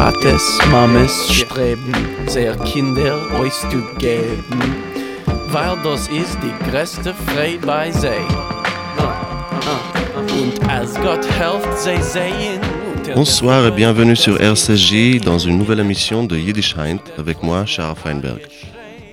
Vaters, 0.00 0.58
Mammes 0.70 1.28
streben, 1.30 1.92
sehr 2.26 2.56
Kinder 2.56 3.18
euch 3.38 3.52
zu 3.52 3.84
geben, 3.98 4.58
weil 5.48 5.76
das 5.84 6.08
ist 6.08 6.38
die 6.42 6.70
größte 6.70 7.12
Freude 7.12 7.66
bei 7.66 7.92
sie. 7.92 8.08
Und 10.16 10.70
als 10.70 10.94
Gott 10.94 11.26
helft, 11.38 11.78
sie 11.78 12.02
sehen. 12.02 12.62
Bonsoir 13.14 13.66
et 13.66 13.76
bienvenue 13.76 14.16
sur 14.16 14.40
RCJ 14.40 15.20
dans 15.20 15.38
une 15.38 15.58
nouvelle 15.58 15.80
émission 15.80 16.24
de 16.24 16.34
Yiddish 16.34 16.74
Heint 16.78 17.02
avec 17.18 17.42
moi, 17.42 17.66
Charles 17.66 17.96
Feinberg. 18.02 18.40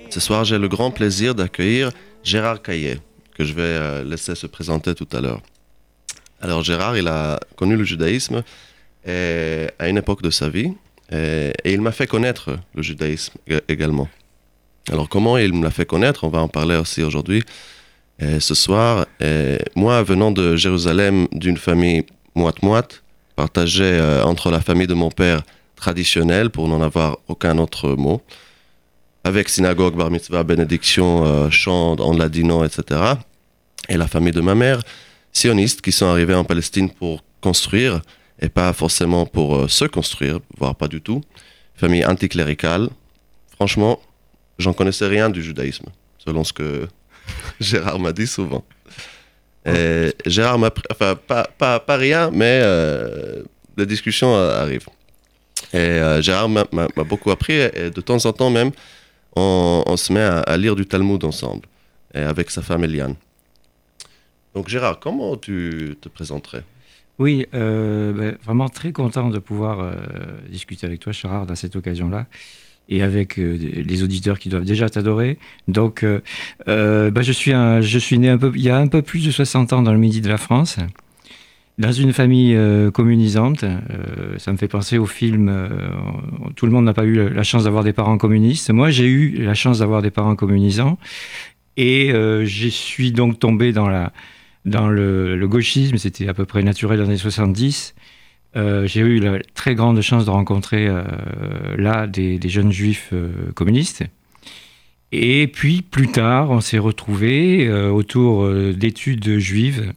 Ce 0.09 0.21
soir, 0.21 0.45
j'ai 0.45 0.57
le 0.57 0.69
grand 0.69 0.91
plaisir 0.91 1.35
d'accueillir 1.35 1.91
Gérard 2.23 2.61
Caillet, 2.61 3.01
que 3.37 3.43
je 3.43 3.53
vais 3.53 3.61
euh, 3.61 4.03
laisser 4.05 4.35
se 4.35 4.47
présenter 4.47 4.95
tout 4.95 5.09
à 5.11 5.19
l'heure. 5.19 5.41
Alors 6.41 6.63
Gérard, 6.63 6.95
il 6.95 7.09
a 7.09 7.41
connu 7.57 7.75
le 7.75 7.83
judaïsme 7.83 8.41
et, 9.07 9.67
à 9.79 9.87
une 9.89 9.97
époque 9.97 10.21
de 10.21 10.29
sa 10.29 10.49
vie 10.49 10.73
et, 11.11 11.53
et 11.63 11.73
il 11.73 11.81
m'a 11.81 11.91
fait 11.91 12.07
connaître 12.07 12.57
le 12.75 12.81
judaïsme 12.83 13.33
également. 13.67 14.09
Alors 14.91 15.09
comment 15.09 15.37
il 15.37 15.53
me 15.53 15.63
l'a 15.63 15.71
fait 15.71 15.85
connaître? 15.85 16.23
On 16.23 16.29
va 16.29 16.39
en 16.39 16.47
parler 16.47 16.75
aussi 16.75 17.03
aujourd'hui. 17.03 17.43
Et 18.19 18.39
ce 18.39 18.55
soir, 18.55 19.05
moi 19.75 20.03
venant 20.03 20.31
de 20.31 20.55
Jérusalem 20.55 21.27
d'une 21.31 21.57
famille 21.57 22.03
moite-moite, 22.35 23.03
partagée 23.35 23.83
euh, 23.83 24.23
entre 24.23 24.51
la 24.51 24.61
famille 24.61 24.87
de 24.87 24.93
mon 24.93 25.11
père 25.11 25.41
traditionnelle 25.75 26.49
pour 26.49 26.67
n'en 26.67 26.81
avoir 26.81 27.17
aucun 27.27 27.57
autre 27.59 27.89
mot, 27.95 28.21
avec 29.23 29.47
synagogue, 29.49 29.95
bar 29.95 30.09
mitzvah, 30.09 30.43
bénédiction, 30.43 31.25
euh, 31.25 31.49
chant 31.49 31.95
en 31.99 32.13
ladino, 32.13 32.65
etc. 32.65 32.81
Et 33.89 33.97
la 33.97 34.07
famille 34.07 34.33
de 34.33 34.41
ma 34.41 34.55
mère, 34.55 34.81
sionistes 35.31 35.81
qui 35.81 35.91
sont 35.91 36.07
arrivés 36.07 36.33
en 36.33 36.43
Palestine 36.43 36.89
pour 36.89 37.23
construire 37.41 38.01
et 38.39 38.49
pas 38.49 38.71
forcément 38.73 39.25
pour 39.25 39.55
euh, 39.55 39.67
se 39.67 39.85
construire, 39.85 40.39
voire 40.57 40.75
pas 40.75 40.87
du 40.87 41.01
tout. 41.01 41.21
Famille 41.75 42.05
anticléricale. 42.05 42.89
Franchement, 43.55 43.99
j'en 44.59 44.73
connaissais 44.73 45.07
rien 45.07 45.29
du 45.29 45.43
judaïsme, 45.43 45.87
selon 46.17 46.43
ce 46.43 46.53
que 46.53 46.87
Gérard 47.59 47.99
m'a 47.99 48.13
dit 48.13 48.27
souvent. 48.27 48.63
Et 49.65 50.13
Gérard 50.25 50.59
m'a, 50.59 50.71
enfin 50.91 51.15
pas, 51.15 51.45
pas, 51.57 51.79
pas 51.79 51.97
rien, 51.97 52.31
mais 52.31 52.61
euh, 52.63 53.43
les 53.75 53.85
discussions 53.85 54.33
euh, 54.35 54.61
arrivent. 54.61 54.87
Et 55.73 55.77
euh, 55.77 56.21
Gérard 56.21 56.47
m'a, 56.49 56.65
beaucoup 57.03 57.31
appris 57.31 57.53
et 57.53 57.89
de 57.89 58.01
temps 58.01 58.25
en 58.25 58.31
temps 58.31 58.49
même, 58.49 58.71
on, 59.35 59.83
on 59.85 59.97
se 59.97 60.13
met 60.13 60.21
à, 60.21 60.39
à 60.39 60.57
lire 60.57 60.75
du 60.75 60.85
Talmud 60.85 61.23
ensemble, 61.23 61.67
et 62.13 62.19
avec 62.19 62.49
sa 62.49 62.61
femme 62.61 62.83
Eliane. 62.85 63.15
Donc 64.55 64.69
Gérard, 64.69 64.99
comment 64.99 65.35
tu 65.35 65.97
te 65.99 66.07
présenterais? 66.07 66.63
Oui, 67.19 67.47
euh, 67.55 68.13
ben, 68.13 68.37
vraiment 68.43 68.69
très 68.69 68.91
content 68.91 69.29
de 69.29 69.39
pouvoir 69.39 69.79
euh, 69.79 69.93
discuter 70.49 70.85
avec 70.85 70.99
toi, 70.99 71.11
Charard, 71.11 71.49
à 71.49 71.55
cette 71.55 71.75
occasion-là, 71.75 72.27
et 72.89 73.01
avec 73.01 73.39
euh, 73.39 73.57
les 73.57 74.03
auditeurs 74.03 74.37
qui 74.37 74.49
doivent 74.49 74.65
déjà 74.65 74.87
t'adorer. 74.89 75.39
Donc, 75.67 76.05
ben, 76.05 77.21
je, 77.21 77.31
suis 77.31 78.19
né 78.19 78.35
il 78.55 78.61
y 78.61 78.69
a 78.69 78.77
un 78.77 78.87
peu 78.87 79.01
plus 79.01 79.25
de 79.25 79.31
60 79.31 79.73
ans 79.73 79.81
dans 79.81 79.93
le 79.93 79.97
midi 79.97 80.21
de 80.21 80.29
la 80.29 80.37
France, 80.37 80.77
dans 81.79 81.91
une 81.91 82.13
famille 82.13 82.57
communisante. 82.93 83.65
Ça 84.37 84.51
me 84.51 84.57
fait 84.57 84.67
penser 84.67 84.97
au 84.97 85.05
film 85.05 85.51
Tout 86.55 86.65
le 86.65 86.71
monde 86.71 86.85
n'a 86.85 86.93
pas 86.93 87.05
eu 87.05 87.29
la 87.29 87.43
chance 87.43 87.63
d'avoir 87.63 87.83
des 87.83 87.93
parents 87.93 88.17
communistes. 88.17 88.69
Moi, 88.69 88.91
j'ai 88.91 89.07
eu 89.07 89.43
la 89.43 89.53
chance 89.55 89.79
d'avoir 89.79 90.01
des 90.03 90.11
parents 90.11 90.35
communisants, 90.35 90.99
et 91.77 92.11
je 92.11 92.67
suis 92.67 93.11
donc 93.11 93.39
tombé 93.39 93.73
dans 93.73 93.89
la 93.89 94.13
dans 94.67 94.89
le, 94.89 95.47
gauchisme, 95.47 95.97
c'était 95.97 96.27
à 96.27 96.33
peu 96.33 96.45
près 96.45 96.61
naturel 96.61 96.97
dans 96.97 97.05
les 97.05 97.09
années 97.11 97.17
70. 97.17 97.95
Euh, 98.55 98.85
j'ai 98.85 99.01
eu 99.01 99.19
la 99.19 99.39
très 99.53 99.75
grande 99.75 99.99
chance 100.01 100.25
de 100.25 100.29
rencontrer 100.29 100.87
euh, 100.87 101.03
là 101.77 102.07
des, 102.07 102.39
jeunes 102.45 102.71
juifs 102.71 103.09
euh, 103.13 103.51
communistes. 103.55 104.03
Et 105.11 105.47
puis 105.47 105.81
plus 105.81 106.09
tard, 106.09 106.51
on 106.51 106.59
s'est 106.59 106.79
retrouvés 106.79 107.71
autour 107.71 108.49
d'études 108.73 109.37
juives. 109.37 109.93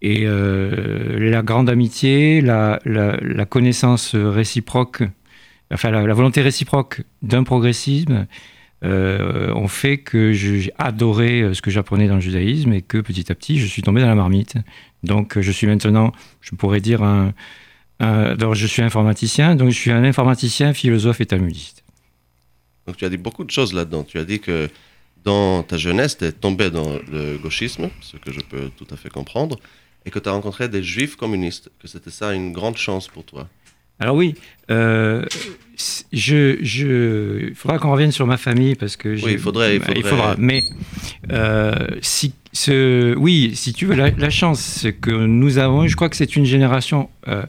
Et 0.00 0.24
la 0.24 1.42
grande 1.42 1.68
amitié, 1.68 2.40
la, 2.40 2.80
connaissance 3.50 4.14
réciproque, 4.14 5.02
enfin 5.70 5.90
la 5.90 6.14
volonté 6.14 6.40
réciproque 6.40 7.02
d'un 7.20 7.44
progressisme, 7.44 8.26
euh, 8.84 9.52
ont 9.54 9.68
fait 9.68 9.98
que 9.98 10.32
j'ai 10.32 10.72
adoré 10.78 11.40
euh, 11.42 11.54
ce 11.54 11.62
que 11.62 11.70
j'apprenais 11.70 12.08
dans 12.08 12.16
le 12.16 12.20
judaïsme 12.20 12.72
et 12.72 12.82
que 12.82 12.98
petit 12.98 13.30
à 13.30 13.34
petit, 13.34 13.58
je 13.58 13.66
suis 13.66 13.82
tombé 13.82 14.00
dans 14.00 14.08
la 14.08 14.14
marmite. 14.14 14.56
Donc, 15.02 15.36
euh, 15.36 15.42
je 15.42 15.52
suis 15.52 15.66
maintenant, 15.66 16.12
je 16.40 16.54
pourrais 16.54 16.80
dire, 16.80 17.02
un, 17.02 17.32
un- 18.00 18.24
alors, 18.38 18.54
je 18.54 18.66
suis 18.66 18.82
informaticien, 18.82 19.54
donc 19.54 19.70
je 19.70 19.76
suis 19.78 19.92
un 19.92 20.04
informaticien, 20.04 20.72
philosophe 20.74 21.20
et 21.20 21.26
talmudiste. 21.26 21.84
Donc 22.86 22.96
tu 22.96 23.04
as 23.04 23.08
dit 23.08 23.16
beaucoup 23.16 23.44
de 23.44 23.50
choses 23.50 23.72
là-dedans. 23.72 24.02
Tu 24.02 24.18
as 24.18 24.24
dit 24.24 24.40
que 24.40 24.68
dans 25.24 25.62
ta 25.62 25.76
jeunesse, 25.76 26.18
tu 26.18 26.24
es 26.24 26.32
tombé 26.32 26.68
dans 26.70 26.98
le 27.12 27.38
gauchisme, 27.38 27.90
ce 28.00 28.16
que 28.16 28.32
je 28.32 28.40
peux 28.40 28.70
tout 28.76 28.88
à 28.90 28.96
fait 28.96 29.08
comprendre, 29.08 29.56
et 30.04 30.10
que 30.10 30.18
tu 30.18 30.28
as 30.28 30.32
rencontré 30.32 30.68
des 30.68 30.82
juifs 30.82 31.14
communistes, 31.14 31.70
que 31.80 31.86
c'était 31.86 32.10
ça 32.10 32.32
une 32.34 32.52
grande 32.52 32.76
chance 32.76 33.06
pour 33.06 33.24
toi. 33.24 33.48
Alors 34.02 34.16
oui, 34.16 34.34
euh, 34.70 35.24
je, 36.12 36.58
je, 36.62 37.48
il 37.48 37.54
faudra 37.54 37.78
qu'on 37.78 37.92
revienne 37.92 38.12
sur 38.12 38.26
ma 38.26 38.36
famille 38.36 38.74
parce 38.74 38.96
que 38.96 39.08
Oui, 39.24 39.32
il 39.76 39.80
faudrait- 39.80 39.96
il 39.96 40.02
faudra. 40.10 40.34
Mais 40.38 40.64
euh, 41.30 41.72
si 42.00 42.34
ce, 42.52 43.14
oui, 43.16 43.52
si 43.54 43.72
tu 43.72 43.86
veux, 43.86 43.94
la, 43.94 44.10
la 44.10 44.30
chance 44.30 44.86
que 45.00 45.10
nous 45.10 45.58
avons, 45.58 45.86
je 45.86 45.96
crois 45.96 46.08
que 46.08 46.16
c'est 46.16 46.36
une 46.36 46.44
génération 46.44 47.08
euh, 47.28 47.42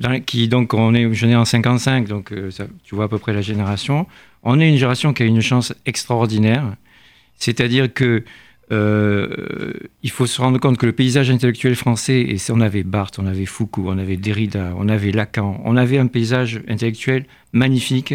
dans 0.00 0.20
qui 0.20 0.48
donc 0.48 0.74
on 0.74 0.94
est, 0.94 1.12
je 1.14 1.26
né 1.26 1.36
en 1.36 1.44
55, 1.44 2.08
donc 2.08 2.32
ça, 2.50 2.66
tu 2.82 2.94
vois 2.94 3.04
à 3.04 3.08
peu 3.08 3.18
près 3.18 3.32
la 3.32 3.42
génération. 3.42 4.06
On 4.42 4.58
est 4.60 4.68
une 4.68 4.74
génération 4.76 5.12
qui 5.12 5.22
a 5.22 5.26
une 5.26 5.40
chance 5.40 5.72
extraordinaire, 5.86 6.64
c'est-à-dire 7.36 7.92
que 7.92 8.24
euh, 8.72 9.72
il 10.02 10.10
faut 10.10 10.26
se 10.26 10.40
rendre 10.40 10.58
compte 10.58 10.78
que 10.78 10.86
le 10.86 10.92
paysage 10.92 11.30
intellectuel 11.30 11.74
français, 11.74 12.20
et 12.20 12.36
on 12.50 12.60
avait 12.60 12.82
Barthes, 12.82 13.18
on 13.18 13.26
avait 13.26 13.46
Foucault, 13.46 13.86
on 13.88 13.98
avait 13.98 14.16
Derrida, 14.16 14.74
on 14.78 14.88
avait 14.88 15.12
Lacan, 15.12 15.60
on 15.64 15.76
avait 15.76 15.98
un 15.98 16.06
paysage 16.06 16.62
intellectuel 16.68 17.26
magnifique. 17.52 18.14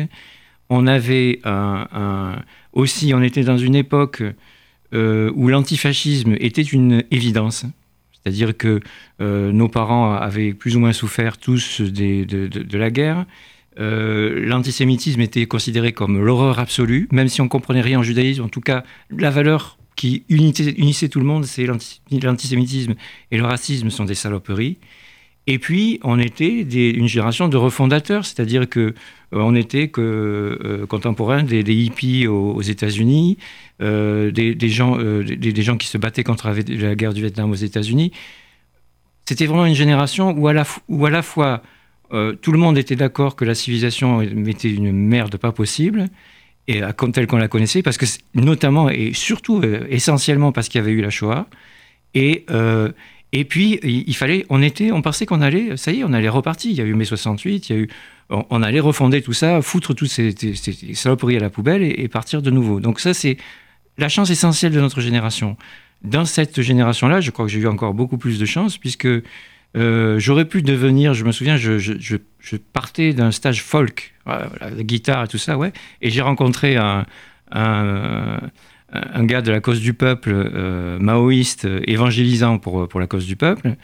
On 0.71 0.85
avait 0.85 1.39
un, 1.45 2.37
aussi, 2.73 3.13
on 3.15 3.23
était 3.23 3.43
dans 3.43 3.57
une 3.57 3.75
époque 3.75 4.21
euh, 4.93 5.31
où 5.35 5.47
l'antifascisme 5.47 6.35
était 6.39 6.61
une 6.61 7.03
évidence. 7.09 7.65
C'est-à-dire 8.11 8.55
que 8.55 8.79
euh, 9.21 9.51
nos 9.51 9.67
parents 9.67 10.13
avaient 10.13 10.53
plus 10.53 10.75
ou 10.75 10.79
moins 10.79 10.93
souffert 10.93 11.37
tous 11.37 11.81
de, 11.81 12.77
la 12.77 12.91
guerre. 12.91 13.25
L'antisémitisme 13.77 15.21
était 15.21 15.45
considéré 15.45 15.93
comme 15.93 16.23
l'horreur 16.23 16.59
absolue, 16.59 17.07
même 17.11 17.29
si 17.29 17.39
on 17.39 17.47
comprenait 17.47 17.81
rien 17.81 17.99
en 17.99 18.03
judaïsme. 18.03 18.43
En 18.43 18.49
tout 18.49 18.59
cas, 18.59 18.83
la 19.09 19.31
valeur 19.31 19.78
qui 19.99 20.23
unissait 20.29 21.09
tout 21.09 21.19
le 21.19 21.25
monde, 21.25 21.43
c'est 21.43 21.65
l'anti- 21.65 21.99
l'antisémitisme 22.23 22.95
et 23.31 23.37
le 23.37 23.43
racisme 23.43 23.89
sont 23.89 24.05
des 24.05 24.15
saloperies. 24.15 24.77
Et 25.45 25.59
puis, 25.59 25.99
on 26.05 26.17
était 26.19 26.61
une 26.61 27.07
génération 27.07 27.49
de 27.49 27.57
refondateurs, 27.57 28.23
c'est-à-dire 28.23 28.69
que 28.69 28.79
euh, 28.79 28.93
on 29.33 29.55
était 29.55 29.89
que 29.89 29.99
euh, 30.01 30.85
contemporains 30.85 31.43
des, 31.43 31.73
hippies 31.73 32.27
aux, 32.27 32.61
États-Unis, 32.61 33.37
euh, 33.81 34.31
des, 34.31 34.69
gens, 34.69 34.95
qui 35.77 35.87
se 35.87 35.97
battaient 35.97 36.23
contre 36.23 36.47
la, 36.47 36.95
guerre 36.95 37.13
du 37.13 37.19
Vietnam 37.19 37.51
aux 37.51 37.55
États-Unis. 37.55 38.13
C'était 39.25 39.47
vraiment 39.47 39.65
une 39.65 39.75
génération 39.75 40.31
où 40.31 40.47
à 40.47 40.53
la, 40.53 40.63
où 40.87 41.05
à 41.05 41.09
la 41.09 41.21
fois 41.21 41.61
tout 42.41 42.51
le 42.53 42.57
monde 42.57 42.77
était 42.77 42.95
d'accord 42.95 43.35
que 43.35 43.45
la 43.45 43.53
civilisation 43.53 44.21
était 44.21 44.71
une 44.71 44.93
merde 44.93 45.35
pas 45.35 45.51
possible, 45.51 46.07
et 46.69 46.83
euh, 46.83 46.91
comme 46.93 47.11
telle 47.11 47.27
qu'on 47.27 47.37
la 47.37 47.47
connaissait, 47.47 47.81
parce 47.81 47.97
que 47.97 48.05
notamment 48.35 48.89
et 48.89 49.11
surtout 49.13 49.61
euh, 49.61 49.85
essentiellement 49.89 50.51
parce 50.51 50.69
qu'il 50.69 50.79
y 50.79 50.83
avait 50.83 50.91
eu 50.91 51.01
la 51.01 51.09
Shoah, 51.09 51.47
et 52.13 52.45
euh, 52.51 52.91
et 53.31 53.43
puis 53.43 53.79
il, 53.83 54.15
fallait, 54.15 54.45
on 54.49 54.59
était, 54.63 54.91
on 54.91 55.03
pensait 55.03 55.27
qu'on 55.27 55.41
allait, 55.41 55.77
ça 55.77 55.91
y 55.91 55.99
est, 55.99 56.03
on 56.03 56.13
allait 56.13 56.29
repartir. 56.29 56.71
Il 56.71 56.77
y 56.77 56.81
a 56.81 56.83
eu 56.83 56.95
mai 56.95 57.05
68, 57.05 57.69
il 57.69 57.75
y 57.75 57.79
a 57.79 57.81
eu, 57.83 57.89
on, 58.31 58.63
allait 58.63 58.79
refonder 58.79 59.21
tout 59.21 59.33
ça, 59.33 59.61
foutre 59.61 59.93
toutes 59.93 60.09
ces, 60.09 60.31
ces- 60.31 60.95
saloperies 60.95 61.37
à 61.37 61.39
la 61.39 61.51
poubelle 61.51 61.83
et 61.83 62.07
partir 62.07 62.41
de 62.41 62.49
nouveau. 62.49 62.79
Donc 62.79 62.99
ça 62.99 63.13
c'est 63.13 63.37
la 63.99 64.09
chance 64.09 64.31
essentielle 64.31 64.71
de 64.71 64.81
notre 64.81 64.99
génération. 64.99 65.57
Dans 66.03 66.25
cette 66.25 66.59
génération-là, 66.59 67.21
je 67.21 67.29
crois 67.29 67.45
que 67.45 67.51
j'ai 67.51 67.59
eu 67.59 67.67
encore 67.67 67.93
beaucoup 67.93 68.17
plus 68.17 68.39
de 68.39 68.45
chance 68.45 68.79
puisque 68.79 69.07
euh, 69.77 70.17
j'aurais 70.19 70.45
pu 70.45 70.61
devenir, 70.61 71.13
je 71.13 71.23
me 71.25 71.31
souviens, 71.31 71.57
je, 71.57 71.77
je- 71.77 71.93
je- 71.99 72.17
je 72.39 72.55
partais 72.55 73.13
d'un 73.13 73.31
stage 73.31 73.61
folk, 73.63 74.13
voilà, 74.25 74.49
la 74.61 74.83
guitare 74.83 75.25
et 75.25 75.27
tout 75.27 75.37
ça, 75.37 75.57
ouais, 75.57 75.71
et 76.01 76.09
j'ai 76.09 76.21
rencontré 76.21 76.77
un, 76.77 77.05
un, 77.51 78.39
un 78.91 79.23
gars 79.25 79.41
de 79.41 79.51
la 79.51 79.59
cause 79.59 79.79
du 79.81 79.93
peuple, 79.93 80.31
euh, 80.33 80.97
maoïste, 80.99 81.67
évangélisant 81.85 82.57
pour, 82.57 82.87
pour 82.87 82.99
la 82.99 83.07
cause 83.07 83.25
du 83.25 83.35
peuple, 83.35 83.75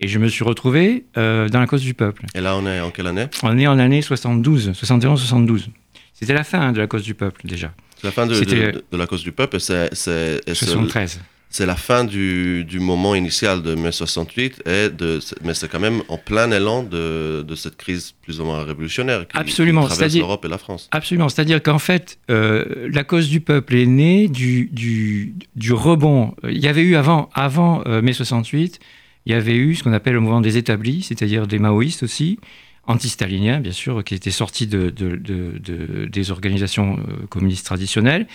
et 0.00 0.08
je 0.08 0.18
me 0.18 0.28
suis 0.28 0.44
retrouvé 0.44 1.04
euh, 1.16 1.48
dans 1.48 1.60
la 1.60 1.66
cause 1.66 1.82
du 1.82 1.94
peuple. 1.94 2.24
Et 2.34 2.40
là, 2.40 2.56
on 2.56 2.66
est 2.66 2.80
en 2.80 2.90
quelle 2.90 3.06
année? 3.06 3.26
On 3.42 3.58
est 3.58 3.66
en 3.66 3.78
année 3.78 4.02
72, 4.02 4.72
71-72. 4.72 5.66
C'était 6.12 6.34
la 6.34 6.44
fin 6.44 6.60
hein, 6.60 6.72
de 6.72 6.78
la 6.80 6.86
cause 6.86 7.02
du 7.02 7.14
peuple 7.14 7.42
déjà. 7.44 7.72
C'est 7.96 8.06
la 8.06 8.12
fin 8.12 8.26
de, 8.26 8.34
de- 8.72 8.84
de 8.90 8.96
la 8.96 9.06
cause 9.06 9.22
du 9.22 9.32
peuple. 9.32 9.60
C'est, 9.60 9.88
c'est, 9.94 10.40
et 10.46 10.54
ce- 10.54 10.64
73. 10.66 11.20
C'est 11.54 11.66
la 11.66 11.76
fin 11.76 12.02
du, 12.02 12.64
du, 12.64 12.80
moment 12.80 13.14
initial 13.14 13.62
de 13.62 13.76
mai 13.76 13.92
68, 13.92 14.64
et 14.66 14.88
de, 14.88 15.20
mais 15.44 15.54
c'est 15.54 15.70
quand 15.70 15.78
même 15.78 16.02
en 16.08 16.18
plein 16.18 16.50
élan 16.50 16.82
de, 16.82 17.44
de, 17.46 17.54
cette 17.54 17.76
crise 17.76 18.12
plus 18.22 18.40
ou 18.40 18.44
moins 18.44 18.64
révolutionnaire 18.64 19.28
qui, 19.28 19.36
absolument, 19.36 19.82
qui 19.82 19.90
traverse 19.90 20.16
l'Europe 20.16 20.44
et 20.44 20.48
la 20.48 20.58
France. 20.58 20.88
Absolument, 20.90 21.28
c'est-à-dire 21.28 21.62
qu'en 21.62 21.78
fait, 21.78 22.18
euh, 22.28 22.88
la 22.92 23.04
cause 23.04 23.28
du 23.28 23.40
peuple 23.40 23.76
est 23.76 23.86
née 23.86 24.26
du, 24.26 24.68
du, 24.72 25.36
du, 25.54 25.72
rebond. 25.72 26.34
Il 26.42 26.58
y 26.58 26.66
avait 26.66 26.82
eu 26.82 26.96
avant, 26.96 27.30
avant 27.34 27.84
euh, 27.86 28.02
mai 28.02 28.14
68, 28.14 28.80
il 29.26 29.30
y 29.32 29.36
avait 29.36 29.54
eu 29.54 29.76
ce 29.76 29.84
qu'on 29.84 29.92
appelle 29.92 30.14
le 30.14 30.20
mouvement 30.20 30.40
des 30.40 30.56
établis, 30.56 31.02
c'est-à-dire 31.02 31.46
des 31.46 31.60
maoïstes 31.60 32.02
aussi, 32.02 32.40
anti-staliniens 32.88 33.60
bien 33.60 33.70
sûr, 33.70 34.02
qui 34.02 34.16
étaient 34.16 34.32
sortis 34.32 34.66
de, 34.66 34.90
des 34.90 36.30
organisations 36.32 36.98
euh, 36.98 37.26
communistes 37.28 37.64
traditionnelles 37.64 38.26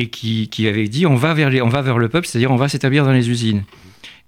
et 0.00 0.08
qui, 0.08 0.66
avait 0.66 0.88
dit 0.88 1.06
on 1.06 1.14
va 1.14 1.34
vers, 1.34 1.50
les, 1.50 1.60
on 1.60 1.68
va 1.68 1.82
vers 1.82 1.98
le 1.98 2.08
peuple, 2.08 2.26
c'est-à-dire 2.26 2.50
on 2.50 2.56
va 2.56 2.68
s'établir 2.68 3.04
dans 3.04 3.12
les 3.12 3.28
usines. 3.28 3.64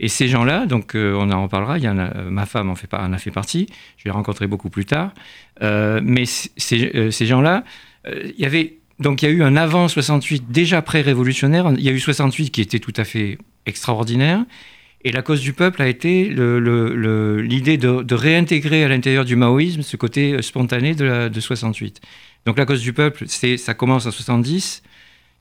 Et 0.01 0.09
ces 0.09 0.29
gens-là, 0.29 0.67
donc 0.67 0.95
euh, 0.95 1.15
on 1.15 1.31
en 1.31 1.43
reparlera, 1.43 1.79
il 1.79 1.85
y 1.85 1.89
en 1.89 1.99
a, 1.99 2.15
euh, 2.17 2.31
ma 2.31 2.45
femme 2.45 2.69
en, 2.69 2.75
fait, 2.75 2.93
en 2.93 3.13
a 3.13 3.19
fait 3.19 3.31
partie, 3.31 3.67
je 3.97 4.05
l'ai 4.05 4.11
rencontré 4.11 4.47
beaucoup 4.47 4.69
plus 4.69 4.85
tard, 4.85 5.13
euh, 5.63 6.01
mais 6.05 6.25
ces, 6.27 7.27
gens-là, 7.27 7.65
il 8.07 8.39
y 8.39 8.45
avait 8.45 8.79
donc 8.99 9.23
il 9.23 9.27
y 9.27 9.29
a 9.29 9.33
eu 9.33 9.43
un 9.43 9.57
avant 9.57 9.89
68 9.89 10.51
déjà 10.51 10.83
pré-révolutionnaire, 10.83 11.73
il 11.77 11.83
y 11.83 11.89
a 11.89 11.93
eu 11.93 12.01
68 12.01 12.51
qui 12.51 12.61
était 12.61 12.79
tout 12.79 12.93
à 12.97 13.05
fait 13.05 13.39
extraordinaire, 13.65 14.45
et 15.05 15.11
la 15.11 15.23
cause 15.23 15.41
du 15.41 15.55
peuple 15.55 15.81
a 15.83 15.89
été 15.89 16.29
l'idée 16.29 17.79
de, 17.79 18.15
réintégrer 18.15 18.85
à 18.85 18.89
l'intérieur 18.89 19.25
du 19.25 19.37
maoïsme 19.37 19.83
ce 19.83 19.97
côté 19.97 20.41
spontané 20.43 20.95
de 20.95 21.41
68. 21.41 22.01
Donc 22.45 22.59
la 22.59 22.67
cause 22.67 22.83
du 22.83 22.93
peuple, 22.93 23.27
ça 23.27 23.75
commence 23.75 24.07
en 24.07 24.11
70, 24.11 24.83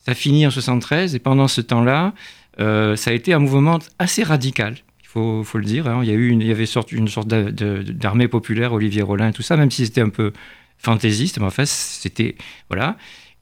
ça 0.06 0.14
finit 0.14 0.46
en 0.46 0.52
73 0.52 1.16
et 1.16 1.20
pendant 1.20 1.48
ce 1.48 1.62
temps-là, 1.62 2.14
euh, 2.60 2.96
ça 2.96 3.12
a 3.12 3.14
été 3.14 3.34
un 3.34 3.40
mouvement 3.40 3.80
assez 4.00 4.24
radical. 4.24 4.76
Il 5.04 5.08
faut, 5.08 5.44
le 5.56 5.66
dire. 5.66 5.88
Hein. 5.88 6.02
Il 6.04 6.44
y 6.44 6.52
avait 6.52 6.66
une 6.92 7.08
sorte 7.10 7.28
d'armée 7.28 8.30
populaire, 8.30 8.72
Olivier 8.72 9.02
Rollin, 9.02 9.34
tout 9.34 9.42
ça, 9.42 9.58
même 9.58 9.70
si 9.70 9.86
c'était 9.86 10.02
un 10.02 10.10
peu 10.10 10.32
fantaisiste, 10.78 11.38
mais 11.40 11.46
en 11.46 11.52
fait, 11.52 11.68
c'était 11.68 12.36
voilà. 12.70 12.96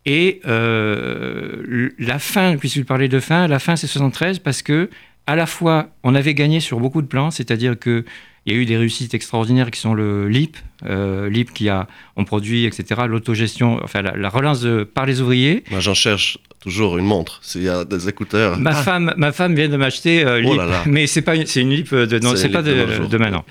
Et 0.05 0.41
euh, 0.47 1.91
la 1.99 2.17
fin, 2.17 2.57
puisque 2.57 2.77
vous 2.77 2.85
parlez 2.85 3.07
de 3.07 3.19
fin, 3.19 3.47
la 3.47 3.59
fin 3.59 3.75
c'est 3.75 3.85
73 3.85 4.39
parce 4.39 4.61
que 4.63 4.89
à 5.27 5.35
la 5.35 5.45
fois 5.45 5.89
on 6.03 6.15
avait 6.15 6.33
gagné 6.33 6.59
sur 6.59 6.79
beaucoup 6.79 7.01
de 7.01 7.07
plans, 7.07 7.29
c'est-à-dire 7.29 7.77
que 7.77 8.05
il 8.45 8.53
y 8.53 8.55
a 8.55 8.59
eu 8.59 8.65
des 8.65 8.77
réussites 8.77 9.13
extraordinaires 9.13 9.71
qui 9.71 9.79
sont 9.79 9.93
le 9.93 10.27
LIP, 10.27 10.57
euh, 10.85 11.29
LIP 11.29 11.53
qui 11.53 11.69
a 11.69 11.87
on 12.15 12.25
produit, 12.25 12.65
etc. 12.65 13.01
L'autogestion, 13.07 13.79
enfin 13.83 14.01
la, 14.01 14.29
relance 14.29 14.61
de, 14.61 14.83
par 14.83 15.05
les 15.05 15.21
ouvriers. 15.21 15.63
Moi, 15.71 15.79
j'en 15.79 15.93
cherche 15.93 16.37
toujours 16.59 16.97
une 16.97 17.05
montre. 17.05 17.39
S'il 17.43 17.63
y 17.63 17.69
a 17.69 17.85
des 17.85 18.09
écouteurs. 18.09 18.57
Ma 18.57 18.73
femme, 18.73 19.13
ma 19.17 19.31
femme 19.31 19.55
vient 19.55 19.69
de 19.69 19.77
m'acheter 19.77 20.25
euh, 20.25 20.39
LIP, 20.39 20.59
oh 20.59 20.89
mais 20.89 21.07
c'est 21.07 21.21
pas, 21.21 21.33
c'est 21.45 21.61
une 21.61 21.71
LIP 21.71 21.93
de, 21.93 22.19
non, 22.19 22.35
c'est 22.35 22.49
pas 22.49 22.61
de, 22.61 23.07
de, 23.07 23.17
maintenant. 23.17 23.45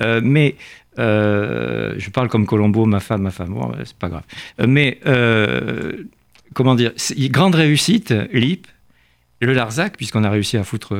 Euh, 0.00 0.20
mais 0.22 0.56
euh, 0.98 1.94
je 1.98 2.10
parle 2.10 2.28
comme 2.28 2.46
Colombo, 2.46 2.86
ma 2.86 3.00
femme, 3.00 3.22
ma 3.22 3.30
femme. 3.30 3.50
Bon, 3.50 3.72
c'est 3.84 3.96
pas 3.96 4.08
grave. 4.08 4.24
Mais 4.66 5.00
comment 6.54 6.74
dire, 6.74 6.92
grande 7.30 7.54
réussite, 7.54 8.14
LIP 8.32 8.66
le 9.46 9.54
Larzac, 9.54 9.96
puisqu'on 9.96 10.24
a 10.24 10.30
réussi 10.30 10.56
à 10.56 10.64
foutre, 10.64 10.94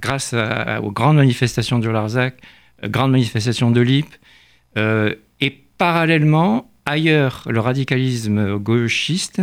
grâce 0.00 0.34
aux 0.34 0.92
grandes 0.92 1.16
manifestations 1.16 1.78
du 1.78 1.90
Larzac, 1.90 2.36
euh, 2.84 2.88
grandes 2.88 3.12
manifestations 3.12 3.70
de 3.70 3.80
l'IP, 3.80 4.06
euh, 4.76 5.14
et 5.40 5.50
parallèlement, 5.78 6.70
ailleurs, 6.84 7.44
le 7.48 7.60
radicalisme 7.60 8.58
gauchiste 8.58 9.40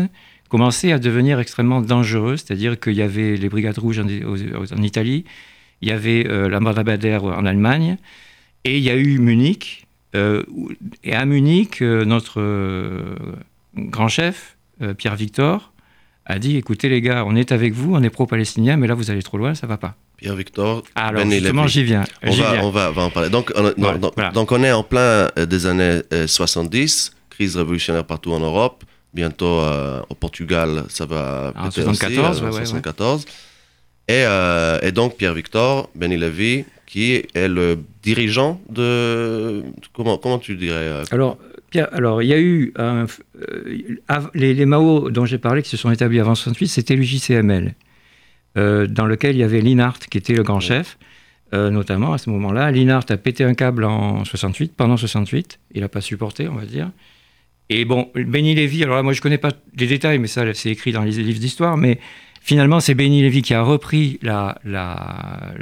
commençait 0.50 0.92
à 0.92 1.00
devenir 1.00 1.40
extrêmement 1.40 1.81
dangereux, 1.81 2.38
c'est-à-dire 2.38 2.80
qu'il 2.80 2.94
y 2.94 3.02
avait 3.02 3.36
les 3.36 3.50
Brigades 3.50 3.78
Rouges 3.80 4.00
en, 4.00 4.84
Italie, 4.84 5.25
il 5.81 5.90
y 5.90 5.92
avait 5.92 6.28
euh, 6.28 6.48
la 6.48 6.60
en 6.60 7.46
Allemagne, 7.46 7.98
et 8.64 8.78
il 8.78 8.84
y 8.84 8.92
a 8.92 8.96
eu 8.96 9.18
Munich, 9.18 9.88
et 10.16 11.14
à 11.16 11.25
Munich, 11.25 11.81
notre 11.81 12.40
grand 13.75 14.08
chef, 14.08 14.58
Pierre 14.96 15.16
Victor, 15.16 15.73
a 16.25 16.40
dit 16.40 16.58
écoutez 16.58 16.90
les 16.90 17.02
gars, 17.02 17.24
on 17.25 17.36
est 17.36 17.52
avec 17.52 17.74
vous, 17.74 17.96
on 17.96 18.02
est 18.02 18.10
pro-palestinien, 18.10 18.78
mais 18.78 18.88
là 18.88 18.94
vous 18.94 19.12
allez 19.12 19.24
trop 19.24 19.38
loin, 19.38 19.56
ça 19.56 19.68
va 19.68 19.78
pas. 19.78 19.96
Pierre 20.18 20.36
Victor. 20.36 20.84
Alors 20.96 21.24
ben 21.24 21.31
justement, 21.31 21.68
j'y 21.68 21.84
viens. 21.84 22.06
On 22.24 22.31
va, 22.31 22.64
On, 22.64 22.70
va, 22.70 23.04
en 23.04 23.10
parler. 23.10 23.30
Donc 23.30 23.52
on, 23.56 24.31
donc 24.31 24.52
on 24.52 24.64
est 24.64 24.72
en 24.72 24.84
plein 24.84 25.30
euh, 25.38 25.46
des 25.46 25.66
années 25.66 26.00
70, 26.28 27.12
euh, 27.14 27.20
crise 27.30 27.58
révolutionnaire 27.58 28.06
partout 28.06 28.31
en 28.31 28.40
Europe. 28.40 28.84
Bientôt 29.14 29.60
euh, 29.60 30.02
au 30.10 30.16
Portugal, 30.16 30.86
ça 30.90 31.06
va 31.06 31.54
en 31.56 31.70
74, 31.70 32.42
aussi, 32.42 32.66
74. 32.68 33.25
Et, 34.08 34.24
et, 34.81 34.92
donc 34.92 35.18
Pierre 35.18 35.34
Victor, 35.34 35.90
Benny 35.94 36.18
Levy, 36.18 36.66
qui 36.88 37.14
est 37.14 37.48
le 37.48 37.80
dirigeant 38.02 38.60
de 38.70 39.64
comment 39.94 40.18
comment 40.18 40.40
tu 40.40 40.56
dirais 40.56 41.04
Alors 41.12 41.38
alors, 41.80 42.22
il 42.22 42.30
y 42.30 42.34
a 42.34 42.40
eu 42.40 42.74
euh, 42.80 43.08
les, 44.34 44.66
Mao 44.66 45.10
dont 45.10 45.25
j'ai 45.25 45.38
parlé 45.38 45.62
qui 45.62 45.70
se 45.70 45.78
sont 45.78 45.92
établis 45.92 46.20
avant 46.20 46.36
68, 46.36 46.68
c'était 46.68 46.96
l'UJCML, 46.96 47.74
euh, 48.58 48.88
dans 48.88 49.06
lequel 49.06 49.36
il 49.36 49.40
y 49.40 49.44
avait 49.44 49.62
Linhart 49.62 50.00
qui 50.00 50.18
était 50.18 50.34
le 50.34 50.44
grand 50.44 50.60
chef, 50.60 50.98
euh, 51.54 51.70
notamment 51.70 52.14
à 52.14 52.18
ce 52.18 52.30
moment-là. 52.30 52.72
Linhart 52.72 53.06
a 53.10 53.18
pété 53.18 53.44
un 53.44 53.54
câble 53.54 53.84
en 53.86 54.24
68, 54.25 54.74
pendant 54.75 54.98
68, 54.98 55.60
il 55.74 55.81
n'a 55.81 55.90
pas 55.90 56.02
supporté, 56.02 56.48
on 56.48 56.56
va 56.56 56.66
dire. 56.66 56.92
Et 57.70 57.86
bon, 57.86 58.12
Benny 58.16 58.56
Lévy, 58.56 58.84
alors 58.84 58.98
là, 58.98 59.04
moi 59.04 59.14
je 59.14 59.20
ne 59.20 59.24
connais 59.24 59.38
pas 59.38 59.52
les 59.78 59.88
détails, 59.88 60.20
mais 60.20 60.28
ça 60.28 60.54
c'est 60.54 60.70
écrit 60.70 60.92
dans 60.92 61.04
les 61.04 61.12
livres 61.12 61.40
d'histoire, 61.40 61.78
mais 61.78 62.00
finalement 62.42 62.80
c'est 62.80 62.94
Benny 62.94 63.22
Lévy 63.22 63.42
qui 63.42 63.54
a 63.54 63.62
repris 63.62 64.20
la, 64.22 64.60
la, 64.66 65.54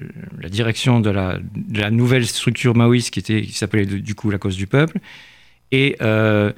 direction 0.50 1.00
de 1.00 1.10
la, 1.10 1.38
de 1.56 1.80
la, 1.80 1.92
nouvelle 1.92 2.26
structure 2.26 2.76
maoïste 2.76 3.12
qui, 3.12 3.20
était, 3.20 3.44
qui 3.44 3.54
s'appelait 3.54 3.86
du 3.86 4.16
coup 4.16 4.30
la 4.32 4.40
cause 4.40 4.58
du 4.58 4.68
peuple. 4.68 5.00
Et 5.72 5.96
euh, 6.02 6.52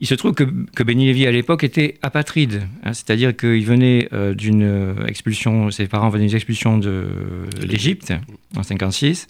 il 0.00 0.06
se 0.06 0.14
trouve 0.14 0.32
que, 0.32 0.44
que 0.44 0.82
Benny 0.82 1.06
Lévy 1.06 1.26
à 1.26 1.30
l'époque 1.30 1.64
était 1.64 1.98
apatride, 2.02 2.62
hein, 2.82 2.92
c'est-à-dire 2.92 3.36
qu'il 3.36 3.64
venait 3.64 4.08
euh, 4.12 4.34
d'une 4.34 4.96
expulsion, 5.06 5.70
ses 5.70 5.86
parents 5.86 6.08
venaient 6.08 6.26
d'une 6.26 6.36
expulsion 6.36 6.78
de, 6.78 7.06
l'Égypte 7.62 8.12
en 8.56 8.62
56. 8.62 9.26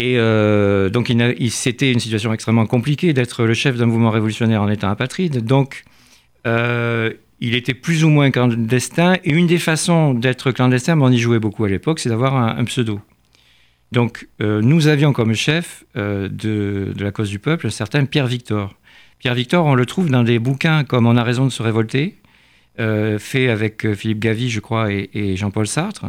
Et 0.00 0.14
euh, 0.16 0.90
donc, 0.90 1.10
il, 1.10 1.34
il 1.38 1.50
c'était 1.50 1.90
une 1.90 1.98
situation 1.98 2.32
extrêmement 2.32 2.66
compliquée 2.66 3.12
d'être 3.12 3.44
le 3.44 3.54
chef 3.54 3.76
d'un 3.76 3.86
mouvement 3.86 4.10
révolutionnaire 4.10 4.62
en 4.62 4.68
étant 4.68 4.90
apatride. 4.90 5.44
Donc, 5.44 5.84
il 7.40 7.54
était 7.54 7.74
plus 7.74 8.04
ou 8.04 8.08
moins 8.08 8.30
clandestin. 8.30 9.16
Et 9.24 9.30
une 9.30 9.46
des 9.46 9.58
façons 9.58 10.14
d'être 10.14 10.50
clandestin, 10.50 10.96
mais 10.96 11.04
on 11.04 11.10
y 11.10 11.18
jouait 11.18 11.38
beaucoup 11.38 11.64
à 11.64 11.68
l'époque, 11.68 12.00
c'est 12.00 12.08
d'avoir 12.08 12.36
un, 12.36 12.64
pseudo. 12.64 13.00
Donc, 13.92 14.28
euh, 14.42 14.60
nous 14.60 14.86
avions 14.86 15.12
comme 15.12 15.34
chef 15.34 15.84
euh, 15.96 16.28
de, 16.28 16.92
la 16.98 17.10
cause 17.10 17.30
du 17.30 17.38
peuple 17.38 17.68
un 17.68 17.70
certain 17.70 18.04
Pierre 18.04 18.26
Victor. 18.26 18.74
Pierre 19.18 19.34
Victor, 19.34 19.64
on 19.64 19.74
le 19.74 19.86
trouve 19.86 20.10
dans 20.10 20.22
des 20.22 20.38
bouquins 20.38 20.84
comme 20.84 21.06
On 21.06 21.16
a 21.16 21.22
raison 21.24 21.44
de 21.46 21.50
se 21.50 21.62
révolter, 21.62 22.18
euh, 22.78 23.18
fait 23.18 23.48
avec 23.48 23.94
Philippe 23.94 24.20
Gavy, 24.20 24.50
je 24.50 24.60
crois, 24.60 24.92
et, 24.92 25.36
Jean-Paul 25.36 25.66
Sartre, 25.66 26.06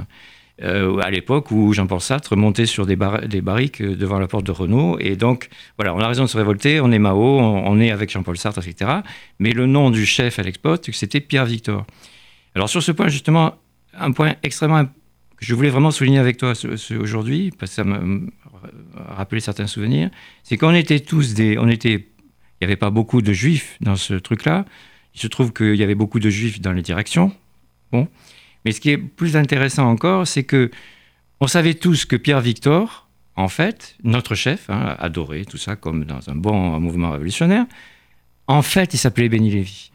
à 0.62 1.10
l'époque 1.10 1.52
où 1.52 1.72
Jean-Paul 1.72 2.02
Sartre 2.02 2.36
montait 2.36 2.66
sur 2.66 2.86
des, 2.86 2.98
des, 3.28 3.42
barriques 3.42 3.82
devant 3.82 4.20
la 4.20 4.28
porte 4.28 4.46
de 4.46 4.52
Renault. 4.52 4.98
Et 5.00 5.16
donc, 5.16 5.48
voilà, 5.78 5.96
on 5.96 6.00
a 6.00 6.08
raison 6.08 6.24
de 6.24 6.30
se 6.30 6.38
révolter, 6.38 6.82
on 6.82 6.92
est 6.92 7.00
Mao, 7.00 7.40
on, 7.40 7.80
est 7.80 7.92
avec 7.92 8.12
Jean-Paul 8.12 8.38
Sartre, 8.38 8.60
etc. 8.68 8.92
Mais 9.40 9.54
le 9.54 9.68
nom 9.68 9.90
du 9.90 10.06
chef 10.06 10.38
à 10.38 10.44
l'export, 10.44 10.78
c'était 10.92 11.22
Pierre 11.22 11.46
Victor. 11.46 11.86
Alors, 12.56 12.68
sur 12.68 12.84
ce 12.84 12.92
point, 12.92 13.08
justement, 13.08 13.56
un 13.98 14.12
point 14.12 14.36
extrêmement 14.44 14.76
important 14.76 14.99
je 15.40 15.56
voulais 15.56 15.70
vraiment 15.70 15.92
souligner 15.92 16.20
avec 16.20 16.38
toi 16.38 16.54
aujourd'hui, 17.00 17.52
parce 17.58 17.72
que 17.72 17.76
ça 17.76 17.84
m'a 17.84 18.02
rappelé 18.94 19.42
certains 19.42 19.68
souvenirs, 19.68 20.10
c'est 20.44 20.58
qu'on 20.58 20.74
était 20.74 21.00
tous 21.00 21.34
des... 21.34 21.58
On 21.58 21.68
était, 21.68 21.94
il 21.94 22.64
n'y 22.64 22.66
avait 22.66 22.76
pas 22.76 22.90
beaucoup 22.90 23.22
de 23.22 23.32
juifs 23.32 23.78
dans 23.80 23.96
ce 23.96 24.14
truc-là. 24.16 24.66
Il 25.16 25.22
se 25.22 25.28
trouve 25.28 25.54
qu'il 25.54 25.76
y 25.76 25.84
avait 25.84 25.96
beaucoup 25.96 26.20
de 26.20 26.30
juifs 26.30 26.60
dans 26.60 26.74
les 26.74 26.82
directions. 26.82 27.34
Bon. 27.92 28.08
Mais 28.66 28.74
ce 28.74 28.82
qui 28.82 28.90
est 28.90 28.98
plus 28.98 29.38
intéressant 29.38 29.90
encore, 29.90 30.28
c'est 30.28 30.44
que 30.44 30.70
on 31.40 31.48
savait 31.48 31.74
tous 31.74 32.04
que 32.04 32.18
Pierre 32.18 32.42
Victor, 32.42 33.08
en 33.38 33.48
fait, 33.48 33.96
notre 34.04 34.36
chef, 34.36 34.70
hein, 34.70 34.98
adoré, 35.00 35.46
tout 35.46 35.58
ça, 35.58 35.78
comme 35.78 36.04
dans 36.04 36.30
un 36.30 36.36
bon 36.36 36.80
mouvement 36.82 37.12
révolutionnaire, 37.12 37.66
en 38.48 38.62
fait, 38.62 38.94
il 38.94 38.98
s'appelait 38.98 39.30
Béni 39.30 39.52
Lévy. 39.52 39.92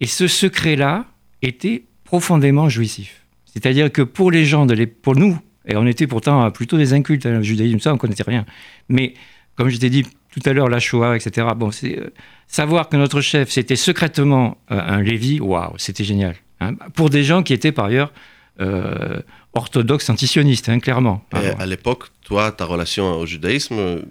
Et 0.00 0.06
ce 0.06 0.26
secret-là 0.26 1.04
était 1.42 1.84
profondément 2.04 2.70
jouissif. 2.70 3.25
C'est-à-dire 3.56 3.90
que 3.90 4.02
pour 4.02 4.30
les 4.30 4.44
gens, 4.44 4.66
de 4.66 4.84
pour 4.84 5.16
nous, 5.16 5.38
et 5.66 5.76
on 5.76 5.86
était 5.86 6.06
pourtant 6.06 6.50
plutôt 6.50 6.76
des 6.76 6.92
incultes, 6.92 7.24
hein, 7.24 7.40
judaïsme, 7.40 7.80
ça, 7.80 7.90
on 7.90 7.94
ne 7.94 7.98
connaissait 7.98 8.22
rien. 8.22 8.44
Mais 8.90 9.14
comme 9.54 9.70
je 9.70 9.78
t'ai 9.78 9.88
dit 9.88 10.04
tout 10.30 10.40
à 10.44 10.52
l'heure, 10.52 10.68
la 10.68 10.78
Shoah, 10.78 11.16
etc., 11.16 11.48
bon, 11.56 11.70
c'est, 11.70 11.98
euh, 11.98 12.12
savoir 12.46 12.90
que 12.90 12.98
notre 12.98 13.22
chef, 13.22 13.48
c'était 13.48 13.76
secrètement 13.76 14.58
euh, 14.70 14.78
un 14.78 15.00
Lévi, 15.00 15.40
waouh, 15.40 15.72
c'était 15.78 16.04
génial. 16.04 16.36
Hein. 16.60 16.74
pour 16.94 17.10
des 17.10 17.22
gens 17.22 17.42
qui 17.42 17.52
étaient 17.52 17.72
par 17.72 17.86
ailleurs 17.86 18.12
euh, 18.60 19.20
orthodoxes 19.52 20.08
antisionistes, 20.10 20.68
hein, 20.68 20.78
clairement. 20.78 21.24
à 21.32 21.64
l'époque, 21.66 22.04
toi, 22.22 22.52
ta 22.52 22.66
relation 22.66 23.18
au 23.18 23.26
judaïsme, 23.26 24.02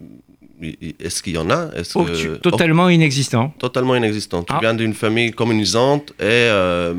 est-ce 0.61 1.21
qu'il 1.21 1.33
y 1.33 1.37
en 1.37 1.49
a? 1.49 1.69
Est 1.75 1.95
oh, 1.95 2.05
que... 2.05 2.35
Totalement 2.37 2.89
inexistant. 2.89 3.53
Totalement 3.59 3.95
inexistant. 3.95 4.43
Tu 4.43 4.53
ah. 4.53 4.59
viens 4.61 4.73
d'une 4.73 4.93
famille 4.93 5.31
communisante 5.31 6.13
et... 6.19 6.23
Euh, 6.23 6.93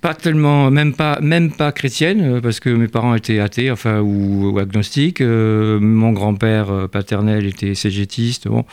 pas 0.00 0.14
tellement, 0.14 0.70
même 0.70 0.94
pas, 0.94 1.18
même 1.20 1.52
pas 1.52 1.72
chrétienne, 1.72 2.40
parce 2.40 2.60
que 2.60 2.70
mes 2.70 2.88
parents 2.88 3.14
étaient 3.14 3.38
athées, 3.38 3.70
enfin, 3.70 4.00
ou, 4.00 4.58
agnostiques. 4.58 5.20
mon 5.20 6.12
grand-père 6.12 6.88
paternel 6.90 7.46
était 7.46 7.74
cégétiste. 7.74 8.48
Bon. 8.48 8.64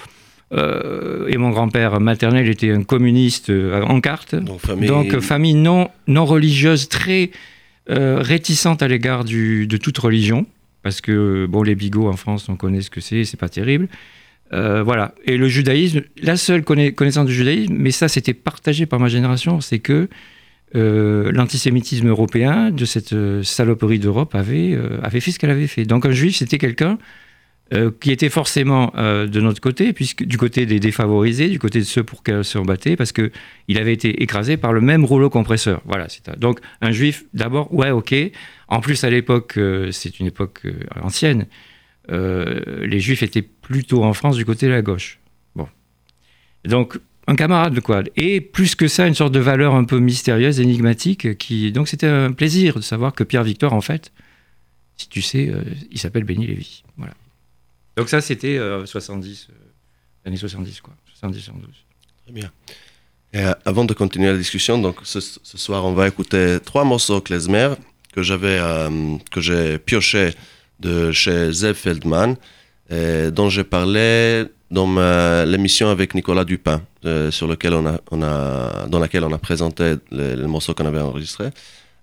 et 0.53 1.37
mon 1.37 1.49
grand-père 1.49 1.99
maternel 1.99 2.47
était 2.49 2.71
un 2.71 2.83
communiste 2.83 3.51
en 3.51 4.01
carte. 4.01 4.35
Donc 4.35 4.61
famille, 4.61 4.87
Donc, 4.87 5.19
famille 5.19 5.53
non, 5.53 5.89
non 6.07 6.25
religieuse, 6.25 6.87
très 6.89 7.31
réticente 7.87 8.81
à 8.81 8.87
l'égard 8.87 9.25
de 9.25 9.77
toute 9.77 9.97
religion 9.97 10.45
parce 10.83 11.01
que 11.01 11.45
bon, 11.45 11.63
les 11.63 11.75
bigots 11.75 12.07
en 12.07 12.15
France, 12.15 12.47
on 12.49 12.55
connaît 12.55 12.81
ce 12.81 12.89
que 12.89 13.01
c'est, 13.01 13.25
c'est 13.25 13.37
pas 13.37 13.49
terrible. 13.49 13.87
Euh, 14.53 14.83
voilà. 14.83 15.13
Et 15.25 15.37
le 15.37 15.47
judaïsme, 15.47 16.01
la 16.21 16.37
seule 16.37 16.63
connaissance 16.63 17.25
du 17.25 17.33
judaïsme, 17.33 17.73
mais 17.77 17.91
ça 17.91 18.07
c'était 18.07 18.33
partagé 18.33 18.85
par 18.85 18.99
ma 18.99 19.07
génération, 19.07 19.61
c'est 19.61 19.79
que 19.79 20.09
euh, 20.75 21.31
l'antisémitisme 21.31 22.07
européen 22.07 22.69
de 22.71 22.85
cette 22.85 23.13
euh, 23.13 23.43
saloperie 23.43 23.99
d'Europe 23.99 24.35
avait, 24.35 24.77
fait 25.19 25.31
ce 25.31 25.39
qu'elle 25.39 25.49
avait 25.49 25.67
fait. 25.67 25.85
Donc 25.85 26.05
un 26.05 26.11
juif, 26.11 26.37
c'était 26.37 26.57
quelqu'un 26.57 26.97
qui 27.99 28.09
était 28.11 28.29
forcément 28.29 28.91
de 28.97 29.41
notre 29.41 29.61
côté, 29.61 29.93
puisque 29.93 30.23
du 30.23 30.39
côté 30.39 30.65
des 30.65 30.79
défavorisés, 30.79 31.49
du 31.49 31.59
côté 31.59 31.77
de 31.77 31.83
ceux 31.83 32.01
pour 32.01 32.23
qui 32.23 32.31
se 32.41 32.57
battait, 32.57 32.95
parce 32.95 33.11
que 33.11 33.31
il 33.67 33.77
avait 33.77 33.93
été 33.93 34.23
écrasé 34.23 34.57
par 34.57 34.73
le 34.73 34.81
même 34.81 35.05
rouleau 35.05 35.29
compresseur. 35.29 35.79
Voilà. 35.85 36.07
Donc 36.37 36.61
un 36.81 36.89
juif, 36.89 37.25
d'abord, 37.35 37.71
ouais, 37.71 37.91
ok. 37.91 38.15
En 38.69 38.79
plus, 38.79 39.03
à 39.03 39.11
l'époque, 39.11 39.59
c'est 39.91 40.19
une 40.19 40.25
époque 40.25 40.63
ancienne. 40.99 41.45
les 42.09 42.99
juifs 42.99 43.21
étaient 43.21 43.47
plutôt 43.69 44.03
en 44.03 44.13
France 44.13 44.35
du 44.35 44.45
côté 44.45 44.65
de 44.65 44.71
la 44.71 44.81
gauche. 44.81 45.19
Bon. 45.55 45.67
Donc, 46.65 46.99
un 47.27 47.35
camarade 47.35 47.75
de 47.75 47.79
quoi. 47.79 48.01
Et 48.15 48.41
plus 48.41 48.73
que 48.73 48.87
ça, 48.87 49.05
une 49.05 49.13
sorte 49.13 49.31
de 49.31 49.39
valeur 49.39 49.75
un 49.75 49.83
peu 49.83 49.99
mystérieuse, 49.99 50.59
énigmatique. 50.59 51.27
Donc, 51.71 51.87
c'était 51.87 52.07
un 52.07 52.31
plaisir 52.31 52.75
de 52.75 52.81
savoir 52.81 53.13
que 53.13 53.23
Pierre 53.23 53.43
Victor, 53.43 53.73
en 53.73 53.81
fait, 53.81 54.11
si 54.97 55.07
tu 55.07 55.21
sais, 55.21 55.49
euh, 55.49 55.61
il 55.91 55.99
s'appelle 55.99 56.23
Benny 56.23 56.47
Lévy. 56.47 56.83
Donc, 57.95 58.09
ça, 58.09 58.21
c'était 58.21 58.59
70, 58.85 59.49
euh, 59.49 59.53
euh, 59.53 60.27
années 60.27 60.37
70, 60.37 60.81
quoi. 60.81 60.95
70, 61.13 61.39
72. 61.39 61.69
Très 62.23 62.33
bien. 62.33 62.51
Et 63.33 63.43
avant 63.65 63.85
de 63.85 63.93
continuer 63.93 64.31
la 64.31 64.37
discussion, 64.37 64.79
donc 64.79 64.97
ce, 65.03 65.19
soir, 65.43 65.85
on 65.85 65.93
va 65.93 66.07
écouter 66.07 66.57
trois 66.65 66.83
morceaux 66.83 67.21
klezmer 67.21 67.75
que 68.11 68.23
j'avais, 68.23 68.59
que 69.29 69.39
j'ai 69.39 69.77
pioché 69.77 70.31
de 70.79 71.11
chez 71.11 71.51
Zev 71.51 71.75
Feldman. 71.75 72.35
Euh, 72.91 73.29
dont 73.29 73.49
j'ai 73.49 73.63
parlé 73.63 74.45
dans 74.71 74.87
l'émission 75.45 75.89
avec 75.89 76.15
Nicolas 76.15 76.43
Dupin, 76.43 76.81
euh, 77.05 77.29
sur 77.31 77.47
lequel 77.47 77.73
on 77.73 77.85
a, 78.23 78.87
dans 78.87 78.99
laquelle 78.99 79.23
on 79.23 79.33
a 79.33 79.37
présenté 79.37 79.95
les, 80.11 80.35
morceaux 80.47 80.73
qu'on 80.73 80.85
avait 80.85 80.99
enregistrés. 80.99 81.49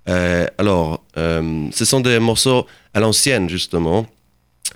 Euh, 0.09 0.47
alors, 0.59 1.05
ce 1.17 1.85
sont 1.85 2.01
des 2.01 2.19
morceaux 2.19 2.67
à 2.95 3.01
l'ancienne, 3.01 3.49
justement. 3.49 4.07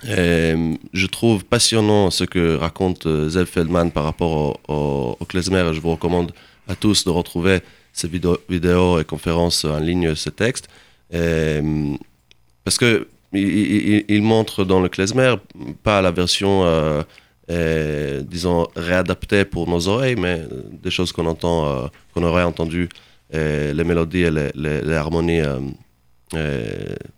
je 0.03 1.07
trouve 1.07 1.45
passionnant 1.45 2.11
ce 2.11 2.25
que 2.25 2.55
raconte 2.55 3.07
Zev 3.29 3.45
Feldman 3.45 3.91
par 3.91 4.03
rapport 4.03 4.59
au, 4.67 5.17
au, 5.19 5.25
klezmer. 5.25 5.73
Je 5.73 5.79
vous 5.79 5.91
recommande 5.91 6.33
à 6.67 6.75
tous 6.75 7.05
de 7.05 7.09
retrouver 7.09 7.59
ces 7.93 8.09
vidéos 8.09 8.99
et 8.99 9.05
conférences 9.05 9.65
en 9.65 9.79
ligne, 9.79 10.15
ce 10.15 10.29
texte. 10.29 10.67
parce 11.09 12.77
que 12.77 13.07
il, 13.33 14.21
montre 14.21 14.65
dans 14.65 14.81
le 14.81 14.89
klezmer, 14.89 15.35
pas 15.83 16.01
la 16.01 16.11
version, 16.11 16.65
euh, 16.65 17.01
euh, 17.49 18.21
disons, 18.21 18.67
réadaptée 18.75 19.45
pour 19.45 19.69
nos 19.69 19.87
oreilles, 19.87 20.15
mais 20.15 20.43
des 20.71 20.91
choses 20.91 21.11
qu'on 21.11 21.25
entend, 21.25 21.65
euh, 21.65 21.87
qu'on 22.13 22.23
aurait 22.23 22.43
entendu, 22.43 22.89
les 23.33 23.83
mélodies 23.85 24.23
et 24.23 24.31
les, 24.55 24.93
harmonies 24.93 25.41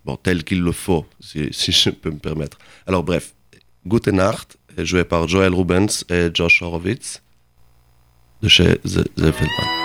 bon, 0.05 0.15
telles 0.21 0.43
qu'il 0.43 0.61
le 0.61 0.71
faut, 0.71 1.05
si, 1.19 1.71
je 1.71 1.89
peux 1.89 2.11
me 2.11 2.19
permettre. 2.19 2.59
Alors 2.85 3.03
bref, 3.03 3.33
Gute 3.87 4.09
Nacht, 4.09 4.57
joué 4.77 5.03
par 5.03 5.27
Joel 5.27 5.53
Rubens 5.53 6.03
et 6.09 6.29
Josh 6.31 6.61
Horowitz, 6.61 7.23
de 8.43 8.47
chez 8.47 8.77
The, 8.79 9.03
The. 9.15 9.82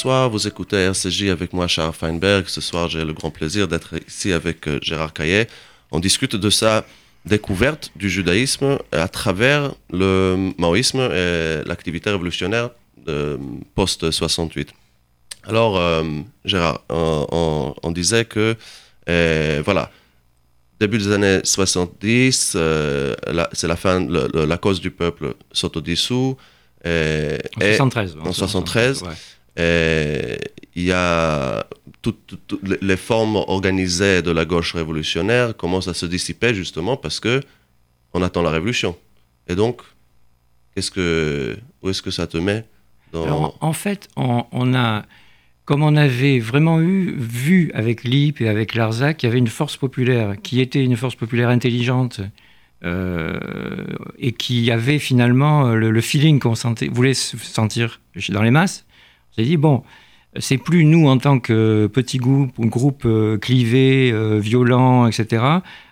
Soir, 0.00 0.30
vous 0.30 0.48
écoutez 0.48 0.78
RCJ 0.78 1.24
avec 1.24 1.52
moi, 1.52 1.66
Charles 1.68 1.92
Feinberg. 1.92 2.46
Ce 2.46 2.62
soir, 2.62 2.88
j'ai 2.88 3.04
le 3.04 3.12
grand 3.12 3.30
plaisir 3.30 3.68
d'être 3.68 3.96
ici 4.08 4.32
avec 4.32 4.66
euh, 4.66 4.78
Gérard 4.80 5.12
Caillet. 5.12 5.46
On 5.90 6.00
discute 6.00 6.36
de 6.36 6.48
sa 6.48 6.86
découverte 7.26 7.92
du 7.96 8.08
judaïsme 8.08 8.78
à 8.92 9.08
travers 9.08 9.74
le 9.92 10.52
maoïsme 10.56 11.00
et 11.00 11.60
l'activité 11.66 12.08
révolutionnaire 12.08 12.70
de 13.06 13.38
post-68. 13.74 14.68
Alors, 15.44 15.76
euh, 15.76 16.02
Gérard, 16.46 16.80
on, 16.88 17.90
disait 17.90 18.24
que, 18.24 18.56
euh, 19.10 19.60
voilà, 19.62 19.90
début 20.80 20.96
des 20.96 21.12
années 21.12 21.40
70, 21.44 22.56
c'est 23.52 23.68
la 23.68 23.76
fin, 23.76 24.06
la 24.08 24.56
cause 24.56 24.80
du 24.80 24.90
peuple 24.90 25.34
s'autodissout. 25.52 26.38
en 26.86 27.60
73. 27.60 28.16
En 28.24 28.32
73. 28.32 29.02
Et 29.02 29.06
il 29.56 30.82
y 30.82 30.92
a 30.92 31.66
toutes, 32.02 32.38
les 32.80 32.96
formes 32.96 33.36
organisées 33.36 34.22
de 34.22 34.30
la 34.30 34.44
gauche 34.44 34.74
révolutionnaire 34.74 35.56
commencent 35.56 35.88
à 35.88 35.94
se 35.94 36.06
dissiper 36.06 36.54
justement 36.54 36.96
parce 36.96 37.20
que 37.20 37.40
on 38.12 38.22
attend 38.22 38.42
la 38.42 38.50
révolution. 38.50 38.96
Et 39.48 39.54
donc, 39.54 39.82
qu'est-ce 40.74 40.90
que, 40.90 41.56
où 41.82 41.90
est-ce 41.90 42.02
que 42.02 42.10
ça 42.10 42.26
te 42.26 42.36
met 42.36 42.64
dans... 43.12 43.54
En 43.60 43.72
fait, 43.72 44.08
on, 44.16 44.74
a, 44.74 45.04
comme 45.64 45.82
on 45.82 45.96
avait 45.96 46.38
vraiment 46.38 46.80
eu, 46.80 47.14
vu 47.16 47.70
avec 47.74 48.04
Lippe 48.04 48.40
et 48.40 48.48
avec 48.48 48.74
Larzac, 48.74 49.18
qu'il 49.18 49.28
y 49.28 49.30
avait 49.30 49.38
une 49.38 49.48
force 49.48 49.76
populaire 49.76 50.36
qui 50.42 50.60
était 50.60 50.82
une 50.82 50.96
force 50.96 51.16
populaire 51.16 51.48
intelligente 51.48 52.20
euh, 52.84 53.38
et 54.18 54.32
qui 54.32 54.70
avait 54.70 54.98
finalement 54.98 55.74
le, 55.74 56.00
feeling 56.00 56.38
qu'on 56.38 56.54
voulait 56.92 57.14
sentir 57.14 58.00
dans 58.28 58.42
les 58.42 58.50
masses. 58.50 58.86
S'est 59.36 59.44
dit, 59.44 59.56
bon, 59.56 59.82
c'est 60.38 60.58
plus 60.58 60.84
nous 60.84 61.08
en 61.08 61.18
tant 61.18 61.40
que 61.40 61.88
petit 61.92 62.18
groupe, 62.18 62.52
groupe 62.60 63.02
euh, 63.04 63.36
clivé, 63.36 64.10
euh, 64.12 64.38
violent, 64.38 65.06
etc., 65.06 65.42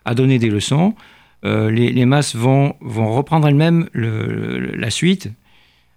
à 0.04 0.14
donner 0.14 0.38
des 0.38 0.50
leçons. 0.50 0.94
Euh, 1.44 1.70
les, 1.70 2.04
masses 2.04 2.36
vont, 2.36 2.74
vont 2.80 3.12
reprendre 3.12 3.48
elles-mêmes 3.48 3.88
la 3.94 4.90
suite. 4.90 5.30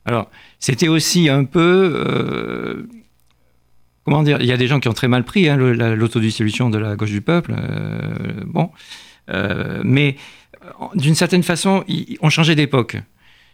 Alors, 0.05 0.29
c'était 0.60 0.88
aussi 0.88 1.29
un 1.29 1.45
peu. 1.45 2.88
comment 4.05 4.24
dire 4.24 4.38
Il 4.39 4.48
y 4.48 4.51
a 4.51 4.57
des 4.57 4.67
gens 4.67 4.79
qui 4.79 4.88
ont 4.88 4.93
très 4.93 5.07
mal 5.07 5.24
pris 5.24 5.50
hein, 5.50 5.57
l'autodissolution 5.57 6.69
de 6.69 6.77
la 6.77 6.95
gauche 6.95 7.12
du 7.12 7.21
peuple. 7.21 7.55
bon. 8.45 8.69
mais 9.83 10.15
d'une 10.95 11.15
certaine 11.15 11.43
façon, 11.43 11.83
on 12.21 12.29
changeait 12.29 12.55
d'époque. 12.55 12.98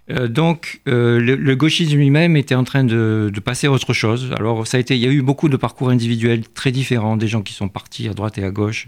Euh, 0.10 0.28
donc, 0.28 0.80
euh, 0.88 1.20
le, 1.20 1.56
gauchisme 1.56 1.98
lui-même 1.98 2.38
était 2.38 2.56
en 2.56 2.64
train 2.64 2.84
de, 2.84 3.32
passer 3.44 3.68
à 3.68 3.72
autre 3.72 3.94
chose. 3.94 4.32
Alors, 4.38 4.66
ça 4.66 4.78
a 4.78 4.80
été, 4.80 4.96
il 4.96 5.04
y 5.04 5.08
a 5.08 5.12
eu 5.12 5.22
beaucoup 5.22 5.50
de 5.50 5.58
parcours 5.58 5.90
individuels 5.90 6.48
très 6.48 6.72
différents, 6.72 7.18
des 7.18 7.28
gens 7.28 7.42
qui 7.42 7.54
sont 7.54 7.68
partis 7.68 8.08
à 8.08 8.14
droite 8.14 8.38
et 8.38 8.44
à 8.44 8.52
gauche. 8.52 8.88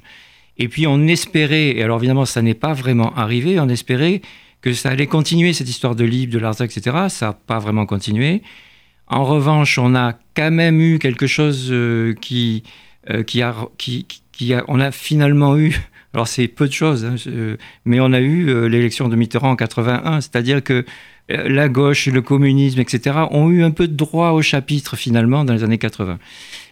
Et 0.58 0.68
puis, 0.68 0.88
on 0.88 1.08
espérait, 1.08 1.78
et 1.78 1.84
alors 1.84 1.98
évidemment, 1.98 2.26
ça 2.26 2.42
n'est 2.42 2.54
pas 2.54 2.74
vraiment 2.74 3.14
arrivé, 3.16 3.60
on 3.60 3.70
espérait 3.70 4.22
que 4.62 4.74
ça 4.74 4.90
allait 4.90 5.08
continuer, 5.08 5.54
cette 5.54 5.70
histoire 5.70 5.96
de 5.96 6.04
Libre, 6.04 6.34
de 6.34 6.40
Larzac, 6.40 6.76
etc. 6.76 6.98
Ça 7.10 7.28
n'a 7.28 7.34
pas 7.34 7.60
vraiment 7.60 7.86
continué. 7.86 8.42
En 9.08 9.26
revanche, 9.26 9.78
on 9.78 9.96
a 9.96 10.14
quand 10.36 10.52
même 10.52 10.80
eu 10.80 11.00
quelque 11.00 11.28
chose 11.28 11.70
euh, 11.72 12.14
qui, 12.14 12.64
qui, 13.26 14.06
qui, 14.32 14.54
on 14.68 14.80
a 14.80 14.92
finalement 14.92 15.58
eu 15.58 15.76
alors 16.14 16.28
c'est 16.28 16.48
peu 16.48 16.68
de 16.68 16.74
choses, 16.74 17.06
hein, 17.06 17.16
mais 17.86 18.00
on 18.00 18.14
a 18.14 18.20
eu 18.20 18.68
l'élection 18.68 19.10
de 19.10 19.16
Mitterrand 19.16 19.52
en 19.52 19.56
81, 19.56 20.22
c'est-à-dire 20.22 20.64
que 20.64 20.86
euh, 21.32 21.48
la 21.48 21.70
gauche, 21.70 22.08
le 22.08 22.22
communisme, 22.22 22.80
etc., 22.80 23.18
ont 23.32 23.50
eu 23.50 23.64
un 23.64 23.72
peu 23.72 23.88
de 23.88 23.96
droit 23.96 24.32
au 24.32 24.42
chapitre 24.42 24.96
finalement 24.96 25.46
dans 25.46 25.54
les 25.54 25.64
années 25.64 25.78
80. 25.78 26.18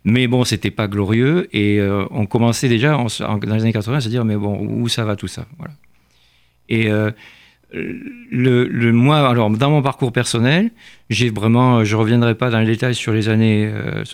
Mais 0.03 0.27
bon, 0.27 0.43
c'était 0.43 0.71
pas 0.71 0.87
glorieux 0.87 1.47
et 1.53 1.79
euh, 1.79 2.05
on 2.11 2.25
commençait 2.25 2.69
déjà 2.69 2.97
dans 3.19 3.55
les 3.55 3.61
années 3.61 3.73
80 3.73 3.97
à 3.97 4.01
se 4.01 4.09
dire 4.09 4.25
mais 4.25 4.35
bon, 4.35 4.59
où 4.59 4.87
ça 4.87 5.03
va 5.03 5.15
tout 5.15 5.27
ça 5.27 5.45
voilà. 5.57 5.73
Et 6.69 6.89
euh, 6.89 7.11
le, 7.71 8.91
moi, 8.91 9.29
alors 9.29 9.49
dans 9.49 9.69
mon 9.69 9.81
parcours 9.81 10.11
personnel, 10.11 10.71
j'ai 11.09 11.29
vraiment, 11.29 11.83
je 11.83 11.95
reviendrai 11.95 12.35
pas 12.35 12.49
dans 12.49 12.59
les 12.59 12.65
détails 12.65 12.95
sur 12.95 13.13
les 13.13 13.29
années 13.29 13.71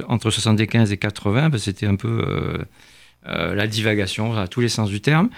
entre 0.08 0.32
75 0.32 0.92
et 0.92 0.98
80 0.98 1.50
parce 1.50 1.63
que 1.63 1.72
c'était 1.72 1.86
un 1.86 1.96
peu 1.96 2.58
la 3.25 3.68
divagation 3.68 4.36
à 4.36 4.48
tous 4.48 4.60
les 4.60 4.70
sens 4.70 4.89
du 4.89 5.00
terme. 5.00 5.30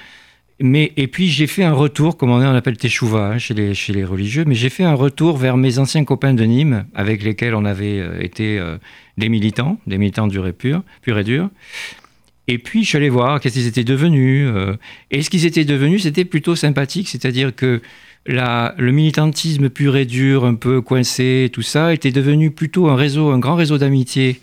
Mais, 0.62 0.94
et 0.96 1.08
puis 1.08 1.28
j'ai 1.28 1.48
fait 1.48 1.66
un 1.66 1.74
retour, 1.74 2.16
comme 2.16 2.30
on 2.30 2.40
appelle 2.40 2.78
Teshuva 2.78 3.34
hein, 3.34 3.38
chez, 3.38 3.54
les, 3.54 4.06
religieux, 4.06 4.46
mais 4.48 4.56
j'ai 4.56 4.70
fait 4.70 4.86
un 4.86 4.94
retour 4.94 5.36
vers 5.38 5.58
mes 5.58 5.80
anciens 5.80 6.06
copains 6.06 6.34
de 6.34 6.44
Nîmes, 6.46 6.86
avec 6.96 7.24
lesquels 7.24 7.56
on 7.56 7.66
avait 7.66 8.00
euh, 8.00 8.22
été 8.22 8.58
euh, 8.58 8.78
des 9.18 9.28
militants, 9.28 9.80
des 9.86 9.98
militants 9.98 10.28
durs 10.28 10.48
et 10.48 10.54
purs 10.54 10.84
et 11.06 11.24
durs. 11.26 11.50
Et 12.48 12.58
puis 12.58 12.84
je 12.84 12.90
suis 12.90 12.98
allé 12.98 13.10
voir 13.10 13.42
qu'est-ce 13.42 13.56
qu'ils 13.56 13.68
étaient 13.68 13.84
devenus. 13.84 14.48
Euh, 14.50 14.78
et 15.12 15.24
ce 15.24 15.30
qu'ils 15.30 15.46
étaient 15.46 15.66
devenus, 15.66 16.04
c'était 16.04 16.24
plutôt 16.24 16.56
sympathique, 16.56 17.10
c'est-à-dire 17.10 17.54
que 17.54 17.82
le 18.28 18.92
militantisme 18.92 19.70
pur 19.70 19.98
et 19.98 20.06
dur, 20.06 20.46
un 20.46 20.56
peu 20.56 20.82
coincé, 20.82 21.50
tout 21.52 21.62
ça, 21.64 21.94
était 21.94 22.12
devenu 22.12 22.50
plutôt 22.50 22.88
un 22.88 22.96
réseau, 22.96 23.30
un 23.32 23.40
grand 23.40 23.56
réseau 23.56 23.78
d'amitié 23.78 24.40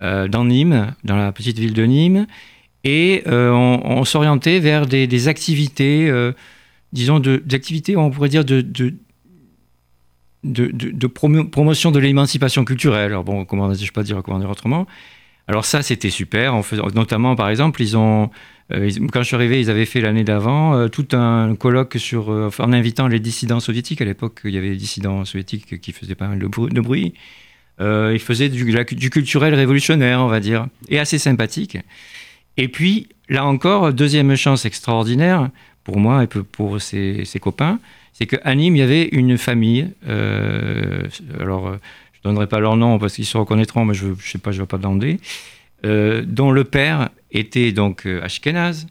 dans 0.00 0.44
Nîmes, 0.44 0.94
dans 1.02 1.16
la 1.16 1.32
petite 1.32 1.58
ville 1.58 1.74
de 1.74 1.84
Nîmes 1.84 2.26
et 2.84 3.22
euh, 3.26 3.50
on, 3.52 4.04
s'orientait 4.04 4.58
vers 4.58 4.86
des, 4.86 5.28
activités, 5.28 6.10
euh, 6.10 6.32
disons, 6.92 7.20
des 7.20 7.40
activités, 7.52 7.96
on 7.96 8.10
pourrait 8.10 8.28
dire, 8.28 8.44
de, 8.44 8.60
de, 8.60 8.92
de, 10.42 11.06
promotion 11.06 11.92
de 11.92 12.00
l'émancipation 12.00 12.64
culturelle. 12.64 13.12
Alors 13.12 13.24
bon, 13.24 13.44
comment, 13.44 13.72
je 13.72 13.92
pas 13.92 14.02
dire 14.02 14.20
comment 14.24 14.40
dire 14.40 14.50
autrement. 14.50 14.86
Alors 15.46 15.64
ça, 15.64 15.82
c'était 15.82 16.10
super. 16.10 16.54
On 16.54 16.62
faisait, 16.62 16.82
notamment, 16.94 17.36
par 17.36 17.50
exemple, 17.50 17.82
ils 17.82 17.96
ont, 17.96 18.30
euh, 18.72 18.90
quand 19.12 19.20
je 19.20 19.26
suis 19.26 19.36
arrivé, 19.36 19.60
ils 19.60 19.70
avaient 19.70 19.86
fait 19.86 20.00
l'année 20.00 20.24
d'avant 20.24 20.88
tout 20.88 21.06
un 21.12 21.54
colloque 21.54 21.94
sur, 21.98 22.30
en 22.30 22.72
invitant 22.72 23.06
les 23.06 23.20
dissidents 23.20 23.60
soviétiques. 23.60 24.00
À 24.00 24.04
l'époque, 24.04 24.40
il 24.44 24.50
y 24.50 24.58
avait 24.58 24.70
des 24.70 24.76
dissidents 24.76 25.24
soviétiques 25.24 25.80
qui 25.80 25.92
faisaient 25.92 26.16
pas 26.16 26.26
mal 26.26 26.40
de 26.40 26.80
bruit. 26.80 27.14
ils 27.78 28.18
faisaient 28.20 28.48
du, 28.48 29.10
culturel 29.10 29.54
révolutionnaire, 29.54 30.18
on 30.18 30.28
va 30.28 30.40
dire, 30.40 30.66
et 30.88 30.98
assez 30.98 31.18
sympathique. 31.18 31.78
Et 32.56 32.68
puis, 32.68 33.08
là 33.28 33.44
encore, 33.46 33.92
deuxième 33.92 34.34
chance 34.36 34.64
extraordinaire 34.64 35.50
pour 35.84 35.98
moi 35.98 36.24
et 36.24 36.26
pour 36.26 36.80
ses, 36.80 37.24
copains, 37.40 37.78
c'est 38.12 38.26
qu'à 38.26 38.54
Nîmes, 38.54 38.76
il 38.76 38.80
y 38.80 38.82
avait 38.82 39.08
une 39.08 39.38
famille. 39.38 39.88
Euh, 40.06 41.02
alors, 41.40 41.72
je 42.12 42.18
ne 42.18 42.32
donnerai 42.32 42.46
pas 42.46 42.60
leur 42.60 42.76
nom 42.76 42.98
parce 42.98 43.14
qu'ils 43.14 43.26
se 43.26 43.36
reconnaîtront, 43.36 43.84
mais 43.84 43.94
je 43.94 44.08
ne 44.08 44.14
sais 44.16 44.38
pas, 44.38 44.52
je 44.52 44.58
ne 44.58 44.62
vais 44.62 44.68
pas 44.68 44.78
demander. 44.78 45.18
Euh, 45.84 46.22
dont 46.24 46.52
le 46.52 46.62
père 46.62 47.10
était 47.32 47.72
donc 47.72 48.06
euh, 48.06 48.22
ashkénaze, 48.22 48.86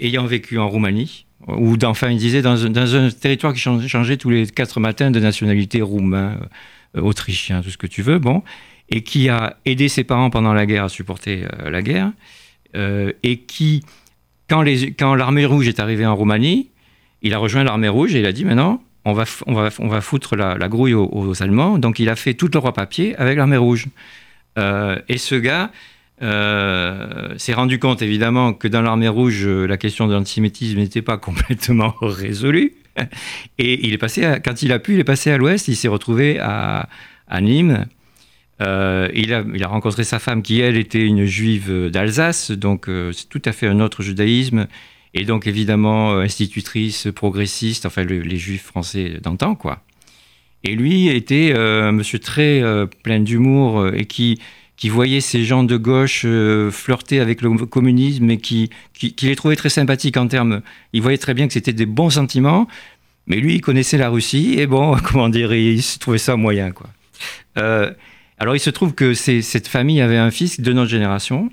ayant 0.00 0.26
vécu 0.26 0.58
en 0.58 0.68
Roumanie, 0.68 1.26
ou 1.48 1.76
enfin, 1.84 2.10
il 2.10 2.18
disait 2.18 2.40
dans, 2.40 2.64
un 2.64 3.10
territoire 3.10 3.52
qui 3.52 3.58
changeait, 3.58 4.16
tous 4.16 4.30
les 4.30 4.46
quatre 4.46 4.80
matins 4.80 5.10
de 5.10 5.18
nationalité 5.18 5.82
roumain, 5.82 6.38
autrichien, 6.94 7.60
tout 7.60 7.70
ce 7.70 7.76
que 7.76 7.88
tu 7.88 8.02
veux. 8.02 8.18
Bon 8.18 8.42
et 8.90 9.02
qui 9.02 9.28
a 9.28 9.56
aidé 9.64 9.88
ses 9.88 10.04
parents 10.04 10.30
pendant 10.30 10.52
la 10.52 10.66
guerre 10.66 10.84
à 10.84 10.88
supporter 10.88 11.44
euh, 11.44 11.70
la 11.70 11.82
guerre, 11.82 12.12
euh, 12.76 13.12
et 13.22 13.38
qui, 13.40 13.84
quand, 14.48 14.62
l'armée 15.14 15.44
rouge 15.44 15.68
est 15.68 15.80
arrivée 15.80 16.06
en 16.06 16.16
Roumanie, 16.16 16.70
il 17.22 17.34
a 17.34 17.38
rejoint 17.38 17.64
l'armée 17.64 17.88
rouge 17.88 18.14
et 18.14 18.20
il 18.20 18.26
a 18.26 18.32
dit 18.32 18.44
maintenant, 18.44 18.82
on 19.04 19.12
va, 19.12 19.24
on 19.46 19.54
va, 19.54 19.70
on 19.78 19.88
va 19.88 20.00
foutre 20.00 20.36
la, 20.36 20.56
grouille 20.68 20.94
aux, 20.94 21.42
Allemands. 21.42 21.78
Donc 21.78 21.98
il 21.98 22.08
a 22.08 22.16
fait 22.16 22.34
tout 22.34 22.48
le 22.52 22.58
roi 22.58 22.72
papier 22.72 23.16
avec 23.16 23.36
l'armée 23.36 23.56
rouge. 23.56 23.86
Euh, 24.58 24.98
et 25.08 25.18
ce 25.18 25.34
gars 25.34 25.70
s'est 26.20 27.52
rendu 27.54 27.78
compte 27.78 28.02
évidemment 28.02 28.52
que 28.52 28.68
dans 28.68 28.82
l'armée 28.82 29.08
rouge, 29.08 29.46
la 29.46 29.76
question 29.76 30.06
de 30.08 30.14
l'antisémitisme 30.14 30.78
n'était 30.78 31.02
pas 31.02 31.16
complètement 31.18 31.94
résolue. 32.00 32.74
Et 33.58 33.86
il 33.86 33.94
est 33.94 33.98
passé, 33.98 34.38
quand 34.44 34.62
il 34.62 34.72
a 34.72 34.78
pu, 34.78 34.94
il 34.94 35.00
est 35.00 35.04
passé 35.04 35.30
à 35.30 35.38
l'ouest. 35.38 35.68
Il 35.68 35.76
s'est 35.76 35.88
retrouvé 35.88 36.38
à 36.38 36.88
Nîmes 37.40 37.86
euh, 38.60 39.08
il, 39.14 39.32
a, 39.32 39.68
rencontré 39.68 40.04
sa 40.04 40.18
femme 40.18 40.42
qui, 40.42 40.60
elle, 40.60 40.76
était 40.76 41.04
une 41.04 41.24
juive 41.24 41.90
d'Alsace, 41.90 42.50
donc 42.50 42.88
euh, 42.88 43.12
c'est 43.12 43.28
tout 43.28 43.42
à 43.44 43.52
fait 43.52 43.68
un 43.68 43.80
autre 43.80 44.02
judaïsme, 44.02 44.66
et 45.14 45.24
donc 45.24 45.46
évidemment 45.46 46.12
euh, 46.12 46.22
institutrice, 46.22 47.08
progressiste, 47.14 47.86
enfin 47.86 48.04
les 48.04 48.36
juifs 48.36 48.64
français 48.64 49.18
d'antan, 49.22 49.54
quoi. 49.54 49.82
Et 50.64 50.74
lui 50.74 51.06
était 51.08 51.54
un 51.56 51.92
monsieur 51.92 52.18
très 52.18 52.60
plein 53.04 53.20
d'humour 53.20 53.94
et 53.94 54.06
qui, 54.06 54.40
qui 54.76 54.88
voyait 54.88 55.20
ces 55.20 55.44
gens 55.44 55.62
de 55.62 55.76
gauche 55.76 56.26
flirter 56.72 57.20
avec 57.20 57.42
le 57.42 57.64
communisme 57.64 58.28
et 58.28 58.38
qui, 58.38 58.68
qui, 58.92 59.14
qui, 59.14 59.26
les 59.26 59.36
trouvait 59.36 59.54
très 59.54 59.68
sympathiques 59.68 60.16
en 60.16 60.26
termes. 60.26 60.62
Il 60.92 61.00
voyait 61.00 61.16
très 61.16 61.32
bien 61.32 61.46
que 61.46 61.52
c'était 61.52 61.72
des 61.72 61.86
bons 61.86 62.10
sentiments, 62.10 62.66
mais 63.28 63.36
lui, 63.36 63.54
il 63.54 63.60
connaissait 63.60 63.98
la 63.98 64.08
Russie 64.08 64.56
et 64.58 64.66
bon, 64.66 64.96
comment 65.04 65.28
dire, 65.28 65.54
il 65.54 65.80
trouvait 66.00 66.18
ça 66.18 66.34
moyen, 66.34 66.72
quoi. 66.72 66.88
Alors 68.38 68.54
il 68.54 68.60
se 68.60 68.70
trouve 68.70 68.94
que 68.94 69.14
cette 69.14 69.68
famille 69.68 70.00
avait 70.00 70.16
un 70.16 70.30
fils 70.30 70.60
de 70.60 70.72
notre 70.72 70.90
génération 70.90 71.50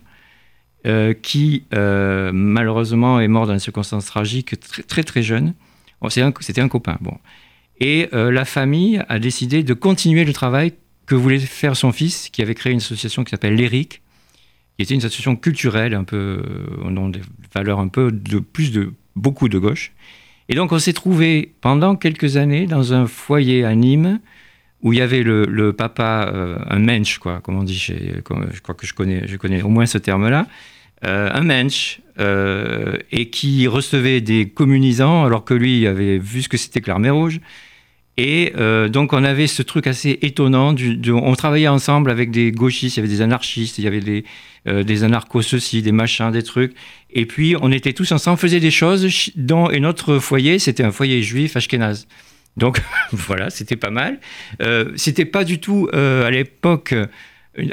euh, 0.86 1.14
qui 1.14 1.64
euh, 1.74 2.32
malheureusement 2.32 3.20
est 3.20 3.28
mort 3.28 3.48
dans 3.48 3.54
des 3.54 3.60
circonstances 3.60 4.06
tragiques 4.06 4.60
très 4.60 4.84
très, 4.84 5.04
très 5.04 5.24
jeune. 5.24 5.54
C'était 6.10 6.62
un, 6.62 6.68
copain. 6.68 6.98
Bon. 7.02 7.18
Et 7.80 8.10
euh, 8.14 8.32
la 8.32 8.46
famille 8.46 9.02
a 9.10 9.18
décidé 9.18 9.64
de 9.64 9.74
continuer 9.74 10.24
le 10.24 10.34
travail 10.34 10.74
que 11.08 11.16
voulait 11.16 11.40
faire 11.40 11.76
son 11.76 11.92
fils, 11.92 12.30
qui 12.30 12.44
avait 12.44 12.54
créé 12.54 12.72
une 12.72 12.78
association 12.78 13.24
qui 13.24 13.32
s'appelle 13.32 13.56
l'ERIC, 13.56 14.04
qui 14.78 14.84
était 14.84 14.94
une 14.94 15.00
association 15.00 15.36
culturelle, 15.36 15.96
un 15.96 16.04
peu 16.04 16.44
au 16.84 16.92
nom 16.92 17.10
des 17.10 17.22
valeurs 17.56 17.80
un 17.80 17.88
peu 17.88 18.12
de 18.12 18.38
plus 18.38 18.72
de 18.72 18.94
beaucoup 19.16 19.50
de 19.50 19.58
gauche. 19.58 19.94
Et 20.50 20.54
donc 20.54 20.72
on 20.72 20.78
s'est 20.78 20.94
trouvé 20.94 21.56
pendant 21.62 21.96
quelques 21.96 22.38
années 22.38 22.68
dans 22.68 22.94
un 22.94 23.08
foyer 23.08 23.66
à 23.66 23.74
Nîmes 23.74 24.20
où 24.86 24.94
il 24.94 25.00
y 25.00 25.02
avait 25.02 25.24
le, 25.24 25.74
papa, 25.74 26.30
euh, 26.32 26.58
un 26.70 26.78
mensch, 26.78 27.18
quoi, 27.18 27.42
comme 27.42 27.58
on 27.58 27.64
dit, 27.64 27.78
chez, 27.78 28.22
je 28.54 28.62
crois 28.62 28.76
que 28.76 28.86
je 28.86 28.94
connais, 28.94 29.28
je 29.28 29.36
connais 29.36 29.64
au 29.64 29.70
moins 29.70 29.88
ce 29.88 29.98
terme-là, 29.98 30.46
euh, 31.06 31.28
un 31.34 31.42
mensch, 31.42 32.02
euh, 32.20 32.96
et 33.12 33.32
qui 33.32 33.66
recevait 33.66 34.22
des 34.22 34.48
communisants, 34.48 35.26
alors 35.26 35.44
que 35.44 35.56
lui 35.56 35.88
avait 35.88 36.20
vu 36.20 36.44
ce 36.44 36.50
que 36.50 36.58
c'était 36.58 36.82
que 36.82 36.88
l'armée 36.88 37.10
rouge, 37.10 37.40
Et 38.18 38.54
donc 38.90 39.12
on 39.14 39.24
avait 39.24 39.48
ce 39.48 39.64
truc 39.64 39.88
assez 39.88 40.20
étonnant. 40.22 40.76
On 41.10 41.36
travaillait 41.36 41.68
ensemble 41.68 42.12
avec 42.12 42.30
des 42.30 42.52
gauchistes, 42.52 42.96
il 42.96 43.00
y 43.00 43.04
avait 43.04 43.14
des 43.14 43.22
anarchistes, 43.22 43.80
il 43.80 43.86
y 43.86 43.88
avait 43.88 44.24
des, 44.66 45.04
anarchos 45.04 45.42
ceci, 45.42 45.82
des 45.82 45.92
machins, 45.92 46.32
des 46.32 46.44
trucs. 46.44 46.76
Et 47.10 47.26
puis 47.26 47.56
on 47.60 47.72
était 47.72 47.94
tous 47.94 48.12
ensemble, 48.12 48.38
faisait 48.38 48.62
des 48.62 48.72
choses. 48.72 49.32
Dans, 49.36 49.72
et 49.72 49.80
notre 49.80 50.20
foyer, 50.20 50.60
c'était 50.60 50.84
un 50.84 50.92
foyer 50.92 51.24
juif 51.24 51.58
ashkénaze. 51.58 52.08
Donc 52.58 52.82
voilà, 53.12 53.50
c'était 53.50 53.76
pas 53.76 53.90
mal. 53.90 54.20
Euh, 54.62 54.92
c'était 54.96 55.26
pas 55.26 55.44
du 55.44 55.60
tout 55.60 55.90
euh, 55.94 56.26
à 56.26 56.32
l'époque. 56.32 56.94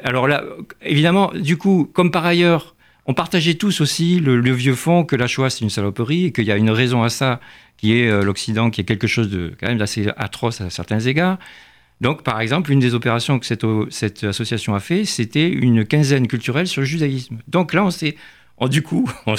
Alors 0.04 0.28
là, 0.28 0.44
évidemment, 0.82 1.32
du 1.34 1.56
coup, 1.56 1.90
comme 1.92 2.10
par 2.10 2.24
ailleurs, 2.24 2.74
on 3.06 3.14
partageait 3.14 3.54
tous 3.54 3.80
aussi 3.80 4.20
le, 4.20 4.38
vieux 4.52 4.74
fond 4.74 5.04
que 5.04 5.16
la 5.16 5.26
Shoah 5.26 5.50
c'est 5.50 5.60
une 5.60 5.70
saloperie 5.70 6.26
et 6.26 6.32
qu'il 6.32 6.44
y 6.44 6.52
a 6.52 6.56
une 6.56 6.70
raison 6.70 7.02
à 7.02 7.08
ça 7.08 7.40
qui 7.76 7.98
est 7.98 8.08
euh, 8.08 8.22
l'Occident, 8.22 8.70
qui 8.70 8.80
est 8.80 8.84
quelque 8.84 9.08
chose 9.08 9.28
de 9.28 9.52
quand 9.58 9.66
même 9.66 9.78
d'assez 9.78 10.08
atroce 10.16 10.60
à 10.60 10.70
certains 10.70 11.00
égards. 11.00 11.38
Donc, 12.00 12.22
par 12.24 12.40
exemple, 12.40 12.72
une 12.72 12.80
des 12.80 12.94
opérations 12.94 13.38
que 13.38 13.46
cette, 13.46 13.64
cette 13.90 14.24
association 14.24 14.74
a 14.74 14.80
fait, 14.80 15.04
c'était 15.04 15.48
une 15.48 15.84
quinzaine 15.84 16.26
culturelle 16.26 16.66
sur 16.66 16.80
le 16.80 16.86
judaïsme. 16.86 17.38
Donc 17.46 17.72
là, 17.74 17.84
on 17.84 17.92
s'est 17.92 18.16
Oh, 18.58 18.68
du 18.68 18.82
coup, 18.82 19.10
on, 19.26 19.34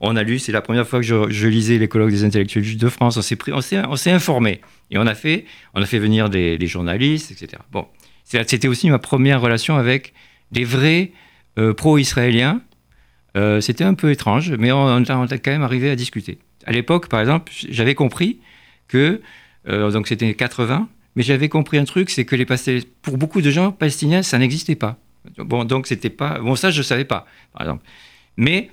on 0.00 0.16
a 0.16 0.22
lu, 0.22 0.38
c'est 0.38 0.52
la 0.52 0.60
première 0.60 0.86
fois 0.86 1.00
que 1.00 1.06
je, 1.06 1.46
lisais 1.46 1.78
les 1.78 1.88
colloques 1.88 2.10
des 2.10 2.24
intellectuels 2.24 2.76
de 2.76 2.88
France, 2.88 3.16
on 3.16 3.22
s'est, 3.22 3.38
on 3.48 3.90
on 3.90 4.10
informé. 4.10 4.60
Et 4.90 4.98
on 4.98 5.06
a 5.06 5.14
fait, 5.14 5.44
on 5.74 5.82
a 5.82 5.86
fait 5.86 5.98
venir 5.98 6.28
des, 6.28 6.66
journalistes, 6.66 7.30
etc. 7.30 7.62
Bon, 7.72 7.86
c'était 8.24 8.68
aussi 8.68 8.90
ma 8.90 8.98
première 8.98 9.40
relation 9.40 9.76
avec 9.76 10.12
des 10.52 10.64
vrais 10.64 11.12
euh, 11.58 11.74
pro-israéliens. 11.74 12.60
Euh, 13.36 13.60
c'était 13.60 13.84
un 13.84 13.94
peu 13.94 14.10
étrange, 14.10 14.52
mais 14.58 14.72
on, 14.72 14.88
a 14.88 15.04
quand 15.04 15.50
même 15.50 15.62
arrivé 15.62 15.90
à 15.90 15.96
discuter. 15.96 16.38
À 16.66 16.72
l'époque, 16.72 17.08
par 17.08 17.20
exemple, 17.20 17.52
j'avais 17.68 17.94
compris 17.94 18.40
que, 18.88 19.20
euh, 19.68 19.90
donc 19.90 20.08
c'était 20.08 20.34
80, 20.34 20.88
mais 21.16 21.22
j'avais 21.22 21.48
compris 21.48 21.78
un 21.78 21.84
truc, 21.84 22.10
c'est 22.10 22.24
que 22.24 22.84
pour 23.02 23.18
beaucoup 23.18 23.40
de 23.40 23.50
gens 23.50 23.72
palestiniens, 23.72 24.22
ça 24.22 24.38
n'existait 24.38 24.74
pas. 24.74 24.98
Bon, 25.38 25.64
donc 25.64 25.86
c'était 25.86 26.10
pas, 26.10 26.38
bon 26.38 26.56
ça 26.56 26.70
je 26.70 26.82
savais 26.82 27.04
pas, 27.04 27.26
par 27.52 27.62
exemple. 27.62 27.84
Mais 28.40 28.70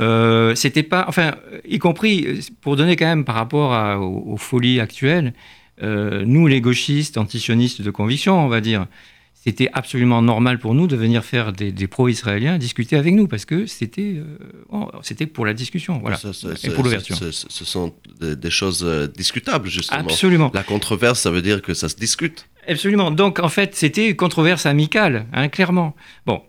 euh, 0.00 0.54
c'était 0.54 0.82
pas, 0.82 1.04
enfin, 1.06 1.34
y 1.68 1.78
compris 1.78 2.40
pour 2.62 2.76
donner 2.76 2.96
quand 2.96 3.06
même 3.06 3.24
par 3.26 3.34
rapport 3.34 4.00
aux, 4.00 4.38
folies 4.38 4.80
actuelles, 4.80 5.34
euh, 5.82 6.24
nous 6.26 6.46
les 6.46 6.62
gauchistes, 6.62 7.18
antisionistes 7.18 7.82
de 7.82 7.90
conviction, 7.90 8.42
on 8.42 8.48
va 8.48 8.62
dire, 8.62 8.86
c'était 9.34 9.68
absolument 9.74 10.22
normal 10.22 10.58
pour 10.58 10.74
nous 10.74 10.86
de 10.86 10.96
venir 10.96 11.22
faire 11.22 11.52
des, 11.52 11.86
pro-israéliens 11.86 12.58
discuter 12.58 12.96
avec 12.96 13.14
nous 13.14 13.26
parce 13.26 13.46
que 13.46 13.64
c'était 13.64 14.16
euh, 14.16 14.84
c'était 15.00 15.26
pour 15.26 15.46
la 15.46 15.54
discussion 15.54 15.98
voilà. 15.98 16.18
Et 16.62 16.68
pour 16.68 16.84
l'ouverture. 16.84 17.16
ce 17.16 17.64
sont 17.64 17.94
des, 18.20 18.50
choses 18.50 18.86
discutables 19.16 19.70
justement. 19.70 20.00
Absolument. 20.00 20.50
La 20.52 20.62
controverse 20.62 21.20
ça 21.20 21.30
veut 21.30 21.40
dire 21.40 21.62
que 21.62 21.72
ça 21.72 21.88
se 21.88 21.96
discute. 21.96 22.48
Absolument. 22.68 23.10
Donc 23.10 23.38
en 23.38 23.48
fait 23.48 23.74
c'était 23.74 24.10
une 24.10 24.16
controverse 24.16 24.66
amicale 24.66 25.26
hein, 25.32 25.48
clairement. 25.48 25.96
Bon 26.26 26.42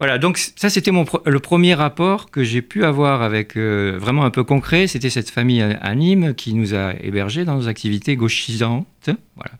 voilà, 0.00 0.18
donc 0.18 0.38
ça 0.38 0.70
c'était 0.70 0.92
mon 0.92 1.04
le 1.26 1.40
premier 1.40 1.74
rapport 1.74 2.30
que 2.30 2.44
j'ai 2.44 2.62
pu 2.62 2.84
avoir 2.84 3.20
avec 3.22 3.56
euh, 3.56 3.98
vraiment 4.00 4.24
un 4.24 4.30
peu 4.30 4.44
concret. 4.44 4.86
C'était 4.86 5.10
cette 5.10 5.30
famille 5.30 5.60
à, 5.60 5.94
Nîmes 5.96 6.34
qui 6.34 6.54
nous 6.54 6.74
a 6.74 6.94
hébergés 7.00 7.44
dans 7.44 7.56
nos 7.56 7.66
activités 7.66 8.14
gauchisantes. 8.14 9.10
Voilà. 9.34 9.52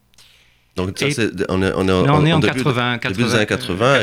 Donc 0.77 0.97
ça, 0.97 1.07
on 1.49 1.63
est, 1.63 1.73
on 1.75 1.89
est, 1.89 1.93
on 1.93 2.25
est 2.25 2.33
en, 2.33 2.41
80, 2.41 2.99
80, 2.99 3.27
des 3.27 3.35
années 3.35 3.47
80. 3.47 3.99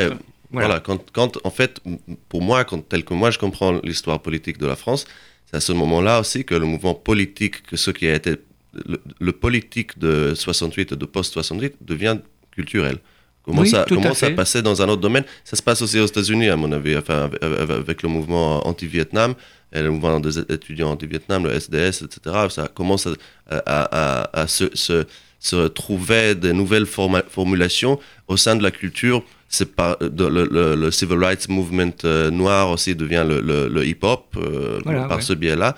voilà. 0.52 0.80
quand, 0.80 1.10
quand, 1.10 1.38
en 1.42 1.50
fait, 1.50 1.80
pour 2.28 2.42
moi, 2.42 2.64
quand, 2.64 2.86
tel 2.86 3.02
que 3.02 3.14
moi 3.14 3.30
je 3.30 3.38
comprends 3.38 3.80
l'histoire 3.82 4.20
politique 4.20 4.58
de 4.58 4.66
la 4.66 4.76
France, 4.76 5.06
c'est 5.46 5.56
à 5.56 5.60
ce 5.60 5.72
moment-là 5.72 6.20
aussi 6.20 6.44
que 6.44 6.54
le 6.54 6.66
mouvement 6.66 6.94
politique, 6.94 7.62
que 7.62 7.76
ce 7.76 7.90
qui 7.90 8.06
a 8.06 8.14
été 8.14 8.34
le, 8.74 9.00
le 9.18 9.32
politique 9.32 9.98
de 9.98 10.34
68 10.34 10.92
et 10.92 10.96
de 10.96 11.06
post-68 11.06 11.72
devient 11.80 12.18
culturel. 12.50 12.98
Comment, 13.46 13.64
ça, 13.64 13.86
comment 13.88 14.12
ça 14.12 14.30
passait 14.30 14.60
dans 14.60 14.82
un 14.82 14.88
autre 14.88 15.00
domaine? 15.00 15.24
Ça 15.44 15.54
se 15.54 15.62
passe 15.62 15.80
aussi 15.80 16.00
aux 16.00 16.06
États-Unis, 16.06 16.48
à 16.48 16.56
mon 16.56 16.72
avis, 16.72 16.96
enfin, 16.96 17.30
avec 17.40 18.02
le 18.02 18.08
mouvement 18.08 18.66
anti-Vietnam, 18.66 19.34
et 19.72 19.82
le 19.82 19.90
mouvement 19.90 20.18
des 20.18 20.38
étudiants 20.38 20.90
anti-Vietnam, 20.90 21.44
le 21.44 21.52
SDS, 21.52 22.02
etc. 22.02 22.46
Ça 22.50 22.66
commence 22.66 23.08
à, 23.48 24.30
à, 24.40 24.46
se, 24.48 24.64
se, 24.74 25.06
se, 25.38 25.68
trouver 25.68 26.34
des 26.34 26.52
nouvelles 26.52 26.86
formulations 26.86 28.00
au 28.26 28.36
sein 28.36 28.56
de 28.56 28.64
la 28.64 28.72
culture 28.72 29.22
c'est 29.48 29.74
pas 29.74 29.96
le, 30.00 30.74
le, 30.74 30.90
civil 30.90 31.18
rights 31.18 31.48
movement 31.48 31.92
euh, 32.04 32.30
noir 32.30 32.70
aussi 32.70 32.94
devient 32.94 33.24
le, 33.26 33.84
hip 33.86 33.98
hop 34.02 34.36
euh, 34.36 34.80
par 35.08 35.22
ce 35.22 35.32
biais-là. 35.32 35.76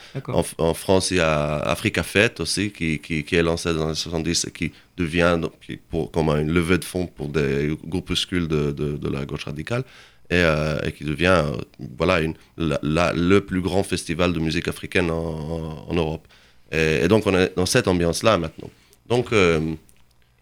En, 0.59 0.74
France, 0.74 1.11
il 1.11 1.18
y 1.18 1.20
a 1.20 1.59
Africa 1.59 2.02
Fête 2.02 2.40
aussi 2.40 2.70
qui, 2.70 2.98
qui, 2.98 3.24
est 3.37 3.42
lancé 3.42 3.74
dans 3.74 3.88
les 3.88 3.94
70 3.94 4.46
et 4.46 4.50
qui 4.50 4.72
devient 4.96 5.38
pour, 5.90 6.11
comme 6.11 6.31
une 6.31 6.50
levée 6.50 6.78
de 6.78 6.85
fonds 6.85 7.07
pour 7.07 7.28
des 7.28 7.76
groupuscules 7.85 8.48
de, 8.48 8.72
de, 8.72 9.09
la 9.09 9.24
gauche 9.26 9.44
radicale. 9.44 9.85
Et, 10.31 10.35
euh, 10.35 10.78
et 10.85 10.92
qui 10.92 11.04
devient 11.04 11.42
voilà 11.96 12.20
une, 12.20 12.35
la, 12.59 13.14
le 13.14 13.40
plus 13.40 13.62
grand 13.62 13.83
festival 13.83 14.35
de 14.35 14.38
musique 14.40 14.68
africaine 14.68 15.11
en, 15.11 15.87
en, 15.88 15.94
Europe. 15.94 16.26
Et, 16.70 17.09
donc 17.09 17.26
on 17.26 17.35
est 17.35 17.54
dans 17.57 17.64
cette 17.64 17.88
ambiance-là 17.88 18.37
maintenant. 18.37 18.70
Donc 19.09 19.33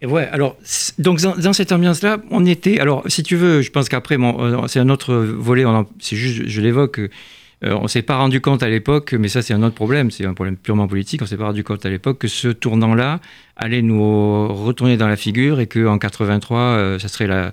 et 0.03 0.07
ouais, 0.07 0.29
alors, 0.31 0.57
donc 0.99 1.21
dans, 1.21 1.53
cette 1.55 1.73
ambiance-là, 1.73 2.19
on 2.31 2.45
était. 2.45 2.81
Alors, 2.81 3.03
si 3.07 3.23
tu 3.23 3.35
veux, 3.37 3.63
je 3.63 3.71
pense 3.71 3.89
qu'après, 3.89 4.17
euh, 4.21 4.67
c'est 4.67 4.79
un 4.81 4.91
autre 4.91 5.15
volet, 5.15 5.65
c'est 6.01 6.17
juste, 6.17 6.47
je 6.47 6.61
l'évoque. 6.61 6.99
Euh, 6.99 7.73
on 7.73 7.85
ne 7.85 7.89
s'est 7.89 8.03
pas 8.03 8.19
rendu 8.19 8.43
compte 8.43 8.63
à 8.63 8.69
l'époque, 8.69 9.15
mais 9.15 9.29
ça 9.29 9.41
c'est 9.41 9.55
un 9.55 9.63
autre 9.63 9.75
problème, 9.75 10.11
c'est 10.11 10.27
un 10.27 10.35
problème 10.35 10.59
purement 10.59 10.87
politique, 10.87 11.23
on 11.23 11.25
ne 11.25 11.29
s'est 11.29 11.39
pas 11.39 11.47
rendu 11.47 11.65
compte 11.65 11.87
à 11.87 11.89
l'époque 11.89 12.19
que 12.19 12.29
ce 12.29 12.49
tournant-là 12.49 13.21
allait 13.57 13.81
nous 13.81 14.49
retourner 14.49 14.99
dans 14.99 15.09
la 15.09 15.17
figure 15.17 15.59
et 15.59 15.67
qu'en 15.67 15.97
83, 15.97 16.59
euh, 16.61 16.99
ça 16.99 17.09
serait 17.09 17.27
la, 17.27 17.53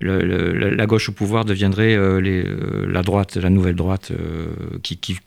la, 0.00 0.86
gauche 0.86 1.08
au 1.08 1.12
pouvoir 1.12 1.44
deviendrait 1.44 1.96
les, 2.20 2.44
la 2.88 3.02
droite, 3.02 3.36
la 3.36 3.48
nouvelle 3.48 3.76
droite 3.76 4.10
qui, 4.82 4.96
qui, 4.98 5.18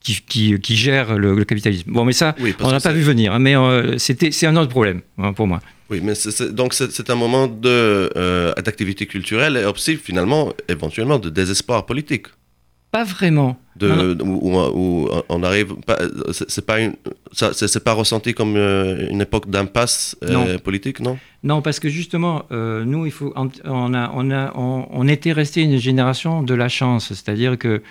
qui, 0.00 0.58
qui, 0.58 0.76
gère 0.76 1.18
le, 1.18 1.44
capitalisme. 1.44 1.92
Bon, 1.92 2.06
mais 2.06 2.12
ça, 2.12 2.34
on 2.60 2.70
n'a 2.70 2.80
pas 2.80 2.92
vu 2.92 3.02
venir, 3.02 3.34
hein, 3.34 3.38
mais 3.38 3.54
c'était, 3.98 4.30
c'est 4.30 4.46
un 4.46 4.56
autre 4.56 4.70
problème 4.70 5.02
hein, 5.18 5.34
pour 5.34 5.46
moi. 5.46 5.60
Oui, 5.90 6.00
mais 6.02 6.14
donc 6.50 6.74
c'est 6.74 7.10
un 7.10 7.14
moment 7.14 7.48
euh, 7.64 8.52
d'activité 8.54 9.06
culturelle 9.06 9.56
et 9.56 9.64
aussi 9.64 9.96
finalement, 9.96 10.52
éventuellement, 10.68 11.18
de 11.18 11.30
désespoir 11.30 11.86
politique. 11.86 12.26
Pas 12.90 13.04
vraiment. 13.04 13.56
De, 13.76 14.16
où, 14.22 15.08
on 15.28 15.42
arrive, 15.42 15.74
c'est 16.48 16.64
pas 16.64 16.78
c'est 17.32 17.84
pas 17.84 17.92
ressenti 17.92 18.32
comme 18.32 18.56
euh, 18.56 19.10
une 19.10 19.20
époque 19.20 19.50
d'impasse 19.50 20.16
euh, 20.22 20.58
politique, 20.58 21.00
non? 21.00 21.18
Non, 21.42 21.60
parce 21.62 21.78
que 21.78 21.88
justement, 21.88 22.46
nous, 22.50 23.06
il 23.06 23.12
faut, 23.12 23.32
on 23.36 23.94
a, 23.94 24.10
on 24.14 24.30
a, 24.30 24.52
on, 24.56 25.08
était 25.08 25.32
resté 25.32 25.62
une 25.62 25.76
génération 25.76 26.42
de 26.42 26.54
la 26.54 26.68
chance, 26.68 27.08
c'est-à-dire 27.08 27.58
que 27.58 27.82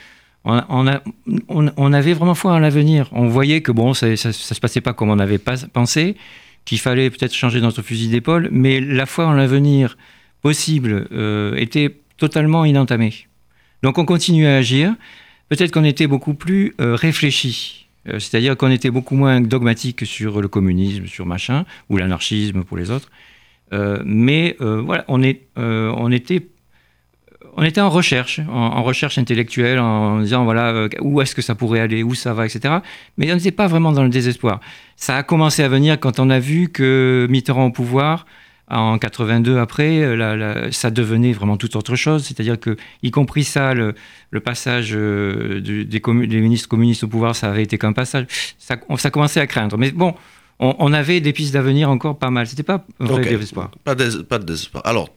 on, 0.44 0.88
a, 0.88 1.02
on, 1.48 1.94
avait 1.94 2.14
vraiment 2.14 2.36
foi 2.36 2.54
en 2.54 2.60
l'avenir. 2.60 3.10
On 3.14 3.28
voyait 3.28 3.62
que 3.62 3.72
bon, 3.72 3.94
ça, 3.94 4.16
ça, 4.16 4.34
ça, 4.34 4.56
se 4.56 4.60
passait 4.60 4.82
pas 4.82 4.94
comme 4.94 5.10
on 5.10 5.20
avait 5.20 5.38
pas 5.38 5.56
pensé 5.72 6.16
qu'il 6.66 6.80
fallait 6.80 7.10
peut-être 7.10 7.34
changer 7.34 7.62
notre 7.62 7.82
fusil 7.82 8.10
d'épaule, 8.10 8.50
mais 8.52 8.82
la 8.82 9.06
foi 9.06 9.28
en 9.28 9.34
l'avenir 9.34 9.98
possible 10.42 11.08
euh, 11.12 11.56
était 11.56 11.96
totalement 12.18 12.66
inentamée. 12.66 13.28
Donc 13.84 13.98
on 13.98 14.06
continuait 14.06 14.48
à 14.48 14.58
agir. 14.58 14.94
Peut-être 15.50 15.72
qu'on 15.72 15.84
était 15.84 16.08
beaucoup 16.08 16.34
plus 16.34 16.74
euh, 16.82 16.96
réfléchi, 16.96 17.88
euh, 18.08 18.20
c'est-à-dire 18.20 18.58
qu'on 18.58 18.72
était 18.72 18.90
beaucoup 18.90 19.16
moins 19.16 19.42
dogmatique 19.42 20.06
sur 20.06 20.42
le 20.42 20.48
communisme, 20.48 21.06
sur 21.06 21.26
machin, 21.26 21.66
ou 21.90 21.98
l'anarchisme 21.98 22.64
pour 22.64 22.78
les 22.78 22.90
autres. 22.92 23.10
mais 24.06 24.56
voilà, 24.60 25.04
on, 25.08 25.22
est, 25.22 25.48
on 25.58 26.12
était 26.12 26.42
on 27.58 27.64
était 27.64 27.82
en 27.82 27.90
recherche, 27.90 28.42
en, 28.50 28.84
recherche 28.84 29.18
intellectuelle, 29.18 29.80
en 29.80 30.20
disant 30.20 30.44
voilà 30.44 30.72
euh, 30.72 30.90
où 31.02 31.22
est-ce 31.22 31.34
que 31.34 31.42
ça 31.42 31.56
pourrait 31.56 31.80
aller, 31.80 32.04
où 32.04 32.14
ça 32.14 32.34
va, 32.34 32.46
etc. 32.46 32.76
Mais 33.18 33.32
on 33.32 33.36
n'était 33.36 33.52
pas 33.52 33.68
vraiment 33.68 33.92
dans 33.92 34.04
le 34.04 34.10
désespoir. 34.10 34.60
Ça 34.98 35.18
a 35.18 35.24
commencé 35.24 35.64
à 35.64 35.70
venir 35.70 36.00
quand 36.00 36.20
on 36.20 36.30
a 36.30 36.40
vu 36.40 36.70
que 36.70 37.28
Mitterrand 37.30 37.66
au 37.66 37.72
pouvoir, 37.72 38.26
en 38.70 38.98
82 38.98 39.58
après, 39.58 40.04
euh, 40.04 40.72
ça 40.72 40.92
devenait 40.92 41.32
vraiment 41.32 41.56
toute 41.56 41.76
autre 41.76 41.96
chose. 41.96 42.26
C'est-à-dire 42.26 42.60
que, 42.60 42.76
y 43.04 43.12
compris 43.12 43.44
ça, 43.44 43.74
le, 43.74 43.94
passage 44.44 44.92
euh, 44.94 45.62
des, 45.62 46.42
ministres 46.42 46.68
communistes 46.68 47.04
au 47.04 47.08
pouvoir, 47.08 47.36
ça 47.36 47.50
avait 47.50 47.64
été 47.64 47.78
qu'un 47.78 47.94
passage. 47.94 48.26
Ça, 48.58 48.76
ça 48.98 49.12
commençait 49.12 49.40
à 49.40 49.48
craindre. 49.48 49.78
Mais 49.78 49.92
bon, 49.92 50.14
on, 50.60 50.94
avait 50.94 51.22
des 51.22 51.32
pistes 51.32 51.54
d'avenir 51.54 51.90
encore 51.90 52.18
pas 52.18 52.32
mal. 52.32 52.48
C'était 52.48 52.64
pas 52.64 52.86
un 53.00 53.06
vrai 53.06 53.24
désespoir. 53.24 53.72
Pas, 53.84 53.96
pas 54.28 54.40
de 54.40 54.46
désespoir. 54.46 54.86
Alors, 54.86 55.10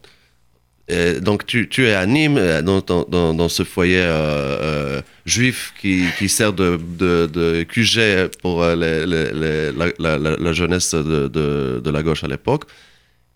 donc 1.21 1.45
tu, 1.45 1.85
es 1.85 1.93
à 1.93 2.05
Nîmes, 2.05 2.37
euh, 2.37 2.61
dans, 2.61 3.49
ce 3.49 3.63
foyer 3.63 4.01
euh, 4.01 4.07
euh, 4.09 5.01
juif 5.25 5.73
qui, 5.79 6.29
sert 6.29 6.53
de, 6.53 6.79
de, 6.97 7.63
QG 7.63 8.31
pour 8.41 8.61
la, 8.63 10.53
jeunesse 10.53 10.95
de, 10.95 11.89
la 11.89 12.03
gauche 12.03 12.23
à 12.23 12.27
l'époque. 12.27 12.63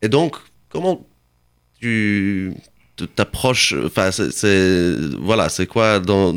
Et 0.02 0.10
donc, 0.10 0.36
comment 0.70 1.06
tu 1.80 2.54
t'approches 3.16 3.76
Enfin, 3.86 4.12
c'est 4.12 4.96
voilà, 5.20 5.50
c'est 5.50 5.68
quoi 5.68 6.00
dans, 6.00 6.34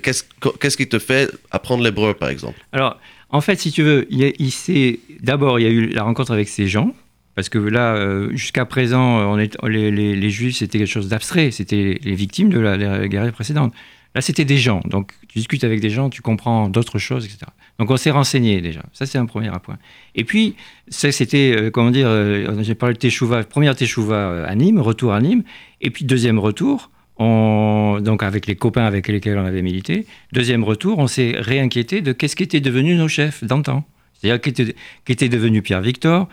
qu'est-ce 0.00 0.76
qui 0.76 0.88
te 0.88 0.98
fait 0.98 1.30
apprendre 1.50 1.82
l'hébreu, 1.84 2.14
par 2.14 2.30
exemple? 2.30 2.58
Alors, 2.72 2.98
en 3.30 3.42
fait, 3.42 3.56
si 3.56 3.70
tu 3.70 3.82
veux, 3.82 4.06
il, 4.10 4.32
il 4.38 4.98
d'abord 5.20 5.60
il 5.60 5.64
y 5.64 5.66
a 5.66 5.70
eu 5.70 5.88
la 5.88 6.04
rencontre 6.04 6.32
avec 6.32 6.48
ces 6.48 6.66
gens 6.68 6.94
Parce 7.38 7.50
que 7.50 7.58
là, 7.58 8.26
jusqu'à 8.32 8.64
présent, 8.64 9.38
est, 9.38 9.56
les, 9.62 10.30
Juifs, 10.30 10.56
c'était 10.56 10.78
quelque 10.78 10.90
chose 10.90 11.06
d'abstrait, 11.06 11.52
c'était 11.52 11.96
les 12.02 12.14
victimes 12.16 12.48
de 12.48 12.58
la, 12.58 13.06
guerre 13.06 13.30
précédente. 13.30 13.72
Là, 14.16 14.22
c'était 14.22 14.44
des 14.44 14.58
gens. 14.58 14.80
Donc, 14.86 15.12
tu 15.28 15.38
discutes 15.38 15.62
avec 15.62 15.78
des 15.78 15.88
gens, 15.88 16.10
tu 16.10 16.20
comprends 16.20 16.68
d'autres 16.68 16.98
choses, 16.98 17.26
etc. 17.26 17.46
Donc, 17.78 17.92
on 17.92 17.96
s'est 17.96 18.10
renseigné 18.10 18.60
déjà. 18.60 18.82
Ça, 18.92 19.06
c'est 19.06 19.18
un 19.18 19.26
premier 19.26 19.52
point. 19.62 19.78
Et 20.16 20.24
puis, 20.24 20.56
ça, 20.88 21.12
c'était, 21.12 21.54
euh, 21.56 21.70
comment 21.70 21.92
dire, 21.92 22.08
euh, 22.08 22.60
j'ai 22.62 22.74
parlé 22.74 22.94
de 22.94 22.98
Teshuva, 22.98 23.44
première 23.44 23.76
Teshuva 23.76 24.16
euh, 24.16 24.44
à 24.48 24.56
Nîmes, 24.56 24.80
retour 24.80 25.12
à 25.12 25.20
Nîmes. 25.20 25.44
Et 25.80 25.90
puis, 25.90 26.04
deuxième 26.04 26.40
retour, 26.40 26.90
on, 27.18 28.00
donc 28.02 28.24
avec 28.24 28.48
les 28.48 28.56
copains 28.56 28.84
avec 28.84 29.06
lesquels 29.06 29.38
on 29.38 29.46
avait 29.46 29.62
milité. 29.62 30.06
Deuxième 30.32 30.64
retour, 30.64 30.98
on 30.98 31.06
s'est 31.06 31.36
réinquiété 31.38 32.00
de 32.00 32.10
qu'est-ce 32.10 32.34
qu'étaient 32.34 32.58
devenus 32.58 32.98
nos 32.98 33.06
chefs 33.06 33.44
d'antan. 33.44 33.84
C'est-à-dire 34.18 34.40
qu'était 34.40 34.74
était 35.06 35.28
devenu 35.28 35.62
Pierre 35.62 35.80
Victor, 35.80 36.28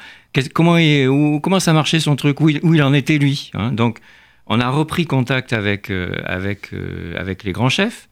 comment, 0.53 0.77
il, 0.77 1.07
comment 1.41 1.59
ça 1.59 1.71
marchait 1.71 1.99
son 1.99 2.15
truc, 2.15 2.41
où 2.41 2.49
il, 2.49 2.83
en 2.83 2.93
était 2.93 3.17
lui. 3.17 3.51
Hein? 3.53 3.71
Donc, 3.71 3.99
on 4.47 4.59
a 4.59 4.69
repris 4.69 5.05
contact 5.05 5.53
avec, 5.53 5.91
euh, 5.91 6.11
euh, 6.27 7.13
avec 7.15 7.43
les 7.43 7.51
grands 7.51 7.69
chefs. 7.69 8.09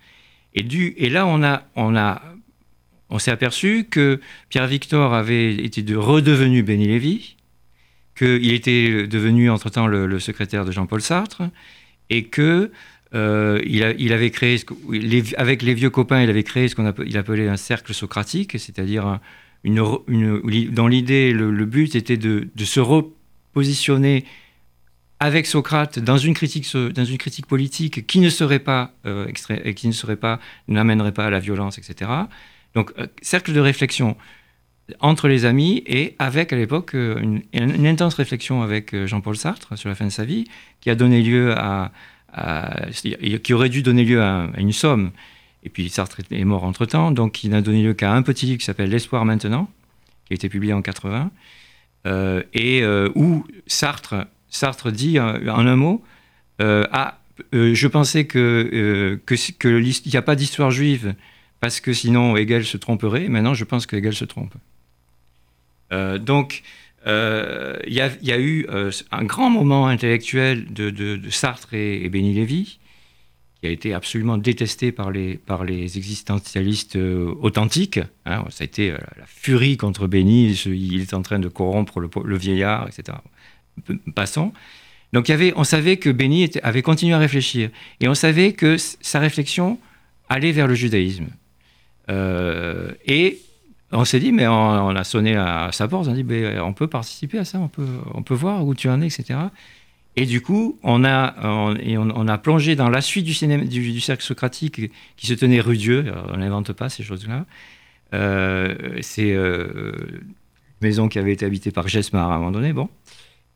Et, 0.54 0.62
du, 0.62 0.94
et 0.98 1.10
là, 1.10 1.26
on, 1.26 1.44
a, 1.44 1.64
on, 1.76 1.96
a, 1.96 2.22
on 3.10 3.18
s'est 3.18 3.32
aperçu 3.32 3.88
que 3.90 4.20
Pierre 4.50 4.68
Victor 4.68 5.14
avait 5.14 5.56
été 5.56 5.82
de, 5.82 5.96
redevenu 5.96 6.62
Béni 6.62 6.88
Lévy, 6.88 7.36
qu'il 8.16 8.54
était 8.54 9.08
devenu 9.08 9.50
entre-temps 9.50 9.88
le, 9.88 10.20
secrétaire 10.20 10.66
de 10.66 10.72
Jean-Paul 10.72 11.02
Sartre, 11.02 11.42
et 12.12 12.26
que 12.26 12.72
euh, 13.16 13.60
il, 13.66 13.96
il, 13.98 14.14
avait 14.14 14.30
créé, 14.30 14.60
avec 15.38 15.64
les 15.64 15.74
vieux 15.74 15.90
copains, 15.90 16.22
il 16.22 16.30
avait 16.30 16.44
créé 16.44 16.68
ce 16.68 16.76
qu'on 16.76 16.86
appelait, 16.86 17.16
appelait 17.16 17.48
un 17.48 17.58
cercle 17.58 17.94
socratique, 17.94 18.60
c'est-à-dire 18.60 19.20
une, 19.64 20.72
dans 20.72 20.88
l'idée, 20.88 21.32
le, 21.32 21.52
le, 21.52 21.66
but 21.66 21.96
était 21.96 22.18
de, 22.18 22.50
se 22.58 22.80
repositionner 22.80 24.26
avec 25.20 25.46
Socrate 25.46 26.00
dans 26.00 26.18
une 26.18 26.34
critique, 26.34 26.68
politique 27.48 28.06
qui 28.08 28.20
ne 28.20 28.30
serait 28.30 28.60
pas, 28.60 28.92
euh, 29.06 29.32
qui 29.74 29.88
ne 29.88 29.94
serait 29.94 30.18
pas, 30.18 30.40
n'amènerait 30.68 31.14
pas 31.14 31.28
à 31.28 31.30
la 31.30 31.40
violence, 31.40 31.78
etc. 31.78 32.12
Donc, 32.76 32.92
euh, 33.00 33.08
cercle 33.22 33.54
de 33.54 33.60
réflexion 33.60 34.18
entre 35.00 35.30
les 35.30 35.46
amis 35.46 35.82
et 35.88 36.16
avec 36.20 36.52
à 36.52 36.58
l'époque 36.58 36.94
euh, 36.94 37.40
une, 37.54 37.88
intense 37.88 38.16
réflexion 38.16 38.64
avec 38.64 38.94
Jean-Paul 39.06 39.38
Sartre 39.38 39.78
sur 39.78 39.88
la 39.88 39.96
fin 39.96 40.06
de 40.06 40.10
sa 40.10 40.26
vie, 40.26 40.44
qui 40.82 40.90
a 40.90 40.96
donné 40.96 41.22
lieu 41.22 41.54
à, 41.58 41.92
qui 43.44 43.54
aurait 43.54 43.70
dû 43.70 43.82
donner 43.82 44.04
lieu 44.04 44.22
à, 44.22 44.50
une 44.58 44.74
somme. 44.74 45.12
Et 45.64 45.70
puis 45.70 45.90
Sartre 45.90 46.20
est 46.30 46.44
mort 46.44 46.64
entre 46.64 46.86
temps, 46.86 47.12
donc 47.12 47.44
il 47.44 47.52
n'a 47.52 47.62
donné 47.62 47.84
lieu 47.84 47.94
qu'à 47.94 48.14
un 48.14 48.22
petit 48.22 48.46
livre 48.46 48.60
qui 48.60 48.66
s'appelle 48.66 48.90
L'espoir 48.90 49.26
maintenant, 49.26 49.70
qui 50.26 50.34
a 50.34 50.36
été 50.36 50.50
publié 50.50 50.74
en 50.74 50.82
80, 50.82 51.32
et 52.54 52.86
où 53.16 53.46
Sartre 53.66 54.28
Sartre 54.54 54.92
dit 54.92 55.18
euh, 55.18 55.52
en 55.52 55.66
un 55.68 55.76
mot 55.76 56.04
euh, 56.62 56.86
Ah, 56.92 57.20
euh, 57.54 57.74
je 57.74 57.88
pensais 57.88 58.26
que 58.26 59.20
qu'il 59.28 60.12
n'y 60.12 60.18
a 60.18 60.22
pas 60.22 60.36
d'histoire 60.36 60.72
juive 60.72 61.16
parce 61.60 61.80
que 61.80 61.92
sinon 61.92 62.38
Hegel 62.38 62.64
se 62.64 62.78
tromperait. 62.78 63.28
Maintenant, 63.28 63.56
je 63.56 63.64
pense 63.64 63.86
que 63.86 63.96
Hegel 63.96 64.14
se 64.14 64.26
trompe. 64.26 64.54
donc, 65.92 66.64
il 67.06 67.94
y, 67.94 68.32
a 68.32 68.40
eu 68.40 68.68
un 69.12 69.24
grand 69.24 69.50
moment 69.50 69.88
intellectuel 69.88 70.72
de, 70.74 71.20
Sartre 71.30 71.74
et, 71.74 72.10
Béni 72.10 72.34
Lévy, 72.34 72.80
qui 73.64 73.70
a 73.70 73.72
été 73.72 73.94
absolument 73.94 74.38
détesté 74.38 74.92
par 74.92 75.10
les, 75.10 75.38
par 75.38 75.64
les 75.64 75.98
existentialistes 75.98 76.98
authentiques. 76.98 78.02
Hein. 78.26 78.44
ça 78.50 78.64
a 78.64 78.66
été 78.66 78.92
la 78.92 79.26
furie 79.26 79.78
contre 79.78 80.06
Béni, 80.06 80.52
il 80.66 81.00
est 81.00 81.14
en 81.14 81.22
train 81.22 81.40
de 81.40 81.48
corrompre 81.48 82.02
le 82.02 82.38
vieillard, 82.38 82.90
etc 82.90 83.14
passant. 84.16 84.54
Donc 85.12 85.30
il 85.30 85.32
y 85.32 85.36
avait, 85.36 85.54
on 85.56 85.64
savait 85.64 85.98
que 85.98 86.10
Béni 86.10 86.50
avait 86.64 86.82
continué 86.82 87.14
à 87.14 87.20
réfléchir 87.20 87.70
et 88.00 88.08
on 88.08 88.16
savait 88.16 88.54
que 88.54 88.78
sa 88.78 89.20
réflexion 89.20 89.80
allait 90.30 90.52
vers 90.52 90.68
le 90.68 90.74
judaïsme. 90.74 91.28
Euh, 92.10 92.92
et 93.06 93.40
on 93.92 94.06
s'est 94.06 94.20
dit, 94.20 94.32
mais 94.32 94.48
on, 94.48 94.90
a 94.90 95.04
sonné 95.04 95.36
à 95.36 95.70
sa 95.72 95.88
porte, 95.88 96.08
on 96.08 96.12
a 96.12 96.16
dit, 96.16 96.26
on 96.60 96.74
peut 96.74 96.88
participer 96.88 97.38
à 97.38 97.46
ça, 97.46 97.60
on 97.60 97.68
peut, 97.68 97.88
on 98.14 98.24
peut 98.24 98.34
voir 98.34 98.66
où 98.66 98.74
tu 98.74 98.90
en 98.90 99.02
es, 99.02 99.06
etc. 99.06 99.40
Et 100.16 100.26
du 100.26 100.42
coup, 100.42 100.80
on 100.84 101.04
a, 101.04 101.36
on, 101.44 102.28
a 102.28 102.38
plongé 102.38 102.76
dans 102.76 102.90
la 102.90 103.02
suite 103.02 103.26
du, 103.26 104.00
cercle 104.00 104.24
socratique 104.24 104.92
qui 105.18 105.28
se 105.28 105.34
tenait 105.34 105.60
rue 105.60 105.78
Dieu. 105.78 106.06
On 106.32 106.38
n'invente 106.38 106.72
pas 106.74 106.90
ces 106.90 107.04
choses-là. 107.04 107.46
Euh, 108.14 109.00
c'est 109.02 109.32
euh, 109.32 109.92
une 110.12 110.88
maison 110.88 111.08
qui 111.08 111.18
avait 111.18 111.34
été 111.34 111.46
habitée 111.46 111.72
par 111.72 111.88
Gesmar 111.88 112.32
à 112.32 112.36
un 112.36 112.38
moment 112.38 112.52
donné. 112.52 112.74
Bon. 112.74 112.90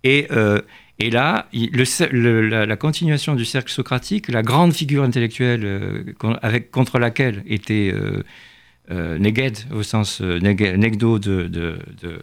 Et, 0.03 0.27
euh, 0.31 0.61
et 0.99 1.09
là, 1.09 1.47
la, 1.53 2.75
continuation 2.77 3.35
du 3.35 3.45
cercle 3.45 3.71
socratique, 3.71 4.29
la 4.29 4.41
grande 4.41 4.73
figure 4.73 5.03
intellectuelle 5.03 5.61
euh, 5.63 6.61
contre 6.71 6.99
laquelle 6.99 7.43
était 7.45 7.93
euh, 7.93 9.17
Neged, 9.19 9.57
au 9.73 9.83
sens 9.83 10.21
Negdo 10.21 11.19
de, 11.19 11.43
de, 11.43 11.79
de, 12.01 12.21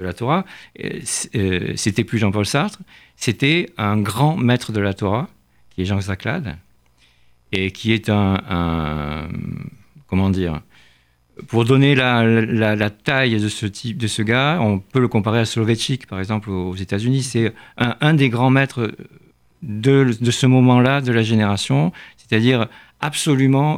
la 0.00 0.12
Torah, 0.12 0.44
c'était 1.04 2.04
plus 2.04 2.18
Jean-Paul 2.18 2.46
Sartre, 2.46 2.80
c'était 3.16 3.70
un 3.78 3.98
grand 3.98 4.36
maître 4.36 4.72
de 4.72 4.80
la 4.80 4.94
Torah, 4.94 5.28
qui 5.70 5.82
est 5.82 5.84
Jean 5.84 6.00
Zaclade, 6.00 6.56
et 7.52 7.70
qui 7.70 7.92
est 7.92 8.08
un, 8.08 9.28
comment 10.06 10.30
dire, 10.30 10.60
pour 11.48 11.64
donner 11.64 11.94
la, 11.94 12.90
taille 12.90 13.40
de 13.40 13.48
ce 13.48 13.66
type, 13.66 13.98
de 13.98 14.06
ce 14.06 14.22
gars, 14.22 14.58
on 14.60 14.78
peut 14.78 15.00
le 15.00 15.08
comparer 15.08 15.40
à 15.40 15.44
Soloveitchik, 15.44 16.06
par 16.06 16.18
exemple, 16.18 16.50
aux 16.50 16.74
États-Unis. 16.74 17.22
C'est 17.22 17.52
un, 17.76 18.14
des 18.14 18.28
grands 18.28 18.50
maîtres 18.50 18.92
de, 19.62 20.10
ce 20.30 20.46
moment-là, 20.46 21.00
de 21.00 21.12
la 21.12 21.22
génération, 21.22 21.92
c'est-à-dire 22.16 22.68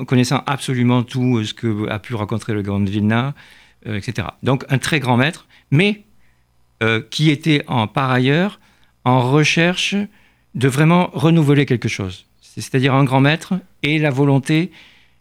connaissant 0.07 0.43
absolument 0.47 1.03
tout 1.03 1.45
ce 1.45 1.53
que 1.53 1.89
a 1.89 1.99
pu 1.99 2.15
raconter 2.15 2.53
le 2.53 2.63
grand 2.63 2.81
Vilna, 2.89 3.35
euh, 3.87 3.97
etc. 3.97 4.29
Donc 4.43 4.65
un 4.69 4.79
très 4.79 5.01
grand 5.01 5.17
maître, 5.17 5.47
mais 5.71 6.05
euh, 6.83 7.03
qui 7.11 7.31
était 7.31 7.65
en, 7.67 7.89
par 7.89 8.11
ailleurs 8.11 8.61
en 9.05 9.31
recherche 9.31 9.97
de 10.55 10.69
vraiment 10.69 11.11
renouveler 11.13 11.67
quelque 11.67 11.89
chose. 11.89 12.27
C'est-à-dire 12.41 12.95
un 12.95 13.05
grand 13.05 13.21
maître 13.21 13.55
et 13.83 13.99
la 13.99 14.11
volonté 14.11 14.71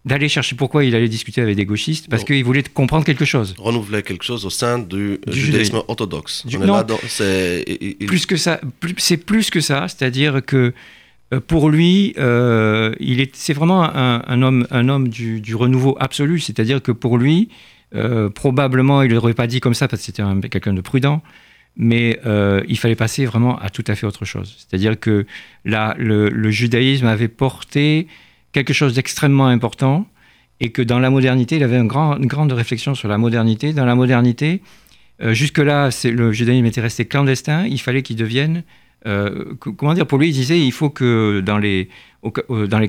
d'aller 0.06 0.30
chercher 0.30 0.56
pourquoi 0.56 0.86
il 0.86 0.96
allait 0.96 1.10
discuter 1.10 1.42
avec 1.42 1.56
des 1.56 1.66
gauchistes 1.66 2.08
parce 2.10 2.24
qu'il 2.24 2.44
voulait 2.44 2.64
comprendre 2.64 3.06
quelque 3.06 3.26
chose. 3.26 3.54
Renouveler 3.58 4.04
quelque 4.04 4.24
chose 4.24 4.46
au 4.46 4.50
sein 4.50 4.80
du, 4.80 5.20
judaïsme 5.28 5.82
orthodoxe. 5.88 6.46
plus 8.08 8.26
que 8.26 8.38
ça, 8.38 8.62
c'est 8.98 9.18
plus 9.18 9.50
que 9.50 9.60
ça, 9.60 9.88
c'est-à-dire 9.88 10.42
que 10.46 10.74
euh, 11.34 11.42
pour 11.46 11.70
lui, 11.70 12.14
euh, 12.18 12.96
il 13.00 13.20
est, 13.20 13.36
c'est 13.36 13.54
vraiment 13.54 13.84
un, 13.84 14.42
homme, 14.42 14.66
un 14.72 14.88
homme 14.88 15.10
du, 15.10 15.56
renouveau 15.56 15.98
absolu, 16.00 16.40
c'est-à-dire 16.40 16.82
que 16.82 16.94
pour 16.94 17.18
lui, 17.18 17.50
euh, 17.96 18.30
probablement, 18.30 19.02
il 19.02 19.10
ne 19.10 19.16
l'aurait 19.16 19.34
pas 19.34 19.48
dit 19.48 19.60
comme 19.60 19.74
ça 19.74 19.88
parce 19.88 20.02
que 20.02 20.06
c'était 20.06 20.50
quelqu'un 20.50 20.74
de 20.74 20.82
prudent, 20.82 21.22
mais 21.78 22.20
il 22.68 22.78
fallait 22.78 22.96
passer 22.96 23.26
vraiment 23.26 23.58
à 23.60 23.70
tout 23.70 23.84
à 23.88 23.96
fait 23.96 24.06
autre 24.06 24.26
chose. 24.26 24.56
C'est-à-dire 24.58 25.00
que 25.00 25.26
là, 25.64 25.96
le 25.98 26.50
judaïsme 26.50 27.08
avait 27.08 27.28
porté 27.28 28.08
quelque 28.52 28.74
chose 28.74 28.96
d'extrêmement 28.96 29.48
important 29.48 30.08
et 30.60 30.72
que 30.72 30.82
dans 30.82 31.00
la 31.00 31.10
modernité, 31.10 31.58
il 31.58 31.64
avait 31.64 31.78
une, 31.78 31.88
grande 31.88 32.52
réflexion 32.52 32.96
sur 32.96 33.08
la 33.08 33.18
modernité. 33.18 33.74
Dans 33.74 33.86
la 33.86 33.96
modernité, 33.96 34.62
euh, 35.22 35.34
jusque-là, 35.34 35.90
le 36.06 36.32
judaïsme 36.32 36.66
était 36.66 36.82
resté 36.82 37.06
clandestin, 37.06 37.66
il 37.66 37.80
fallait 37.80 38.02
qu'il 38.02 38.16
devienne... 38.16 38.64
Euh, 39.06 39.54
comment 39.60 39.94
dire 39.94 40.08
Pour 40.08 40.18
lui, 40.18 40.30
il 40.30 40.34
disait 40.34 40.60
il 40.60 40.72
faut 40.72 40.90
que 40.90 41.42
dans 41.42 41.60
les, 41.60 41.88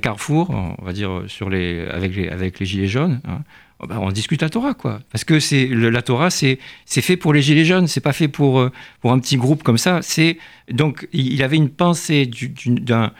carrefours, 0.00 0.50
on 0.50 0.82
va 0.82 0.92
dire 0.92 1.10
avec, 1.10 2.16
les, 2.16 2.66
gilets 2.66 2.88
jaunes, 2.88 3.20
hein, 3.28 3.42
ben, 3.86 3.98
on 3.98 4.10
discute 4.10 4.42
la 4.42 4.50
Torah, 4.50 4.74
quoi. 4.74 5.00
Parce 5.12 5.24
que 5.24 5.38
c'est 5.38 5.66
la 5.68 6.02
Torah, 6.02 6.30
c'est 6.30 6.58
fait 6.86 7.16
pour 7.16 7.32
les 7.32 7.42
gilets 7.42 7.64
jaunes, 7.64 7.86
c'est 7.86 8.00
pas 8.00 8.12
fait 8.12 8.28
pour, 8.28 8.58
euh, 8.58 8.72
un 9.04 9.18
petit 9.20 9.36
groupe 9.36 9.62
comme 9.62 9.78
ça. 9.78 10.00
C'est 10.02 10.38
donc 10.70 11.08
il 11.12 11.42
avait 11.42 11.56
une 11.56 11.70
pensée 11.70 12.28
d'un 12.66 13.12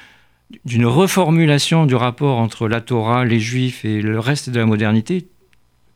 d'une 0.64 0.86
reformulation 0.86 1.84
du 1.84 1.94
rapport 1.94 2.38
entre 2.38 2.68
la 2.68 2.80
Torah, 2.80 3.24
les 3.24 3.38
Juifs 3.38 3.84
et 3.84 4.00
le 4.00 4.18
reste 4.18 4.48
de 4.48 4.58
la 4.58 4.64
modernité 4.64 5.28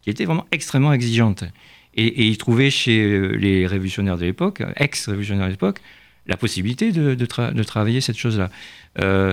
qui 0.03 0.11
était 0.11 0.25
vraiment 0.25 0.47
extrêmement 0.53 0.93
exigeante. 0.93 1.45
Et, 1.95 2.27
il 2.27 2.37
trouvait 2.39 2.71
chez 2.71 3.03
euh, 3.03 3.29
les 3.33 3.67
révolutionnaires 3.67 4.19
de 4.19 4.25
l'époque, 4.25 4.63
ex-révolutionnaires 4.77 5.47
de 5.47 5.53
l'époque, 5.53 5.81
la 6.27 6.37
possibilité 6.37 6.93
de, 6.93 7.63
travailler 7.65 8.01
cette 8.01 8.17
chose-là. 8.17 8.51
Euh, 9.01 9.33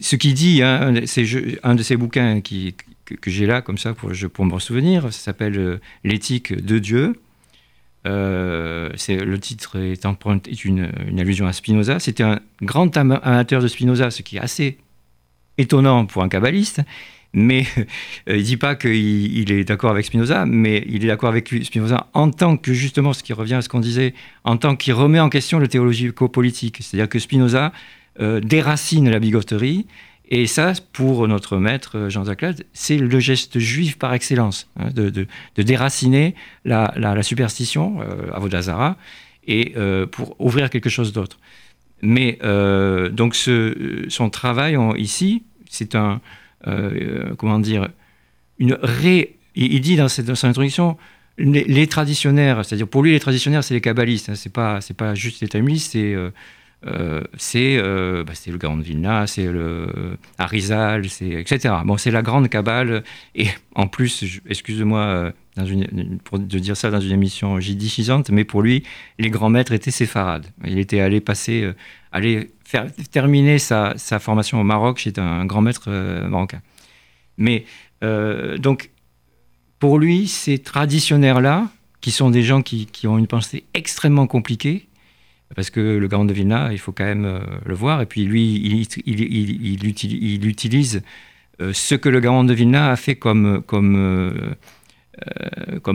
ce 0.00 0.16
qu'il 0.16 0.34
dit, 0.34 0.62
hein, 0.62 0.94
c'est 1.06 1.26
un 1.62 1.74
de 1.74 1.82
ces 1.82 1.96
bouquins 1.96 2.40
qui, 2.40 2.74
que, 3.20 3.30
j'ai 3.30 3.46
là, 3.46 3.62
comme 3.62 3.78
ça, 3.78 3.94
pour, 3.94 4.10
pour 4.32 4.44
me 4.44 4.58
souvenir, 4.58 5.04
ça 5.04 5.20
s'appelle 5.20 5.58
euh, 5.58 5.80
L'éthique 6.04 6.54
de 6.54 6.78
Dieu. 6.78 7.14
Euh, 8.06 8.90
le 9.08 9.38
titre 9.38 9.78
est, 9.78 10.04
une, 10.64 10.90
allusion 11.18 11.46
à 11.46 11.52
Spinoza. 11.52 11.98
C'était 11.98 12.22
un 12.22 12.40
grand 12.62 12.96
amateur 12.96 13.62
de 13.62 13.68
Spinoza, 13.68 14.10
ce 14.10 14.22
qui 14.22 14.36
est 14.36 14.40
assez 14.40 14.78
étonnant 15.58 16.06
pour 16.06 16.22
un 16.22 16.28
kabbaliste. 16.28 16.80
Mais 17.32 17.66
il 18.26 18.36
ne 18.36 18.42
dit 18.42 18.56
pas 18.56 18.74
qu'il 18.74 18.94
il 19.38 19.52
est 19.52 19.64
d'accord 19.64 19.90
avec 19.90 20.04
Spinoza, 20.06 20.46
mais 20.46 20.84
il 20.88 21.04
est 21.04 21.08
d'accord 21.08 21.28
avec 21.28 21.48
Spinoza 21.62 22.08
en 22.12 22.30
tant 22.30 22.56
que, 22.56 22.72
justement, 22.72 23.12
ce 23.12 23.22
qui 23.22 23.32
revient 23.32 23.54
à 23.54 23.62
ce 23.62 23.68
qu'on 23.68 23.80
disait, 23.80 24.14
en 24.44 24.56
tant 24.56 24.74
qu'il 24.74 24.94
remet 24.94 25.20
en 25.20 25.28
question 25.28 25.58
le 25.58 25.68
théologico-politique. 25.68 26.78
C'est-à-dire 26.80 27.08
que 27.08 27.18
Spinoza 27.18 27.72
déracine 28.18 29.08
la 29.08 29.18
bigoterie 29.18 29.86
et 30.30 30.46
ça, 30.46 30.72
pour 30.92 31.26
notre 31.26 31.56
maître 31.56 31.98
euh, 31.98 32.08
Jean-Jacques 32.08 32.42
Lade, 32.42 32.64
c'est 32.72 32.96
le 32.96 33.18
geste 33.18 33.58
juif 33.58 33.98
par 33.98 34.14
excellence, 34.14 34.68
hein, 34.78 34.90
de, 34.94 35.26
déraciner 35.56 36.36
la, 36.64 37.22
superstition, 37.22 38.00
euh, 38.00 38.32
à 38.32 38.38
Vodazara, 38.38 38.96
et 39.46 39.72
euh, 39.76 40.06
pour 40.06 40.40
ouvrir 40.40 40.70
quelque 40.70 40.88
chose 40.88 41.12
d'autre. 41.12 41.38
Mais 42.02 42.38
donc 43.12 43.34
son 43.34 44.30
travail 44.30 44.78
ici, 44.96 45.42
c'est 45.68 45.94
un, 45.94 46.22
comment 47.36 47.58
dire, 47.58 47.88
une 48.58 48.78
ré... 48.80 49.36
Il 49.54 49.82
dit 49.82 49.96
dans, 49.96 50.08
son 50.08 50.46
introduction, 50.46 50.96
les, 51.36 51.86
traditionnaires, 51.88 52.64
c'est-à-dire 52.64 52.88
pour 52.88 53.02
lui 53.02 53.10
les 53.10 53.20
traditionnaires, 53.20 53.62
c'est 53.62 53.74
les 53.74 53.82
kabbalistes, 53.82 54.30
hein, 54.30 54.34
c'est 54.34 54.52
pas, 54.52 54.78
pas 54.96 55.14
juste 55.14 55.42
les 55.42 55.48
tamulistes, 55.48 55.92
c'est 55.92 56.16
euh, 56.86 57.22
euh, 57.56 58.24
bah, 58.24 58.32
c'est 58.34 58.50
le 58.50 58.58
Gaon 58.58 58.76
de 58.76 58.82
Vilna, 58.82 59.26
c'est 59.26 59.46
le 59.46 60.16
Arizal, 60.38 61.04
etc. 61.06 61.74
Bon, 61.84 61.96
c'est 61.96 62.10
la 62.10 62.22
grande 62.22 62.48
cabale. 62.48 63.04
Et 63.34 63.48
en 63.74 63.86
plus, 63.86 64.40
excuse-moi 64.48 65.00
euh, 65.00 65.32
de 65.58 66.58
dire 66.58 66.76
ça 66.76 66.90
dans 66.90 67.00
une 67.00 67.12
émission 67.12 67.60
jiddishisante, 67.60 68.30
mais 68.30 68.44
pour 68.44 68.62
lui, 68.62 68.84
les 69.18 69.30
grands 69.30 69.50
maîtres 69.50 69.72
étaient 69.72 69.90
séfarades. 69.90 70.46
Il 70.64 70.78
était 70.78 71.00
allé 71.00 71.20
passer, 71.20 71.70
aller 72.12 72.50
faire, 72.64 72.86
terminer 73.10 73.58
sa, 73.58 73.94
formation 74.18 74.60
au 74.60 74.64
Maroc 74.64 74.98
chez 74.98 75.12
un, 75.18 75.44
grand 75.44 75.60
maître 75.60 75.90
marocain. 76.28 76.62
Mais 77.36 77.64
donc, 78.02 78.90
pour 79.78 79.98
lui, 79.98 80.28
ces 80.28 80.58
traditionnaires-là, 80.58 81.68
qui 82.00 82.12
sont 82.12 82.30
des 82.30 82.42
gens 82.42 82.62
qui 82.62 82.88
ont 83.06 83.18
une 83.18 83.26
pensée 83.26 83.64
extrêmement 83.74 84.26
compliquée, 84.26 84.88
parce 85.54 85.70
que 85.70 85.80
le 85.80 86.08
Gaon 86.08 86.24
de 86.24 86.32
Vilna, 86.32 86.68
il 86.72 86.78
faut 86.78 86.92
quand 86.92 87.04
même 87.04 87.24
euh, 87.24 87.40
le 87.66 87.74
voir. 87.74 88.00
Et 88.00 88.06
puis 88.06 88.24
lui, 88.24 88.54
il, 88.54 88.86
il, 89.06 89.84
il, 89.84 90.46
utilise 90.46 91.02
euh, 91.60 91.72
ce 91.72 91.94
que 91.94 92.08
le 92.08 92.20
Gaon 92.20 92.44
de 92.44 92.54
Vilna 92.54 92.90
a 92.90 92.96
fait 92.96 93.16
comme, 93.16 93.64
euh, 93.72 94.54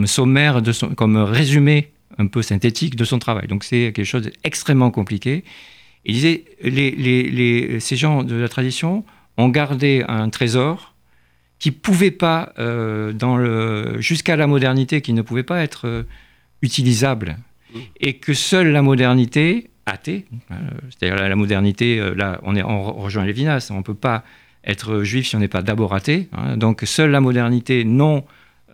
sommaire, 0.04 0.62
comme 0.96 1.16
résumé 1.16 1.90
un 2.18 2.26
peu 2.26 2.42
synthétique 2.42 2.96
de 2.96 3.04
son 3.04 3.18
travail. 3.18 3.46
Donc 3.46 3.64
c'est 3.64 3.92
quelque 3.94 4.04
chose 4.04 4.30
d'extrêmement 4.44 4.90
compliqué. 4.90 5.44
Il 6.04 6.14
disait, 6.14 6.44
ces 7.80 7.96
gens 7.96 8.22
de 8.22 8.36
la 8.36 8.48
tradition 8.48 9.04
ont 9.38 9.48
gardé 9.48 10.04
un 10.06 10.28
trésor 10.28 10.94
qui 11.58 11.72
pouvait 11.72 12.12
pas, 12.12 12.52
jusqu'à 13.98 14.36
la 14.36 14.46
modernité, 14.46 15.00
qui 15.00 15.12
ne 15.14 15.22
pouvait 15.22 15.42
pas 15.42 15.62
être 15.62 16.06
utilisable 16.62 17.38
et 18.00 18.14
que 18.14 18.34
seule 18.34 18.68
la 18.68 18.82
modernité 18.82 19.70
athée, 19.86 20.26
euh, 20.50 20.54
c'est-à-dire 20.90 21.28
la, 21.28 21.36
modernité, 21.36 21.98
euh, 22.00 22.14
là 22.14 22.40
on, 22.42 22.56
est, 22.56 22.62
on 22.62 22.82
rejoint 22.82 23.24
Lévinas, 23.24 23.68
on 23.70 23.78
ne 23.78 23.82
peut 23.82 23.94
pas 23.94 24.24
être 24.64 25.02
juif 25.04 25.28
si 25.28 25.36
on 25.36 25.38
n'est 25.38 25.48
pas 25.48 25.62
d'abord 25.62 25.94
athée, 25.94 26.28
hein. 26.32 26.56
donc 26.56 26.82
seule 26.84 27.12
la 27.12 27.20
modernité 27.20 27.84
non 27.84 28.24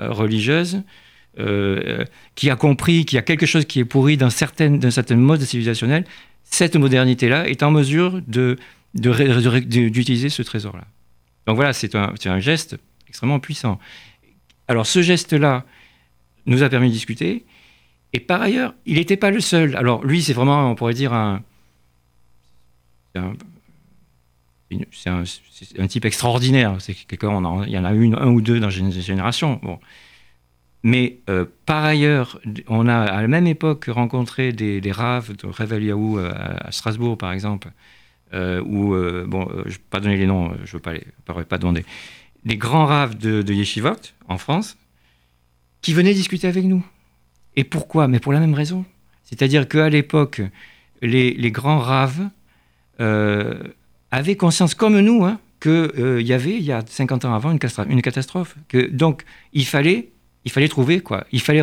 euh, 0.00 0.10
religieuse, 0.10 0.82
qui 2.34 2.50
a 2.50 2.56
compris 2.56 3.06
qu'il 3.06 3.16
y 3.16 3.18
a 3.18 3.22
quelque 3.22 3.46
chose 3.46 3.64
qui 3.64 3.80
est 3.80 3.86
pourri 3.86 4.18
dans 4.18 4.28
certaines, 4.28 4.78
dans 4.78 4.90
certaines 4.90 5.18
modes 5.18 5.40
civilisationnels, 5.40 6.04
cette 6.44 6.76
modernité-là 6.76 7.48
est 7.48 7.62
en 7.62 7.70
mesure 7.70 8.20
de, 8.28 8.58
d'utiliser 8.92 10.28
ce 10.28 10.42
trésor-là. 10.42 10.84
Donc 11.46 11.56
voilà, 11.56 11.72
c'est 11.72 11.94
un, 11.94 12.12
un, 12.26 12.38
geste 12.38 12.76
extrêmement 13.08 13.40
puissant. 13.40 13.78
Alors 14.68 14.86
ce 14.86 15.00
geste-là 15.00 15.64
nous 16.44 16.62
a 16.62 16.68
permis 16.68 16.88
de 16.88 16.92
discuter, 16.92 17.46
et 18.12 18.20
par 18.20 18.42
ailleurs, 18.42 18.74
il 18.84 18.96
n'était 18.96 19.16
pas 19.16 19.30
le 19.30 19.40
seul. 19.40 19.76
Alors 19.76 20.04
lui, 20.04 20.22
c'est 20.22 20.34
vraiment, 20.34 20.70
on 20.70 20.74
pourrait 20.74 20.94
dire, 20.94 21.12
un, 21.14 21.42
c'est 24.90 25.08
un, 25.08 25.86
type 25.86 26.04
extraordinaire. 26.04 26.76
C'est 26.80 26.94
il 27.10 27.70
y 27.70 27.78
en 27.78 27.84
a 27.84 27.94
eu 27.94 28.14
un 28.14 28.28
ou 28.28 28.40
deux 28.40 28.60
dans 28.60 28.70
une 28.70 28.92
génération. 28.92 29.60
Bon. 29.62 29.78
Mais 30.82 31.20
euh, 31.30 31.44
par 31.64 31.84
ailleurs, 31.84 32.40
on 32.68 32.88
a 32.88 32.96
à 32.96 33.22
la 33.22 33.28
même 33.28 33.46
époque 33.46 33.86
rencontré 33.88 34.52
des, 34.52 34.80
raves 34.92 35.36
de 35.36 35.46
Reveliaou 35.46 36.18
euh, 36.18 36.32
à 36.34 36.72
Strasbourg, 36.72 37.16
par 37.16 37.32
exemple, 37.32 37.70
euh, 38.34 38.60
où, 38.62 38.94
bon, 39.28 39.48
je 39.50 39.56
ne 39.56 39.70
vais 39.70 39.78
pas 39.90 40.00
donner 40.00 40.16
les 40.16 40.26
noms, 40.26 40.52
je 40.56 40.60
ne 40.62 40.66
veux 40.66 40.80
pas, 40.80 40.94
les, 40.94 41.04
pas, 41.44 41.58
demander, 41.58 41.84
des 42.44 42.56
grands 42.56 42.86
raves 42.86 43.16
de, 43.16 43.42
de 43.42 43.54
Yeshivot 43.54 44.00
en 44.28 44.38
France, 44.38 44.76
qui 45.82 45.92
venaient 45.94 46.14
discuter 46.14 46.48
avec 46.48 46.64
nous. 46.64 46.84
Et 47.56 47.64
pourquoi? 47.64 48.08
Mais 48.08 48.18
pour 48.18 48.32
la 48.32 48.40
même 48.40 48.54
raison. 48.54 48.84
C'est-à-dire 49.24 49.68
qu'à 49.68 49.88
l'époque, 49.88 50.42
les, 51.00 51.50
grands 51.50 51.78
raves 51.78 52.28
euh, 53.00 53.54
avaient 54.10 54.36
conscience, 54.36 54.74
comme 54.74 54.98
nous, 55.00 55.24
hein, 55.24 55.40
qu'il 55.60 55.70
euh, 55.70 56.22
y 56.22 56.32
avait, 56.32 56.56
il 56.56 56.62
y 56.62 56.72
a 56.72 56.82
50 56.84 57.24
ans 57.24 57.34
avant, 57.34 57.50
une, 57.50 57.58
catastrophe. 58.02 58.56
Que, 58.68 58.88
donc, 58.90 59.22
il 59.52 59.66
fallait, 59.66 60.10
il 60.44 60.50
fallait 60.50 60.68
trouver, 60.68 61.00
quoi. 61.00 61.26
Il 61.32 61.40
fallait 61.40 61.62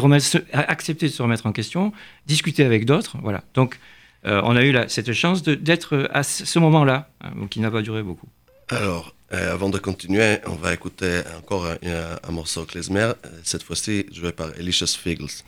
accepter 0.53 1.07
de 1.07 1.11
se 1.11 1.21
remettre 1.21 1.45
en 1.45 1.51
question, 1.51 1.91
discuter 2.25 2.63
avec 2.63 2.85
d'autres. 2.85 3.17
Voilà. 3.21 3.43
Donc, 3.53 3.79
euh, 4.25 4.41
on 4.43 4.55
a 4.55 4.63
eu 4.63 4.75
cette 4.87 5.13
chance 5.13 5.43
d'être 5.43 6.09
à 6.13 6.23
ce 6.23 6.59
moment-là, 6.59 7.09
hein, 7.21 7.31
qui 7.49 7.59
n'a 7.59 7.71
pas 7.71 7.81
duré 7.81 8.03
beaucoup. 8.03 8.27
Alors, 8.69 9.15
euh, 9.33 9.51
avant 9.51 9.69
de 9.69 9.79
continuer, 9.79 10.37
on 10.45 10.55
va 10.55 10.73
écouter 10.73 11.21
encore 11.37 11.65
un, 11.65 12.31
morceau 12.31 12.65
klezmer. 12.65 13.13
Cette 13.43 13.63
fois-ci, 13.63 14.05
joué 14.11 14.31
par 14.31 14.49
Elicious 14.59 14.95
Figgles. 14.97 15.43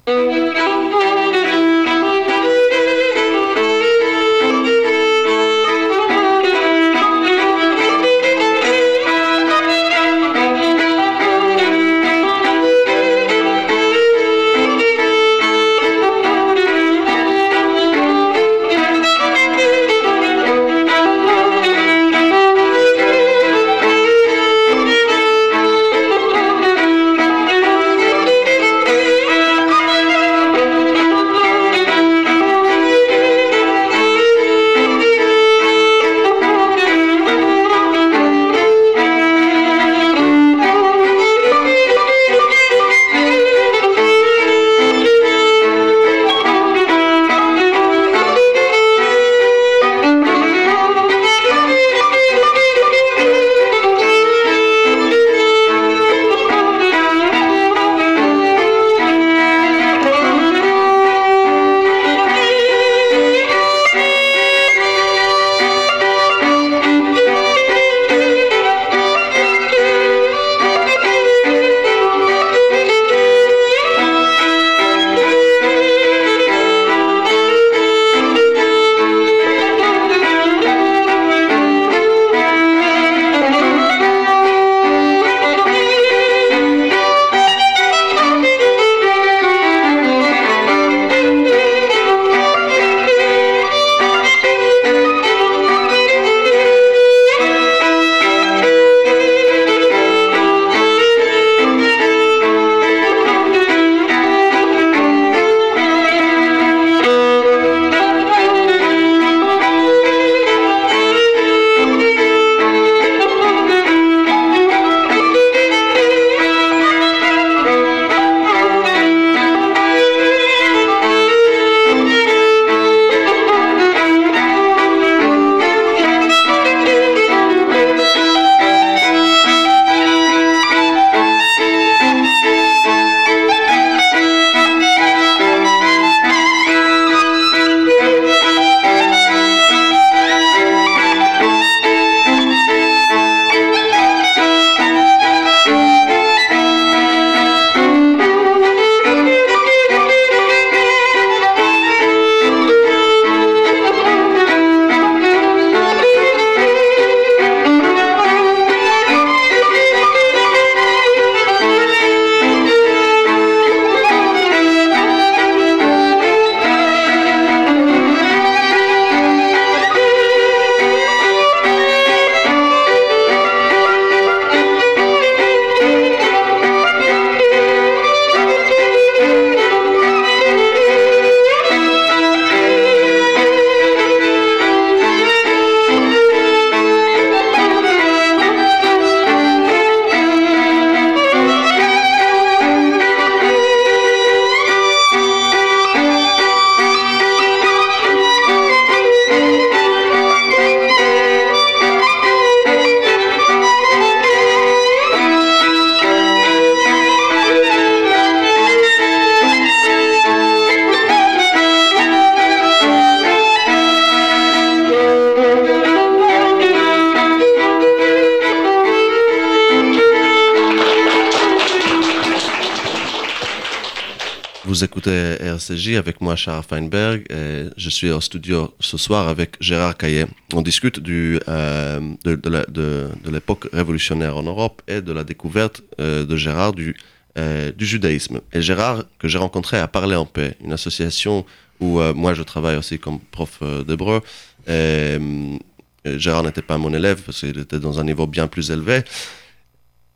Vous 224.81 224.85
écoutez 224.85 225.37
RCJ 225.39 225.89
avec 225.89 226.21
moi, 226.21 226.35
Charles 226.35 226.63
Feinberg, 226.67 227.23
et 227.29 227.65
je 227.77 227.89
suis 227.91 228.09
au 228.09 228.19
studio 228.19 228.73
ce 228.79 228.97
soir 228.97 229.27
avec 229.27 229.55
Gérard 229.59 229.95
Caillet. 229.95 230.25
On 230.53 230.63
discute 230.63 230.99
euh, 231.07 231.99
de, 232.25 232.35
de 232.35 233.29
l'époque 233.31 233.67
révolutionnaire 233.73 234.35
en 234.37 234.41
Europe 234.41 234.81
et 234.87 235.01
de 235.01 235.11
la 235.11 235.23
découverte 235.23 235.83
euh, 235.99 236.25
de 236.25 236.35
Gérard 236.35 236.73
du, 236.73 236.95
euh, 237.37 237.71
du 237.71 237.85
judaïsme. 237.85 238.41
Et 238.53 238.63
Gérard, 238.63 239.03
que 239.19 239.27
j'ai 239.27 239.37
rencontré 239.37 239.77
à 239.77 239.87
Parler 239.87 240.15
en 240.15 240.25
paix, 240.25 240.57
une 240.63 240.73
association 240.73 241.45
où 241.79 241.99
moi 242.15 242.33
je 242.33 242.41
travaille 242.41 242.77
aussi 242.77 242.97
comme 242.97 243.19
prof 243.19 243.61
d'hébreu. 243.87 244.21
Gérard 244.67 246.41
n'était 246.41 246.63
pas 246.63 246.79
mon 246.79 246.91
élève 246.91 247.21
parce 247.21 247.41
qu'il 247.41 247.59
était 247.59 247.79
dans 247.79 247.99
un 247.99 248.03
niveau 248.03 248.25
bien 248.25 248.47
plus 248.47 248.71
élevé 248.71 249.03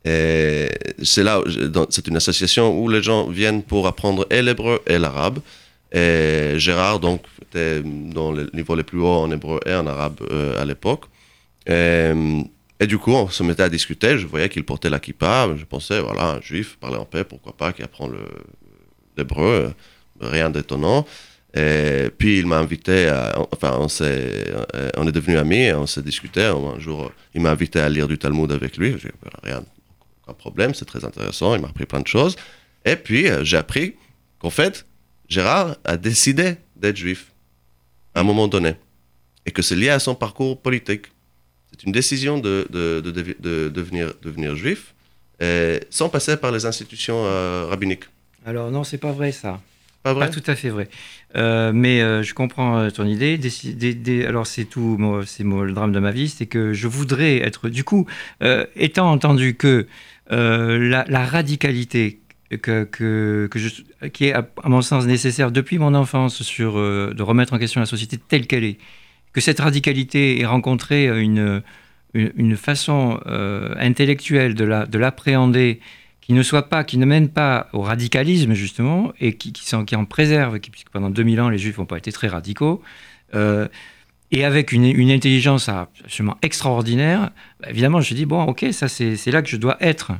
c'est 0.06 1.22
là, 1.24 1.40
c'est 1.90 2.06
une 2.06 2.16
association 2.16 2.78
où 2.78 2.88
les 2.88 3.02
gens 3.02 3.28
viennent 3.28 3.62
pour 3.62 3.86
apprendre 3.86 4.26
et 4.30 4.42
l'hébreu 4.42 4.80
et 4.86 4.98
l'arabe. 4.98 5.40
Et 5.92 6.54
Gérard, 6.58 7.00
donc, 7.00 7.22
était 7.42 7.82
dans 7.82 8.32
le 8.32 8.50
niveau 8.52 8.74
les 8.74 8.82
plus 8.82 9.00
hauts 9.00 9.20
en 9.24 9.30
hébreu 9.30 9.60
et 9.66 9.74
en 9.74 9.86
arabe 9.86 10.20
euh, 10.30 10.60
à 10.60 10.64
l'époque. 10.64 11.04
Et, 11.66 12.86
du 12.86 12.98
coup, 12.98 13.12
on 13.12 13.28
se 13.28 13.42
mettait 13.42 13.62
à 13.62 13.68
discuter. 13.68 14.18
Je 14.18 14.26
voyais 14.26 14.48
qu'il 14.48 14.64
portait 14.64 14.90
la 14.90 15.00
kippa. 15.00 15.48
Je 15.56 15.64
pensais, 15.64 16.00
voilà, 16.00 16.32
un 16.32 16.40
juif, 16.40 16.76
parler 16.78 16.98
en 16.98 17.06
paix, 17.06 17.24
pourquoi 17.24 17.56
pas, 17.56 17.72
qui 17.72 17.82
apprend 17.82 18.10
l'hébreu. 19.16 19.72
Rien 20.20 20.50
d'étonnant. 20.50 21.06
Et 21.54 22.10
puis 22.16 22.38
il 22.38 22.46
m'a 22.46 22.58
invité, 22.58 23.08
à, 23.08 23.34
enfin 23.50 23.78
on, 23.80 23.86
est, 24.04 24.52
on 24.98 25.08
est 25.08 25.12
devenus 25.12 25.38
amis, 25.38 25.72
on 25.72 25.86
s'est 25.86 26.02
discuté. 26.02 26.42
Un 26.42 26.78
jour, 26.78 27.10
il 27.34 27.40
m'a 27.40 27.50
invité 27.50 27.80
à 27.80 27.88
lire 27.88 28.08
du 28.08 28.18
Talmud 28.18 28.52
avec 28.52 28.76
lui. 28.76 28.94
Rien 29.42 29.62
un 30.26 30.34
problème, 30.34 30.74
c'est 30.74 30.84
très 30.84 31.04
intéressant, 31.04 31.54
il 31.54 31.60
m'a 31.60 31.68
appris 31.68 31.86
plein 31.86 32.00
de 32.00 32.06
choses. 32.06 32.36
Et 32.84 32.96
puis, 32.96 33.28
euh, 33.28 33.44
j'ai 33.44 33.56
appris 33.56 33.94
qu'en 34.38 34.50
fait, 34.50 34.86
Gérard 35.28 35.76
a 35.84 35.96
décidé 35.96 36.56
d'être 36.76 36.96
juif 36.96 37.32
à 38.14 38.20
un 38.20 38.22
moment 38.22 38.48
donné. 38.48 38.74
Et 39.44 39.50
que 39.50 39.62
c'est 39.62 39.76
lié 39.76 39.90
à 39.90 39.98
son 39.98 40.14
parcours 40.14 40.60
politique. 40.60 41.06
C'est 41.70 41.84
une 41.84 41.92
décision 41.92 42.38
de, 42.38 42.66
de, 42.70 43.00
de, 43.00 43.68
devenir, 43.68 44.12
devenir, 44.22 44.56
juif 44.56 44.94
sans 45.90 46.08
passer 46.08 46.36
par 46.36 46.50
les 46.50 46.64
institutions 46.66 47.26
euh, 47.26 47.66
rabbiniques. 47.68 48.04
Alors 48.44 48.70
non, 48.70 48.84
c'est 48.84 48.98
pas 48.98 49.12
vrai 49.12 49.32
ça. 49.32 49.60
Pas 50.14 50.28
tout 50.28 50.42
à 50.46 50.54
fait 50.54 50.68
vrai. 50.68 50.88
Euh, 51.36 51.72
mais 51.74 52.00
je 52.22 52.34
comprends 52.34 52.90
ton 52.90 53.04
idée. 53.06 53.38
alors 54.26 54.46
c'est 54.46 54.64
tout, 54.64 54.98
c'est 55.26 55.42
le 55.44 55.72
drame 55.72 55.92
de 55.92 56.00
ma 56.00 56.10
vie, 56.10 56.28
c'est 56.28 56.46
que 56.46 56.72
je 56.72 56.88
voudrais 56.88 57.38
être, 57.38 57.68
du 57.68 57.84
coup, 57.84 58.06
étant 58.76 59.10
entendu 59.10 59.54
que 59.54 59.86
euh, 60.32 61.04
la, 61.08 61.24
radicalité 61.24 62.18
que, 62.62 62.82
que, 62.82 63.48
qui 64.12 64.24
est, 64.26 64.32
à, 64.32 64.44
mon 64.64 64.82
sens, 64.82 65.06
nécessaire 65.06 65.52
depuis 65.52 65.78
mon 65.78 65.94
enfance 65.94 66.42
sur, 66.42 66.78
euh, 66.78 67.12
de 67.14 67.22
remettre 67.22 67.52
en 67.52 67.58
question 67.58 67.80
la 67.80 67.86
société 67.86 68.18
telle 68.18 68.48
qu'elle 68.48 68.64
est, 68.64 68.78
que 69.32 69.40
cette 69.40 69.60
radicalité 69.60 70.40
ait 70.40 70.46
rencontré 70.46 71.06
une, 71.22 71.62
une, 72.14 72.56
façon 72.56 73.20
euh, 73.26 73.72
intellectuelle 73.78 74.54
de 74.54 74.64
l'appréhender, 74.98 75.74
la, 75.74 75.74
de 75.74 75.80
qui 76.26 76.32
ne 76.32 76.42
soit 76.42 76.68
pas, 76.68 76.84
qui 76.84 76.98
ne 76.98 77.06
mène 77.06 77.28
pas 77.28 77.68
au 77.72 77.80
radicalisme 77.80 78.52
justement, 78.52 79.12
et 79.20 79.36
qui, 79.36 79.52
qui, 79.52 79.64
qui 79.86 79.96
en 79.96 80.04
préserve, 80.04 80.58
qui, 80.58 80.70
puisque 80.70 80.90
pendant 80.90 81.08
2000 81.08 81.40
ans 81.40 81.48
les 81.48 81.58
Juifs 81.58 81.78
n'ont 81.78 81.86
pas 81.86 81.98
été 81.98 82.12
très 82.12 82.28
radicaux, 82.28 82.82
et 84.32 84.44
avec 84.44 84.72
une, 84.72 85.10
intelligence 85.10 85.68
absolument 85.68 86.36
extraordinaire, 86.42 87.30
bah, 87.60 87.68
évidemment, 87.70 88.00
je 88.00 88.14
dis, 88.14 88.26
bon, 88.26 88.42
ok, 88.44 88.66
ça 88.72 88.88
c'est 88.88 89.30
là 89.30 89.42
que 89.42 89.48
je 89.48 89.56
dois 89.56 89.76
être. 89.80 90.12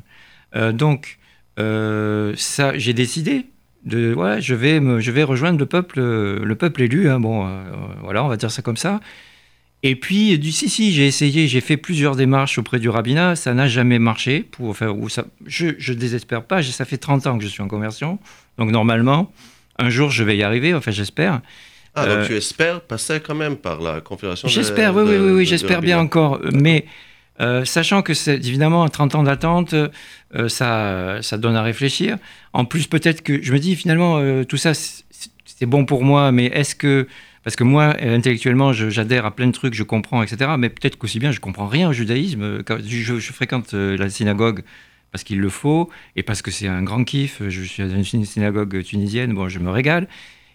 Euh, 0.55 0.73
donc, 0.73 1.19
euh, 1.59 2.33
ça, 2.37 2.79
j'ai 2.79 2.93
décidé 2.93 3.47
de, 3.85 4.15
ouais, 4.15 4.41
je 4.41 4.55
vais, 4.55 4.81
me, 4.81 5.01
je 5.01 5.11
vais 5.11 5.25
rejoindre 5.25 5.59
le 5.59 5.67
peuple, 5.67 6.01
le 6.01 6.55
peuple 6.55 6.83
élu. 6.83 7.11
Hein, 7.11 7.19
bon, 7.19 7.47
euh, 7.47 7.63
voilà, 8.03 8.25
on 8.25 8.29
va 8.29 8.37
dire 8.37 8.51
ça 8.51 8.63
comme 8.63 8.77
ça. 8.77 9.01
Et 9.83 9.95
puis, 9.95 10.39
du 10.39 10.53
si, 10.53 10.69
si, 10.69 10.93
j'ai 10.93 11.07
essayé, 11.07 11.47
j'ai 11.49 11.61
fait 11.61 11.77
plusieurs 11.77 12.17
démarches 12.17 12.59
auprès 12.59 12.79
du 12.79 12.89
rabbinat, 12.89 13.37
ça 13.37 13.55
n'a 13.55 13.69
jamais 13.69 13.99
marché. 13.99 14.41
Pour, 14.41 14.71
enfin, 14.71 14.95
ça, 15.09 15.27
je 15.47 15.67
ne 15.67 15.99
désespère 15.99 16.45
pas, 16.45 16.63
ça 16.63 16.85
fait 16.85 16.97
30 16.97 17.27
ans 17.27 17.39
que 17.39 17.45
je 17.45 17.49
suis 17.49 17.63
en 17.63 17.69
conversion. 17.69 18.19
Donc, 18.59 18.71
normalement, 18.71 19.33
un 19.79 19.91
jour, 19.91 20.11
je 20.11 20.25
vais 20.25 20.37
y 20.37 20.43
arriver, 20.43 20.75
enfin, 20.75 20.91
j'espère. 20.91 21.41
Ah, 21.97 22.07
donc 22.07 22.17
euh, 22.19 22.27
tu 22.27 22.37
espères 22.37 22.83
passer 22.83 23.21
quand 23.21 23.35
même 23.35 23.57
par 23.57 23.81
la 23.81 24.03
configuration 24.03 24.49
J'espère, 24.49 24.95
oui, 24.95 25.05
oui, 25.07 25.17
oui, 25.17 25.33
oui 25.33 25.47
j'espère 25.47 25.81
bien 25.81 25.99
encore. 25.99 26.41
Mais 26.53 26.85
euh, 27.41 27.65
sachant 27.65 28.03
que 28.03 28.13
c'est 28.13 28.37
évidemment 28.37 28.87
30 28.87 29.15
ans 29.15 29.23
d'attente, 29.23 29.73
euh, 29.75 30.49
ça, 30.49 31.19
ça 31.23 31.39
donne 31.39 31.57
à 31.57 31.63
réfléchir. 31.63 32.19
En 32.53 32.67
plus, 32.67 32.87
peut-être 32.87 33.23
que 33.23 33.43
je 33.43 33.51
me 33.51 33.59
dis 33.59 33.75
finalement, 33.77 34.45
tout 34.45 34.59
ça, 34.59 34.73
c'est 34.75 35.67
bon 35.67 35.87
pour 35.87 36.05
moi, 36.05 36.33
mais 36.33 36.47
est-ce 36.47 36.75
que. 36.75 37.09
Parce 37.47 37.55
que 37.55 37.63
moi, 37.63 37.95
intellectuellement, 38.01 38.73
j'adhère 38.73 39.25
à 39.25 39.31
plein 39.31 39.47
de 39.47 39.53
trucs, 39.53 39.73
je 39.73 39.85
comprends, 39.85 40.21
etc. 40.21 40.51
Mais 40.59 40.69
peut-être 40.69 40.99
qu'aussi 40.99 41.21
bien, 41.21 41.31
je 41.31 41.39
comprends 41.39 41.69
rien 41.69 41.89
au 41.89 41.93
judaïsme. 41.93 42.65
Je, 42.85 43.21
je 43.21 43.33
fréquente 43.33 43.73
la 43.73 44.11
synagogue 44.11 44.65
parce 45.13 45.23
qu'il 45.23 45.39
le 45.39 45.49
faut 45.49 45.89
et 46.17 46.25
parce 46.25 46.43
que 46.43 46.51
c'est 46.51 46.67
un 46.67 46.83
grand 46.83 47.05
kiff. 47.05 47.41
Je 47.49 47.63
suis 47.63 47.85
dans 47.85 48.03
une 48.03 48.25
synagogue 48.25 48.83
tunisienne, 48.83 49.33
bon, 49.33 49.49
je 49.49 49.61
me 49.61 49.71
régale. 49.71 50.09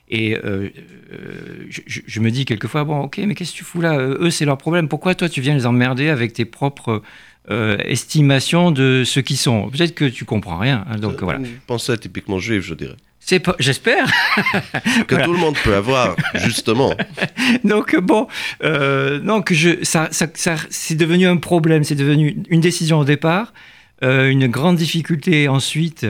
Et 0.09 0.35
euh, 0.35 0.67
euh, 1.13 1.65
je, 1.69 2.19
me 2.19 2.29
dis 2.29 2.43
quelquefois, 2.43 2.83
bon, 2.83 2.99
ok, 3.03 3.19
mais 3.25 3.35
qu'est-ce 3.35 3.53
que 3.53 3.57
tu 3.59 3.63
fous 3.63 3.79
là? 3.79 3.97
Eux, 3.97 4.29
c'est 4.29 4.43
leur 4.43 4.57
problème. 4.57 4.89
Pourquoi 4.89 5.15
toi, 5.15 5.29
tu 5.29 5.39
viens 5.39 5.53
les 5.53 5.65
emmerder 5.65 6.09
avec 6.09 6.33
tes 6.33 6.43
propres 6.43 7.01
euh, 7.49 7.77
estimations 7.85 8.71
de 8.71 9.03
ce 9.05 9.21
qu'ils 9.21 9.37
sont? 9.37 9.69
Peut-être 9.69 9.95
que 9.95 10.03
tu 10.03 10.25
comprends 10.25 10.57
rien. 10.57 10.83
Hein, 10.89 10.97
donc 10.97 11.23
voilà. 11.23 11.39
Pensez 11.67 11.97
typiquement 11.97 12.39
juif, 12.39 12.65
je 12.65 12.73
dirais. 12.73 12.97
C'est 13.23 13.39
pas, 13.39 13.55
j'espère. 13.59 14.11
que 15.07 15.23
tout 15.23 15.31
le 15.31 15.37
monde 15.37 15.55
peut 15.63 15.75
avoir, 15.75 16.15
justement. 16.35 16.93
donc 17.63 17.95
bon, 17.97 18.27
donc 18.61 19.53
je, 19.53 19.83
ça, 19.83 20.09
ça, 20.11 20.27
ça 20.33 20.55
c'est 20.69 20.95
devenu 20.95 21.27
un 21.27 21.37
problème, 21.37 21.83
c'est 21.83 21.95
devenu 21.95 22.43
une 22.49 22.61
décision 22.61 22.99
au 22.99 23.05
départ, 23.05 23.53
une 24.01 24.47
grande 24.47 24.75
difficulté 24.75 25.47
ensuite. 25.47 26.05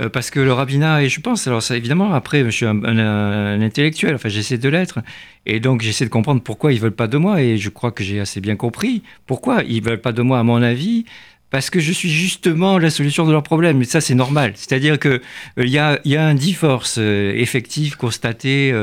Euh, 0.00 0.08
parce 0.08 0.30
que 0.30 0.40
le 0.40 0.52
rabbinat, 0.52 1.02
et 1.02 1.08
je 1.08 1.20
pense, 1.20 1.46
alors 1.46 1.62
ça, 1.62 1.76
évidemment, 1.76 2.14
après, 2.14 2.44
je 2.44 2.50
suis 2.50 2.66
un, 2.66 3.60
intellectuel, 3.60 4.14
enfin 4.14 4.28
j'essaie 4.28 4.56
de 4.56 4.68
l'être, 4.68 5.00
et 5.46 5.60
donc 5.60 5.82
j'essaie 5.82 6.04
de 6.04 6.10
comprendre 6.10 6.42
pourquoi 6.42 6.72
ils 6.72 6.80
veulent 6.80 6.92
pas 6.92 7.08
de 7.08 7.18
moi, 7.18 7.42
et 7.42 7.58
je 7.58 7.68
crois 7.68 7.92
que 7.92 8.02
j'ai 8.02 8.20
assez 8.20 8.40
bien 8.40 8.56
compris 8.56 9.02
pourquoi 9.26 9.62
ils 9.64 9.82
veulent 9.82 10.00
pas 10.00 10.12
de 10.12 10.22
moi, 10.22 10.38
à 10.38 10.42
mon 10.42 10.62
avis, 10.62 11.04
parce 11.50 11.70
que 11.70 11.80
je 11.80 11.92
suis 11.92 12.10
justement 12.10 12.78
la 12.78 12.90
solution 12.90 13.26
de 13.26 13.32
leurs 13.32 13.42
problèmes. 13.42 13.78
Mais 13.78 13.84
ça, 13.84 14.00
c'est 14.00 14.14
normal. 14.14 14.52
C'est-à-dire 14.54 14.98
qu'il 14.98 15.20
euh, 15.58 15.66
y, 15.66 15.78
a, 15.78 15.98
un 16.04 16.34
divorce 16.34 16.96
euh, 16.98 17.32
effectif 17.34 17.96
constaté 17.96 18.74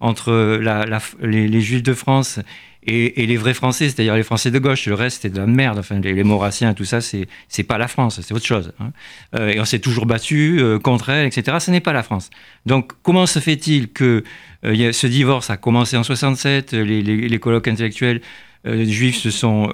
entre 0.00 0.60
les, 1.22 1.48
les, 1.48 1.60
Juifs 1.60 1.82
de 1.82 1.94
France 1.94 2.40
et, 2.86 3.26
les 3.26 3.36
vrais 3.36 3.54
Français, 3.54 3.88
c'est-à-dire 3.88 4.14
les 4.14 4.22
Français 4.22 4.50
de 4.50 4.58
gauche, 4.58 4.86
le 4.86 4.94
reste 4.94 5.22
c'est 5.22 5.30
de 5.30 5.38
la 5.38 5.46
merde. 5.46 5.78
Enfin, 5.78 5.98
les, 5.98 6.22
Maurassiens, 6.22 6.72
tout 6.72 6.84
ça, 6.84 7.00
c'est 7.00 7.26
c'est 7.48 7.64
pas 7.64 7.78
la 7.78 7.88
France, 7.88 8.20
c'est 8.20 8.32
autre 8.32 8.46
chose. 8.46 8.72
Hein. 8.78 8.92
Euh, 9.34 9.48
et 9.48 9.60
on 9.60 9.64
s'est 9.64 9.80
toujours 9.80 10.06
battu 10.06 10.58
euh, 10.60 10.78
contre 10.78 11.10
elle, 11.10 11.26
etc. 11.26 11.56
Ce 11.60 11.70
n'est 11.70 11.80
pas 11.80 11.92
la 11.92 12.04
France. 12.04 12.30
Donc, 12.64 12.92
comment 13.02 13.26
se 13.26 13.40
fait-il 13.40 13.88
que 13.88 14.22
euh, 14.64 14.92
ce 14.92 15.06
divorce 15.08 15.50
a 15.50 15.56
commencé 15.56 15.96
en 15.96 16.04
67 16.04 16.72
Les, 16.72 17.02
les, 17.02 17.28
les 17.28 17.38
colloques 17.38 17.68
intellectuels 17.68 18.20
juifs 18.64 19.18
se 19.18 19.30
sont 19.30 19.70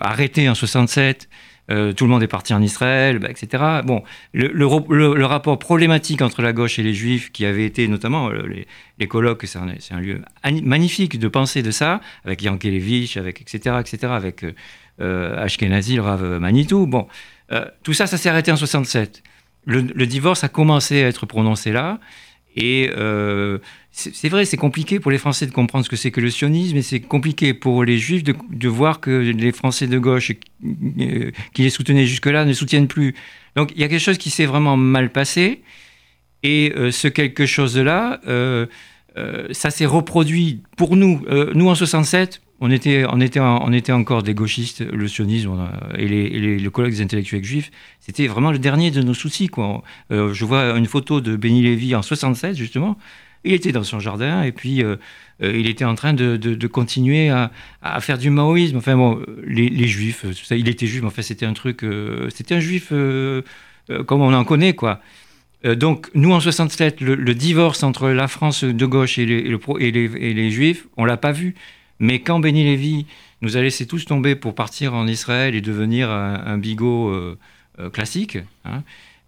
arrêtés 0.00 0.48
en 0.48 0.56
67. 0.56 1.28
Euh, 1.70 1.92
tout 1.92 2.04
le 2.04 2.10
monde 2.10 2.22
est 2.22 2.28
parti 2.28 2.52
en 2.54 2.60
Israël, 2.60 3.18
bah, 3.20 3.28
etc. 3.30 3.62
Bon, 3.84 4.02
le, 4.32 5.24
rapport 5.24 5.58
problématique 5.58 6.20
entre 6.20 6.42
la 6.42 6.52
gauche 6.52 6.78
et 6.78 6.82
les 6.82 6.92
juifs, 6.92 7.30
qui 7.30 7.46
avait 7.46 7.64
été 7.64 7.86
notamment 7.86 8.30
euh, 8.30 8.64
les, 8.98 9.06
colloques, 9.06 9.46
c'est 9.46 9.58
un, 9.58 10.00
lieu 10.00 10.20
magnifique 10.62 11.18
de 11.18 11.28
penser 11.28 11.62
de 11.62 11.70
ça, 11.70 12.00
avec 12.24 12.42
Yankelevich, 12.42 13.16
avec 13.16 13.40
etc., 13.40 13.76
etc., 13.80 14.12
avec 14.12 14.44
euh, 15.00 15.44
Ashkenazi, 15.44 15.96
le 15.96 16.02
Rav 16.02 16.38
Manitou. 16.40 16.86
Bon, 16.86 17.06
tout 17.82 17.92
ça, 17.92 18.06
ça 18.06 18.16
s'est 18.16 18.28
arrêté 18.28 18.50
en 18.50 18.56
67. 18.56 19.22
le, 19.66 20.06
divorce 20.06 20.42
a 20.42 20.48
commencé 20.48 21.04
à 21.04 21.08
être 21.08 21.26
prononcé 21.26 21.70
là. 21.70 22.00
Et 22.56 22.90
euh, 22.96 23.58
c'est 23.90 24.28
vrai, 24.28 24.44
c'est 24.44 24.56
compliqué 24.56 25.00
pour 25.00 25.10
les 25.10 25.18
Français 25.18 25.46
de 25.46 25.52
comprendre 25.52 25.84
ce 25.84 25.90
que 25.90 25.96
c'est 25.96 26.10
que 26.10 26.20
le 26.20 26.30
sionisme, 26.30 26.76
et 26.76 26.82
c'est 26.82 27.00
compliqué 27.00 27.54
pour 27.54 27.84
les 27.84 27.98
Juifs 27.98 28.24
de, 28.24 28.68
voir 28.68 29.00
que 29.00 29.10
les 29.10 29.52
Français 29.52 29.86
de 29.86 29.98
gauche 29.98 30.32
euh, 30.64 31.30
qui 31.54 31.62
les 31.62 31.70
soutenaient 31.70 32.06
jusque-là 32.06 32.44
ne 32.44 32.52
soutiennent 32.52 32.88
plus. 32.88 33.14
Donc 33.56 33.72
il 33.74 33.80
y 33.80 33.84
a 33.84 33.88
quelque 33.88 34.00
chose 34.00 34.18
qui 34.18 34.30
s'est 34.30 34.46
vraiment 34.46 34.76
mal 34.76 35.10
passé, 35.10 35.62
et 36.42 36.72
euh, 36.76 36.90
ce 36.90 37.08
quelque 37.08 37.46
chose-là, 37.46 38.20
ça 39.52 39.70
s'est 39.70 39.86
reproduit 39.86 40.62
pour 40.76 40.96
nous. 40.96 41.24
nous 41.54 41.68
en 41.68 41.74
67, 41.74 42.41
on 42.62 42.70
était, 42.70 43.04
on, 43.10 43.20
était, 43.20 43.40
on 43.40 43.72
était 43.72 43.90
encore 43.90 44.22
des 44.22 44.34
gauchistes, 44.34 44.82
le 44.82 45.08
sionisme 45.08 45.68
et, 45.98 46.06
les, 46.06 46.58
le 46.60 46.70
colloque 46.70 46.92
des 46.92 47.02
intellectuels 47.02 47.42
juifs, 47.42 47.72
c'était 47.98 48.28
vraiment 48.28 48.52
le 48.52 48.60
dernier 48.60 48.92
de 48.92 49.02
nos 49.02 49.14
soucis. 49.14 49.50
Euh, 50.12 50.32
je 50.32 50.44
vois 50.44 50.78
une 50.78 50.86
photo 50.86 51.20
de 51.20 51.34
Benny 51.34 51.62
Lévy 51.62 51.96
en 51.96 52.02
67, 52.02 52.54
justement. 52.54 52.96
Il 53.42 53.52
était 53.52 53.72
dans 53.72 53.82
son 53.82 53.98
jardin 53.98 54.44
et 54.44 54.52
puis 54.52 54.84
euh, 54.84 54.94
euh, 55.42 55.58
il 55.58 55.68
était 55.68 55.84
en 55.84 55.96
train 55.96 56.12
de, 56.12 56.66
continuer 56.68 57.30
à, 57.30 57.50
faire 58.00 58.16
du 58.16 58.30
maoïsme. 58.30 58.76
Enfin 58.76 58.96
bon, 58.96 59.20
les, 59.44 59.88
juifs, 59.88 60.24
ça, 60.44 60.54
il 60.54 60.68
était 60.68 60.86
juif, 60.86 61.02
mais 61.02 61.08
enfin 61.08 61.22
c'était 61.22 61.46
un 61.46 61.54
truc, 61.54 61.84
c'était 62.28 62.54
un 62.54 62.60
juif 62.60 62.92
comme 64.06 64.22
on 64.22 64.32
en 64.32 64.44
connaît, 64.44 64.74
quoi. 64.74 65.00
donc, 65.64 66.10
nous, 66.14 66.30
en 66.30 66.38
67, 66.38 67.00
le, 67.00 67.34
divorce 67.34 67.82
entre 67.82 68.10
la 68.10 68.28
France 68.28 68.62
de 68.62 68.86
gauche 68.86 69.18
et 69.18 69.26
les, 69.26 69.58
et 69.80 69.90
les, 69.90 70.10
et 70.20 70.32
les 70.32 70.50
Juifs, 70.52 70.86
on 70.96 71.04
l'a 71.04 71.16
pas 71.16 71.32
vu. 71.32 71.56
Mais 72.02 72.20
quand 72.20 72.38
Benny 72.38 72.64
Lévy 72.64 73.06
nous 73.40 73.56
a 73.56 73.62
laissé 73.62 73.86
tous 73.86 74.04
tomber 74.04 74.36
pour 74.36 74.54
partir 74.54 74.92
en 74.92 75.06
Israël 75.06 75.54
et 75.54 75.62
devenir 75.62 76.10
un, 76.10 76.58
bigot 76.58 77.36
classique, 77.92 78.36
hein, 78.66 78.82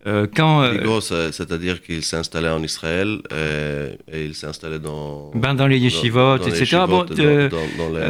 euh, 0.06 0.26
quand, 0.34 0.62
euh, 0.62 1.00
c'est-à-dire 1.32 1.80
qu'il 1.80 2.02
s'est 2.02 2.18
installé 2.18 2.48
en 2.48 2.62
Israël 2.62 3.22
euh, 3.32 3.94
et 4.12 4.26
il 4.26 4.34
s'est 4.34 4.46
installé 4.46 4.78
dans... 4.78 5.30
Ben 5.34 5.54
dans 5.54 5.66
les 5.66 5.78
yeshivot, 5.78 6.36
etc. 6.36 6.82
bon, 6.86 7.06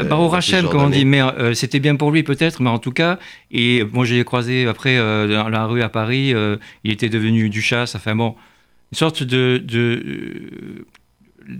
Baruch 0.08 0.34
Hashem, 0.34 0.68
comme 0.68 0.82
on 0.82 0.90
dit, 0.90 1.04
mais 1.04 1.22
c'était 1.54 1.78
bien 1.78 1.94
pour 1.94 2.10
lui 2.10 2.24
peut-être, 2.24 2.60
mais 2.60 2.70
en 2.70 2.80
tout 2.80 2.90
cas, 2.90 3.18
et 3.52 3.84
moi 3.92 4.04
j'ai 4.04 4.24
croisé 4.24 4.66
après 4.66 4.98
dans 4.98 5.48
la 5.48 5.66
rue 5.66 5.82
à 5.82 5.88
Paris, 5.88 6.34
il 6.82 6.90
était 6.90 7.08
devenu 7.08 7.48
du 7.48 7.62
chasse, 7.62 7.94
enfin 7.94 8.16
bon, 8.16 8.34
une 8.92 8.98
sorte 8.98 9.22
de... 9.22 9.62
de 9.64 10.84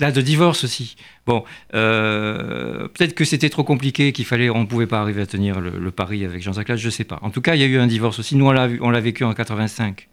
là, 0.00 0.12
de 0.12 0.20
divorce 0.20 0.64
aussi. 0.64 0.96
Bon, 1.26 1.44
peut-être 1.70 3.14
que 3.14 3.24
c'était 3.24 3.50
trop 3.50 3.64
compliqué, 3.64 4.12
qu'il 4.12 4.24
fallait, 4.24 4.50
on 4.50 4.60
ne 4.60 4.66
pouvait 4.66 4.86
pas 4.86 5.00
arriver 5.00 5.22
à 5.22 5.26
tenir 5.26 5.60
le, 5.60 5.90
pari 5.90 6.24
avec 6.24 6.42
Jean-Jacques 6.42 6.68
Latte, 6.68 6.78
je 6.78 6.86
ne 6.86 6.90
sais 6.90 7.04
pas. 7.04 7.18
En 7.22 7.30
tout 7.30 7.40
cas, 7.40 7.54
il 7.54 7.60
y 7.60 7.64
a 7.64 7.66
eu 7.66 7.78
un 7.78 7.86
divorce 7.86 8.18
aussi. 8.18 8.36
Nous, 8.36 8.46
on 8.46 8.90
l'a 8.90 9.00
vécu 9.00 9.24
en 9.24 9.32
85. 9.32 10.08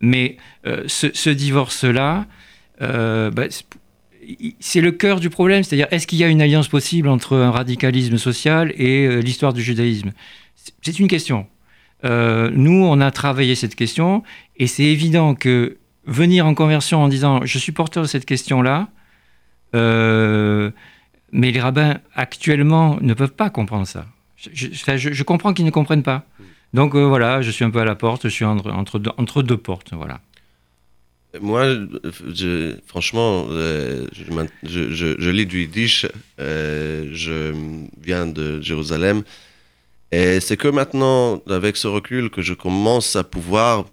Mais 0.00 0.36
euh, 0.66 0.84
ce, 0.86 1.30
divorce-là, 1.30 2.26
euh, 2.80 3.30
bah, 3.30 3.44
c'est 4.58 4.80
le 4.80 4.92
cœur 4.92 5.20
du 5.20 5.30
problème, 5.30 5.62
c'est-à-dire 5.62 5.88
est-ce 5.90 6.06
qu'il 6.06 6.18
y 6.18 6.24
a 6.24 6.28
une 6.28 6.40
alliance 6.40 6.68
possible 6.68 7.08
entre 7.08 7.36
un 7.36 7.50
radicalisme 7.50 8.16
social 8.16 8.72
et 8.76 9.06
euh, 9.06 9.20
l'histoire 9.20 9.52
du 9.52 9.62
judaïsme? 9.62 10.12
C'est 10.82 10.98
une 10.98 11.08
question. 11.08 11.46
nous, 12.02 12.84
on 12.84 13.00
a 13.00 13.10
travaillé 13.10 13.54
cette 13.54 13.74
question, 13.74 14.22
et 14.56 14.66
c'est 14.66 14.84
évident 14.84 15.34
que 15.34 15.78
venir 16.06 16.46
en 16.46 16.54
conversion 16.54 17.02
en 17.02 17.08
disant 17.08 17.40
je 17.44 17.58
suis 17.58 17.72
porteur 17.72 18.02
de 18.02 18.08
cette 18.08 18.26
question-là, 18.26 18.88
mais 19.72 20.72
les 21.52 21.60
rabbins 21.60 21.98
actuellement 22.14 22.98
ne 23.00 23.14
peuvent 23.14 23.32
pas 23.32 23.50
comprendre 23.50 23.86
ça. 23.86 24.06
je 24.36 25.22
comprends 25.22 25.52
qu'ils 25.54 25.66
ne 25.66 25.70
comprennent 25.70 26.02
pas. 26.02 26.24
Donc 26.72 26.94
euh, 26.94 27.04
voilà, 27.04 27.42
je 27.42 27.50
suis 27.50 27.64
un 27.64 27.70
peu 27.70 27.80
à 27.80 27.84
la 27.84 27.96
porte, 27.96 28.24
je 28.24 28.28
suis 28.28 28.44
entre, 28.44 28.98
deux, 29.42 29.56
portes, 29.56 29.92
voilà. 29.92 30.20
Moi, 31.40 31.76
franchement, 32.86 33.46
euh, 33.50 34.06
je, 34.62 35.30
lis 35.30 35.46
du 35.46 35.62
Yiddish, 35.62 36.06
euh, 36.40 37.08
je 37.12 37.54
viens 38.00 38.26
de 38.26 38.60
Jérusalem, 38.60 39.22
et 40.12 40.40
c'est 40.40 40.56
que 40.56 40.68
maintenant, 40.68 41.40
avec 41.48 41.76
ce 41.76 41.86
recul, 41.86 42.30
que 42.30 42.42
je 42.42 42.54
commence 42.54 43.14
à 43.16 43.24
pouvoir 43.24 43.86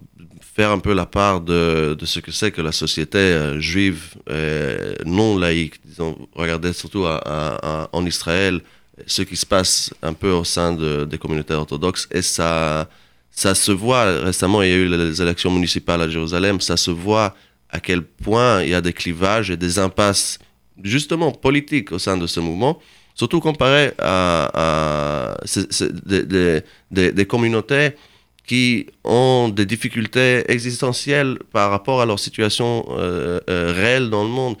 faire 0.58 0.72
un 0.72 0.80
peu 0.80 0.92
la 0.92 1.06
part 1.06 1.40
de, 1.40 1.96
ce 2.02 2.18
que 2.18 2.32
c'est 2.32 2.50
que 2.50 2.60
la 2.60 2.72
société 2.72 3.20
juive 3.60 4.16
non 5.06 5.38
laïque. 5.38 5.76
Disons, 5.84 6.18
regardez 6.34 6.72
surtout 6.72 7.04
en 7.04 8.06
Israël, 8.06 8.60
ce 9.06 9.22
qui 9.22 9.36
se 9.36 9.46
passe 9.46 9.94
un 10.02 10.14
peu 10.14 10.32
au 10.32 10.42
sein 10.42 10.72
des 11.06 11.18
communautés 11.18 11.54
orthodoxes 11.54 12.08
et 12.10 12.22
ça, 12.22 12.88
ça 13.30 13.54
se 13.54 13.70
voit. 13.70 14.04
Récemment, 14.18 14.60
il 14.62 14.68
y 14.68 14.72
a 14.72 14.76
eu 14.76 14.88
les 14.88 15.22
élections 15.22 15.52
municipales 15.52 16.02
à 16.02 16.08
Jérusalem. 16.08 16.60
Ça 16.60 16.76
se 16.76 16.90
voit 16.90 17.36
à 17.70 17.78
quel 17.78 18.02
point 18.02 18.64
il 18.64 18.70
y 18.70 18.74
a 18.74 18.80
des 18.80 18.92
clivages 18.92 19.52
et 19.52 19.56
des 19.56 19.78
impasses, 19.78 20.40
justement 20.82 21.30
politiques 21.30 21.92
au 21.92 22.00
sein 22.00 22.16
de 22.16 22.26
ce 22.26 22.40
mouvement, 22.40 22.80
surtout 23.14 23.38
comparé 23.38 23.92
à, 24.00 25.36
des, 26.90 27.26
communautés 27.26 27.90
qui 28.48 28.86
ont 29.04 29.50
des 29.50 29.66
difficultés 29.66 30.50
existentielles 30.50 31.38
par 31.52 31.70
rapport 31.70 32.00
à 32.00 32.06
leur 32.06 32.18
situation 32.18 32.86
euh, 32.88 33.40
euh, 33.50 33.72
réelle 33.76 34.08
dans 34.08 34.24
le 34.24 34.30
monde. 34.30 34.56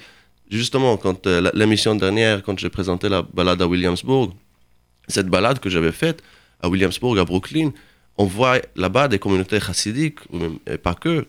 Justement, 0.50 0.98
quand 0.98 1.26
euh, 1.26 1.50
l'émission 1.54 1.94
dernière, 1.94 2.42
quand 2.42 2.58
j'ai 2.58 2.68
présenté 2.68 3.08
la 3.08 3.22
balade 3.22 3.60
à 3.62 3.66
Williamsburg, 3.66 4.34
cette 5.08 5.28
balade 5.28 5.58
que 5.58 5.70
j'avais 5.70 5.92
faite 5.92 6.22
à 6.60 6.68
Williamsburg, 6.68 7.18
à 7.18 7.24
Brooklyn, 7.24 7.70
on 8.18 8.26
voit 8.26 8.58
là-bas 8.76 9.08
des 9.08 9.18
communautés 9.18 9.58
chassidiques, 9.58 10.18
et 10.66 10.76
pas 10.76 10.94
que, 10.94 11.24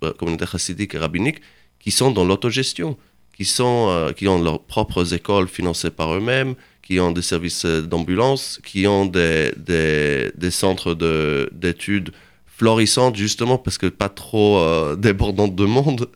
des 0.00 0.12
communautés 0.12 0.46
chassidiques 0.46 0.94
et 0.94 0.98
rabbiniques, 0.98 1.40
qui 1.80 1.90
sont 1.90 2.12
dans 2.12 2.24
l'autogestion, 2.24 2.96
qui, 3.36 3.44
sont, 3.44 3.88
euh, 3.90 4.12
qui 4.12 4.28
ont 4.28 4.40
leurs 4.40 4.62
propres 4.62 5.14
écoles 5.14 5.48
financées 5.48 5.90
par 5.90 6.14
eux-mêmes, 6.14 6.54
qui 6.84 7.00
ont 7.00 7.12
des 7.12 7.22
services 7.22 7.64
euh, 7.64 7.82
d'ambulance, 7.82 8.60
qui 8.64 8.86
ont 8.86 9.06
des, 9.06 9.52
des, 9.56 10.30
des 10.36 10.50
centres 10.50 10.94
d'études 11.52 12.12
florissantes, 12.46 13.16
justement 13.16 13.58
parce 13.58 13.78
que 13.78 13.86
pas 13.86 14.08
trop 14.08 14.58
euh, 14.58 14.94
débordantes 15.06 15.56
de 15.56 15.64
monde. 15.64 16.08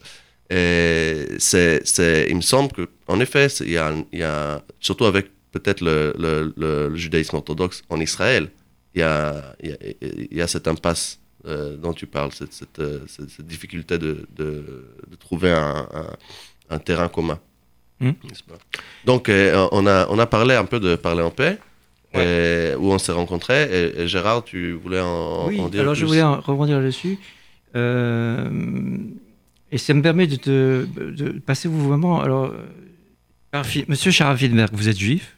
Et 0.50 1.26
c'est, 1.38 1.82
il 2.30 2.36
me 2.36 2.40
semble 2.40 2.70
qu'en 3.06 3.20
effet, 3.20 3.48
y, 3.60 3.76
a, 3.76 3.92
y 4.12 4.22
a, 4.22 4.62
surtout 4.80 5.04
avec 5.04 5.26
peut-être 5.52 5.82
le, 5.82 6.14
le, 6.56 6.94
judaïsme 6.96 7.36
orthodoxe 7.36 7.82
en 7.88 8.00
Israël, 8.00 8.50
il 8.94 9.00
y 9.00 9.02
a, 9.02 9.54
y 9.60 10.40
a, 10.40 10.46
cette 10.46 10.66
impasse 10.66 11.20
euh, 11.46 11.76
dont 11.76 11.92
tu 11.92 12.06
parles, 12.06 12.32
cette, 12.32 12.52
cette, 12.52 12.78
euh, 12.78 13.00
difficulté 13.40 13.98
de, 13.98 14.26
de, 14.36 14.86
de 15.06 15.16
trouver 15.16 15.50
un, 15.50 15.86
un, 16.70 16.78
terrain 16.78 17.08
commun. 17.08 17.38
Hmm. 18.00 18.12
Donc, 19.04 19.28
euh, 19.28 19.66
on, 19.72 19.86
a, 19.86 20.06
on 20.08 20.18
a 20.18 20.26
parlé 20.26 20.54
un 20.54 20.64
peu 20.64 20.80
de 20.80 20.94
parler 20.96 21.22
en 21.22 21.30
paix. 21.30 21.58
où 22.14 22.92
on 22.92 22.98
s'est 22.98 23.12
rencontrés. 23.12 23.92
Et, 23.96 24.08
Gérard, 24.08 24.44
tu 24.44 24.72
voulais 24.72 25.00
en, 25.00 25.48
oui, 25.48 25.60
en 25.60 25.68
dire 25.68 25.80
alors 25.82 25.94
je 25.94 26.06
voulais 26.06 26.22
en 26.22 26.40
rebondir 26.40 26.78
là-dessus. 26.80 27.18
Euh, 27.76 28.48
et 29.70 29.78
ça 29.78 29.92
me 29.94 30.02
permet 30.02 30.26
de, 30.26 30.36
te, 30.36 30.86
de 30.86 31.38
passer 31.38 31.68
vous 31.68 31.86
vraiment. 31.88 32.20
Alors, 32.20 32.52
Monsieur 33.88 34.10
Sharafinberg, 34.10 34.70
vous 34.72 34.88
êtes 34.88 34.98
juif? 34.98 35.37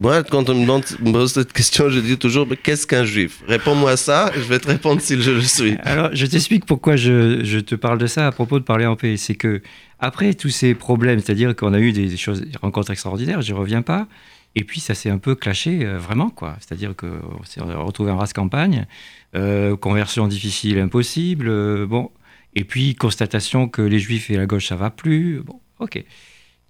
Moi, 0.00 0.22
quand 0.22 0.48
on 0.48 0.54
me, 0.54 1.12
pose 1.12 1.32
cette 1.32 1.52
question, 1.52 1.88
je 1.88 1.98
dis 1.98 2.16
toujours 2.16 2.46
qu'est-ce 2.62 2.86
qu'un 2.86 3.04
juif? 3.04 3.42
Réponds-moi 3.48 3.96
ça, 3.96 4.30
je 4.32 4.42
vais 4.42 4.60
te 4.60 4.68
répondre 4.68 5.00
si 5.00 5.20
je 5.20 5.32
le 5.32 5.40
suis. 5.40 5.76
Alors, 5.82 6.10
je 6.12 6.24
t'explique 6.24 6.66
pourquoi 6.66 6.94
je, 6.94 7.42
je, 7.42 7.58
te 7.58 7.74
parle 7.74 7.98
de 7.98 8.06
ça 8.06 8.28
à 8.28 8.30
propos 8.30 8.60
de 8.60 8.64
parler 8.64 8.86
en 8.86 8.94
paix. 8.94 9.16
C'est 9.16 9.34
que, 9.34 9.60
après 9.98 10.34
tous 10.34 10.50
ces 10.50 10.76
problèmes, 10.76 11.18
c'est-à-dire 11.18 11.56
qu'on 11.56 11.74
a 11.74 11.80
eu 11.80 11.90
des, 11.90 12.16
choses, 12.16 12.42
des 12.42 12.56
rencontres 12.62 12.92
extraordinaires, 12.92 13.42
je 13.42 13.52
reviens 13.52 13.82
pas. 13.82 14.06
Et 14.54 14.62
puis, 14.62 14.78
ça 14.78 14.94
s'est 14.94 15.10
un 15.10 15.18
peu 15.18 15.34
clashé, 15.34 15.84
euh, 15.84 15.98
vraiment, 15.98 16.30
quoi. 16.30 16.56
C'est-à-dire 16.60 16.94
qu'on 16.94 17.42
s'est 17.44 17.60
retrouvé 17.60 18.12
en 18.12 18.18
race 18.18 18.32
campagne, 18.32 18.86
euh, 19.34 19.76
conversion 19.76 20.28
difficile, 20.28 20.78
impossible. 20.78 21.48
Euh, 21.48 21.86
bon, 21.86 22.12
et 22.54 22.62
puis, 22.62 22.94
constatation 22.94 23.68
que 23.68 23.82
les 23.82 23.98
juifs 23.98 24.30
et 24.30 24.36
la 24.36 24.46
gauche, 24.46 24.68
ça 24.68 24.76
va 24.76 24.90
plus. 24.90 25.40
Bon, 25.40 25.60
ok. 25.80 26.04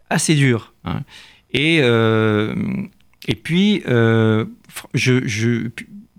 Assez 0.08 0.34
dur. 0.34 0.72
Hein. 0.84 1.02
Et, 1.52 1.80
et 3.28 3.34
puis, 3.34 3.82
euh, 3.86 4.46
je, 4.94 5.68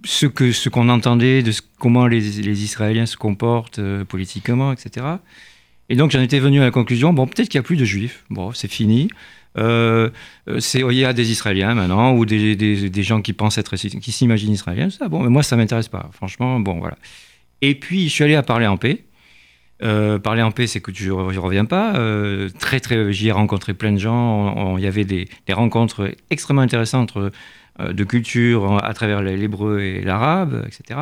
ce 0.05 0.25
qu'on 0.27 0.51
ce 0.53 0.69
qu'on 0.69 0.89
entendait 0.89 1.41
de 1.41 1.51
comment 1.79 2.05
les, 2.05 2.63
Israéliens 2.63 3.07
se 3.07 3.17
comportent 3.17 3.79
euh, 3.79 4.05
politiquement, 4.05 4.71
etc. 4.71 5.05
Et 5.89 5.95
donc, 5.95 6.11
j'en 6.11 6.21
étais 6.21 6.39
venu 6.39 6.61
à 6.61 6.65
la 6.65 6.71
conclusion, 6.71 7.11
bon, 7.11 7.25
peut-être 7.25 7.49
qu'il 7.49 7.59
n'y 7.59 7.65
a 7.65 7.67
plus 7.67 7.77
de 7.77 7.83
juifs. 7.83 8.23
Bon, 8.29 8.53
c'est 8.53 8.71
fini. 8.71 9.09
Euh, 9.57 10.11
il 10.47 10.91
y 10.91 11.03
a 11.03 11.13
des 11.13 11.31
Israéliens 11.31 11.73
maintenant, 11.73 12.13
ou 12.13 12.27
des, 12.27 12.55
des, 12.55 13.03
gens 13.03 13.23
qui 13.23 13.33
pensent 13.33 13.57
être, 13.57 13.75
qui 13.75 14.11
s'imaginent 14.11 14.53
Israéliens, 14.53 14.91
ça. 14.91 15.09
Bon, 15.09 15.23
mais 15.23 15.29
moi, 15.29 15.41
ça 15.41 15.57
m'intéresse 15.57 15.87
pas. 15.87 16.11
Franchement, 16.13 16.59
bon, 16.59 16.77
voilà. 16.77 16.97
Et 17.63 17.73
puis, 17.73 18.07
je 18.07 18.13
suis 18.13 18.23
allé 18.23 18.35
à 18.35 18.43
parler 18.43 18.67
en 18.67 18.77
paix. 18.77 19.03
Euh, 19.81 20.19
parler 20.19 20.41
en 20.41 20.51
paix, 20.51 20.67
c'est 20.67 20.81
que 20.81 20.93
je 20.93 21.09
ne 21.09 21.37
reviens 21.37 21.65
pas. 21.65 21.95
Euh, 21.95 22.49
très, 22.59 22.79
très, 22.79 23.13
j'y 23.13 23.29
ai 23.29 23.31
rencontré 23.31 23.73
plein 23.73 23.93
de 23.93 23.97
gens. 23.97 24.77
Il 24.77 24.83
y 24.83 24.87
avait 24.87 25.05
des, 25.05 25.27
rencontres 25.49 26.11
extrêmement 26.29 26.61
intéressantes 26.61 27.13
euh, 27.17 27.93
de 27.93 28.03
culture 28.03 28.83
à 28.83 28.93
travers 28.93 29.21
l'hébreu 29.21 29.79
et 29.79 30.01
l'arabe, 30.01 30.65
etc. 30.67 31.01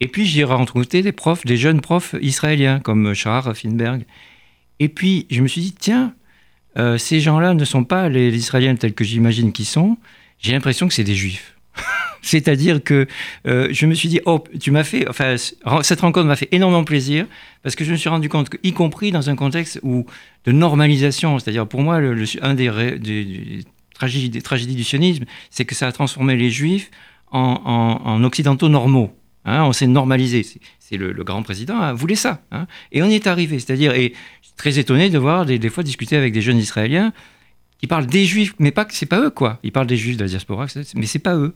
Et 0.00 0.08
puis 0.08 0.24
j'y 0.24 0.40
ai 0.40 0.44
rencontré 0.44 1.02
des 1.02 1.12
profs, 1.12 1.44
des 1.44 1.56
jeunes 1.56 1.80
profs 1.80 2.14
israéliens 2.20 2.80
comme 2.80 3.12
Shahar 3.14 3.54
Finberg. 3.54 4.04
Et 4.78 4.88
puis 4.88 5.26
je 5.30 5.42
me 5.42 5.48
suis 5.48 5.60
dit, 5.60 5.74
tiens, 5.78 6.14
ces 6.96 7.20
gens-là 7.20 7.54
ne 7.54 7.64
sont 7.64 7.82
pas 7.82 8.08
les 8.08 8.34
Israéliens 8.36 8.76
tels 8.76 8.94
que 8.94 9.02
j'imagine 9.02 9.52
qu'ils 9.52 9.66
sont. 9.66 9.98
J'ai 10.38 10.52
l'impression 10.52 10.86
que 10.86 10.94
c'est 10.94 11.02
des 11.02 11.16
juifs. 11.16 11.57
C'est-à-dire 12.22 12.82
que 12.82 13.06
euh, 13.46 13.68
je 13.70 13.86
me 13.86 13.94
suis 13.94 14.08
dit, 14.08 14.20
oh, 14.26 14.42
tu 14.60 14.70
m'as 14.70 14.84
fait, 14.84 15.08
enfin, 15.08 15.36
cette 15.82 16.00
rencontre 16.00 16.26
m'a 16.26 16.36
fait 16.36 16.48
énormément 16.52 16.84
plaisir 16.84 17.26
parce 17.62 17.74
que 17.74 17.84
je 17.84 17.92
me 17.92 17.96
suis 17.96 18.08
rendu 18.08 18.28
compte 18.28 18.50
y 18.62 18.72
compris 18.72 19.12
dans 19.12 19.30
un 19.30 19.36
contexte 19.36 19.80
où 19.82 20.04
de 20.44 20.52
normalisation, 20.52 21.38
c'est-à-dire 21.38 21.66
pour 21.66 21.82
moi, 21.82 22.00
le, 22.00 22.24
un 22.42 22.54
des, 22.54 23.64
tragédies, 23.94 24.74
du 24.74 24.84
sionisme, 24.84 25.24
c'est 25.50 25.64
que 25.64 25.74
ça 25.74 25.86
a 25.86 25.92
transformé 25.92 26.36
les 26.36 26.50
juifs 26.50 26.90
en, 27.30 28.22
occidentaux 28.24 28.68
normaux. 28.68 29.14
Hein, 29.44 29.64
on 29.64 29.72
s'est 29.72 29.86
normalisé. 29.86 30.44
C'est 30.78 30.96
le, 30.96 31.12
grand 31.24 31.42
président 31.42 31.80
hein, 31.80 31.92
voulait 31.92 32.14
ça. 32.14 32.42
Et 32.92 33.02
on 33.02 33.06
y 33.06 33.14
est 33.14 33.26
arrivé. 33.26 33.58
C'est-à-dire, 33.58 33.92
et 33.92 34.14
je 34.42 34.46
suis 34.48 34.56
très 34.56 34.78
étonné 34.78 35.10
de 35.10 35.18
voir 35.18 35.46
des, 35.46 35.58
des 35.58 35.68
fois 35.68 35.82
discuter 35.82 36.16
avec 36.16 36.32
des 36.32 36.42
jeunes 36.42 36.58
Israéliens 36.58 37.12
qui 37.78 37.86
parlent 37.86 38.06
des 38.06 38.24
juifs, 38.24 38.54
mais 38.58 38.70
pas 38.70 38.86
c'est 38.90 39.06
pas 39.06 39.20
eux 39.20 39.30
quoi. 39.30 39.58
Ils 39.62 39.72
parlent 39.72 39.86
des 39.86 39.96
juifs 39.96 40.16
de 40.16 40.22
la 40.22 40.28
diaspora, 40.28 40.66
mais 40.94 41.06
c'est 41.06 41.18
pas 41.18 41.36
eux. 41.36 41.54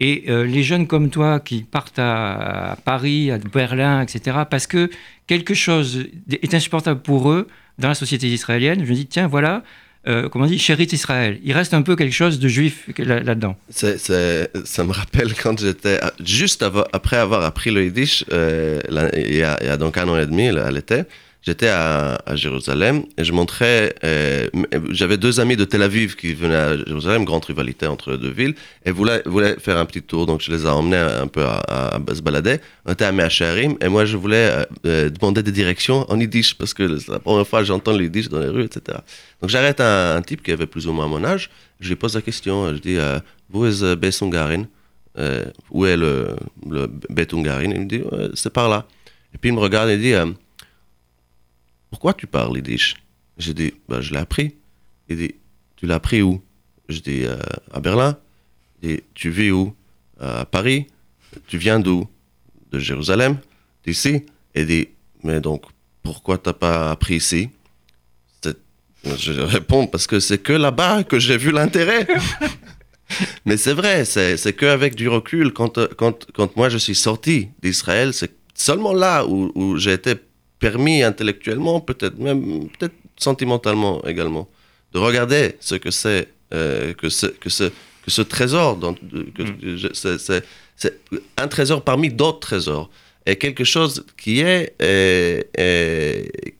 Et 0.00 0.24
les 0.28 0.62
jeunes 0.62 0.86
comme 0.86 1.10
toi 1.10 1.40
qui 1.40 1.62
partent 1.62 1.98
à, 1.98 2.76
Paris, 2.84 3.32
à 3.32 3.38
Berlin, 3.38 4.00
etc., 4.00 4.38
parce 4.48 4.66
que 4.68 4.90
quelque 5.26 5.54
chose 5.54 6.06
est 6.30 6.54
insupportable 6.54 7.00
pour 7.00 7.30
eux 7.32 7.48
dans 7.78 7.88
la 7.88 7.94
société 7.94 8.28
israélienne, 8.28 8.84
je 8.84 8.90
me 8.90 8.94
dis, 8.94 9.06
tiens, 9.06 9.28
voilà, 9.28 9.62
euh, 10.06 10.28
comment 10.28 10.44
on 10.44 10.48
dit, 10.48 10.58
chérit 10.58 10.88
Israël. 10.92 11.38
Il 11.44 11.52
reste 11.52 11.74
un 11.74 11.82
peu 11.82 11.96
quelque 11.96 12.14
chose 12.14 12.38
de 12.38 12.48
juif 12.48 12.88
là-dedans. 12.98 13.56
ça 13.70 14.84
me 14.84 14.92
rappelle 14.92 15.34
quand 15.34 15.60
j'étais, 15.60 16.00
juste 16.24 16.64
après 16.92 17.16
avoir 17.16 17.44
appris 17.44 17.70
le 17.70 17.84
Yiddish, 17.84 18.24
euh, 18.32 18.80
il, 19.14 19.36
y 19.36 19.42
a, 19.42 19.76
donc 19.76 19.96
un 19.98 20.08
an 20.08 20.18
et 20.18 20.26
demi, 20.26 20.48
à 20.48 20.70
l'été, 20.70 21.02
J'étais 21.42 21.68
à, 21.68 22.18
Jérusalem 22.34 23.04
et 23.16 23.24
je 23.24 23.32
montrais. 23.32 23.94
Euh, 24.02 24.48
j'avais 24.90 25.16
deux 25.16 25.38
amis 25.38 25.56
de 25.56 25.64
Tel 25.64 25.82
Aviv 25.82 26.16
qui 26.16 26.34
venaient 26.34 26.54
à 26.54 26.76
Jérusalem, 26.76 27.24
grande 27.24 27.44
rivalité 27.44 27.86
entre 27.86 28.10
les 28.10 28.18
deux 28.18 28.30
villes, 28.30 28.54
et 28.84 28.90
voulaient, 28.90 29.22
faire 29.60 29.78
un 29.78 29.84
petit 29.84 30.02
tour. 30.02 30.26
Donc 30.26 30.40
je 30.42 30.50
les 30.50 30.64
ai 30.64 30.68
emmenés 30.68 30.96
un 30.96 31.28
peu 31.28 31.44
à, 31.44 31.98
se 32.12 32.22
balader. 32.22 32.58
On 32.84 32.92
était 32.92 33.04
à 33.04 33.12
Meacharim 33.12 33.76
et 33.80 33.88
moi 33.88 34.04
je 34.04 34.16
voulais 34.16 34.50
euh, 34.50 34.64
euh, 34.86 35.10
demander 35.10 35.44
des 35.44 35.52
directions 35.52 36.04
en 36.10 36.18
yiddish 36.18 36.54
parce 36.54 36.74
que 36.74 36.98
c'est 36.98 37.12
la 37.12 37.20
première 37.20 37.46
fois 37.46 37.60
que 37.60 37.66
j'entends 37.66 37.96
le 37.96 38.04
yiddish 38.04 38.28
dans 38.28 38.40
les 38.40 38.48
rues, 38.48 38.64
etc. 38.64 38.98
Donc 39.40 39.48
j'arrête 39.48 39.80
un, 39.80 40.20
type 40.22 40.42
qui 40.42 40.50
avait 40.50 40.66
plus 40.66 40.88
ou 40.88 40.92
moins 40.92 41.06
mon 41.06 41.22
âge. 41.24 41.50
Je 41.78 41.88
lui 41.88 41.96
pose 41.96 42.16
la 42.16 42.22
question. 42.22 42.74
Je 42.74 42.80
dis 42.80 42.98
Où 43.52 43.64
est 43.64 43.82
Où 45.70 45.86
est 45.86 45.96
le, 45.96 46.36
le 46.68 46.90
Betungarin 47.08 47.70
Il 47.70 47.80
me 47.82 47.86
dit 47.86 48.02
C'est 48.34 48.52
par 48.52 48.68
là. 48.68 48.86
Et 49.32 49.38
puis 49.38 49.50
il 49.50 49.54
me 49.54 49.60
regarde 49.60 49.88
et 49.88 49.96
dit 49.98 50.14
pourquoi 51.90 52.14
tu 52.14 52.26
parles 52.26 52.56
yiddish? 52.56 52.96
J'ai 53.38 53.54
dit, 53.54 53.74
bah, 53.88 54.00
je 54.00 54.12
l'ai 54.12 54.18
appris. 54.18 54.54
Il 55.08 55.16
dit, 55.16 55.34
tu 55.76 55.86
l'as 55.86 55.96
appris 55.96 56.22
où? 56.22 56.42
Je 56.88 57.00
dis, 57.00 57.24
euh, 57.24 57.38
à 57.72 57.80
Berlin. 57.80 58.18
Il 58.82 58.96
dit, 58.96 59.02
tu 59.14 59.30
vis 59.30 59.50
où? 59.50 59.74
À 60.20 60.44
Paris. 60.44 60.86
Tu 61.46 61.58
viens 61.58 61.80
d'où? 61.80 62.08
De 62.70 62.78
Jérusalem 62.78 63.38
D'ici 63.86 64.26
Il 64.54 64.66
dit, 64.66 64.88
mais 65.22 65.40
donc, 65.40 65.62
pourquoi 66.02 66.36
t'as 66.36 66.52
pas 66.52 66.90
appris 66.90 67.16
ici? 67.16 67.50
Je 69.04 69.32
réponds, 69.40 69.86
parce 69.86 70.06
que 70.06 70.20
c'est 70.20 70.38
que 70.38 70.52
là-bas 70.52 71.04
que 71.04 71.18
j'ai 71.18 71.36
vu 71.36 71.52
l'intérêt. 71.52 72.06
mais 73.44 73.56
c'est 73.56 73.72
vrai, 73.72 74.04
c'est 74.04 74.52
qu'avec 74.56 74.94
du 74.94 75.08
recul, 75.08 75.52
quand, 75.52 75.78
quand, 75.94 76.26
quand 76.32 76.56
moi 76.56 76.68
je 76.68 76.78
suis 76.78 76.94
sorti 76.94 77.48
d'Israël, 77.62 78.12
c'est 78.12 78.32
seulement 78.54 78.92
là 78.92 79.24
où, 79.24 79.52
où 79.54 79.76
j'ai 79.76 79.92
été 79.92 80.16
permis 80.58 81.02
intellectuellement, 81.02 81.80
peut-être 81.80 82.18
même 82.18 82.68
peut-être 82.78 82.94
sentimentalement 83.16 84.04
également, 84.04 84.48
de 84.92 84.98
regarder 84.98 85.56
ce 85.60 85.74
que 85.74 85.90
c'est 85.90 86.28
euh, 86.54 86.94
que, 86.94 87.08
ce, 87.08 87.26
que, 87.26 87.50
ce, 87.50 87.64
que 87.64 88.10
ce 88.10 88.22
trésor, 88.22 88.78
que, 88.80 89.42
mm. 89.42 90.42
c'est, 90.76 90.94
un 91.36 91.48
trésor 91.48 91.82
parmi 91.82 92.10
d'autres 92.10 92.40
trésors, 92.40 92.90
est 93.26 93.36
quelque 93.36 93.64
chose 93.64 94.06
qui 94.16 94.40
est, 94.40 94.74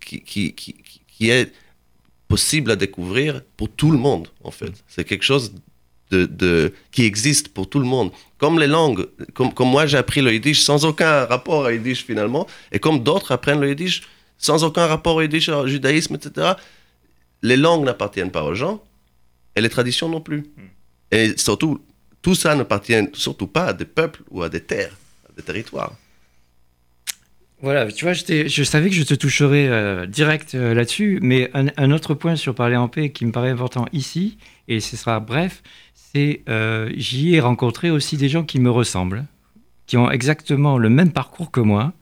qui, 0.01 0.20
qui, 0.20 0.53
qui, 0.53 0.74
qui, 1.07 1.30
est 1.30 1.51
possible 2.28 2.70
à 2.70 2.76
découvrir 2.76 3.40
pour 3.57 3.70
tout 3.70 3.90
le 3.90 3.96
monde, 3.96 4.28
en 4.44 4.51
fait. 4.51 4.72
C'est 4.86 5.05
quelque 5.05 5.24
chose 5.24 5.55
de, 6.11 6.26
de, 6.26 6.72
qui 6.92 7.04
existe 7.04 7.48
pour 7.48 7.68
tout 7.68 7.78
le 7.78 7.84
monde. 7.84 8.11
Comme 8.38 8.59
les 8.59 8.66
langues, 8.66 9.06
comme, 9.34 9.52
comme 9.52 9.68
moi 9.68 9.86
j'ai 9.86 9.98
appris 9.98 10.22
le 10.22 10.32
yiddish 10.32 10.61
sans 10.61 10.84
aucun 10.84 11.24
rapport 11.24 11.66
à 11.66 11.72
yiddish 11.72 12.04
finalement, 12.04 12.46
et 12.72 12.78
comme 12.78 13.02
d'autres 13.02 13.32
apprennent 13.32 13.61
le 13.61 13.68
yiddish 13.68 14.02
sans 14.38 14.62
aucun 14.64 14.86
rapport 14.86 15.16
au 15.16 15.22
yiddish, 15.22 15.48
au 15.48 15.66
judaïsme, 15.66 16.14
etc., 16.14 16.52
les 17.42 17.56
langues 17.56 17.84
n'appartiennent 17.84 18.30
pas 18.30 18.44
aux 18.44 18.54
gens, 18.54 18.82
et 19.56 19.61
les 19.61 19.68
traditions 19.68 20.09
non 20.09 20.20
plus. 20.20 20.46
Hmm. 20.56 20.68
Et 21.11 21.36
surtout, 21.36 21.80
tout 22.22 22.34
ça 22.34 22.54
n'appartient 22.54 23.09
surtout 23.12 23.46
pas 23.46 23.66
à 23.66 23.72
des 23.72 23.84
peuples 23.84 24.22
ou 24.30 24.42
à 24.42 24.48
des 24.48 24.61
terres, 24.61 24.96
à 25.28 25.32
des 25.36 25.42
territoires. 25.42 25.94
Voilà, 27.61 27.90
tu 27.90 28.04
vois, 28.04 28.12
je 28.12 28.62
savais 28.62 28.88
que 28.88 28.94
je 28.94 29.02
te 29.02 29.14
toucherais 29.14 29.66
euh, 29.66 30.06
direct 30.06 30.54
euh, 30.54 30.74
là-dessus, 30.74 31.18
mais 31.22 31.50
un, 31.54 31.66
un, 31.76 31.90
autre 31.90 32.14
point 32.14 32.36
sur 32.36 32.54
parler 32.54 32.76
en 32.76 32.86
paix 32.86 33.11
qui 33.11 33.26
me 33.26 33.32
paraît 33.32 33.50
important 33.50 33.86
ici, 33.92 34.38
et 34.68 34.78
ce 34.78 34.96
sera 34.96 35.18
bref, 35.18 35.64
c'est 36.12 36.42
euh, 36.48 36.90
j'y 36.96 37.34
ai 37.34 37.40
rencontré 37.40 37.90
aussi 37.90 38.16
des 38.16 38.28
gens 38.28 38.44
qui 38.44 38.61
me 38.61 38.70
ressemblent, 38.70 39.24
qui 39.86 39.96
ont 39.96 40.11
exactement 40.11 40.78
le 40.78 40.88
même 40.88 41.12
parcours 41.12 41.50
que 41.50 41.61
moi. 41.61 41.92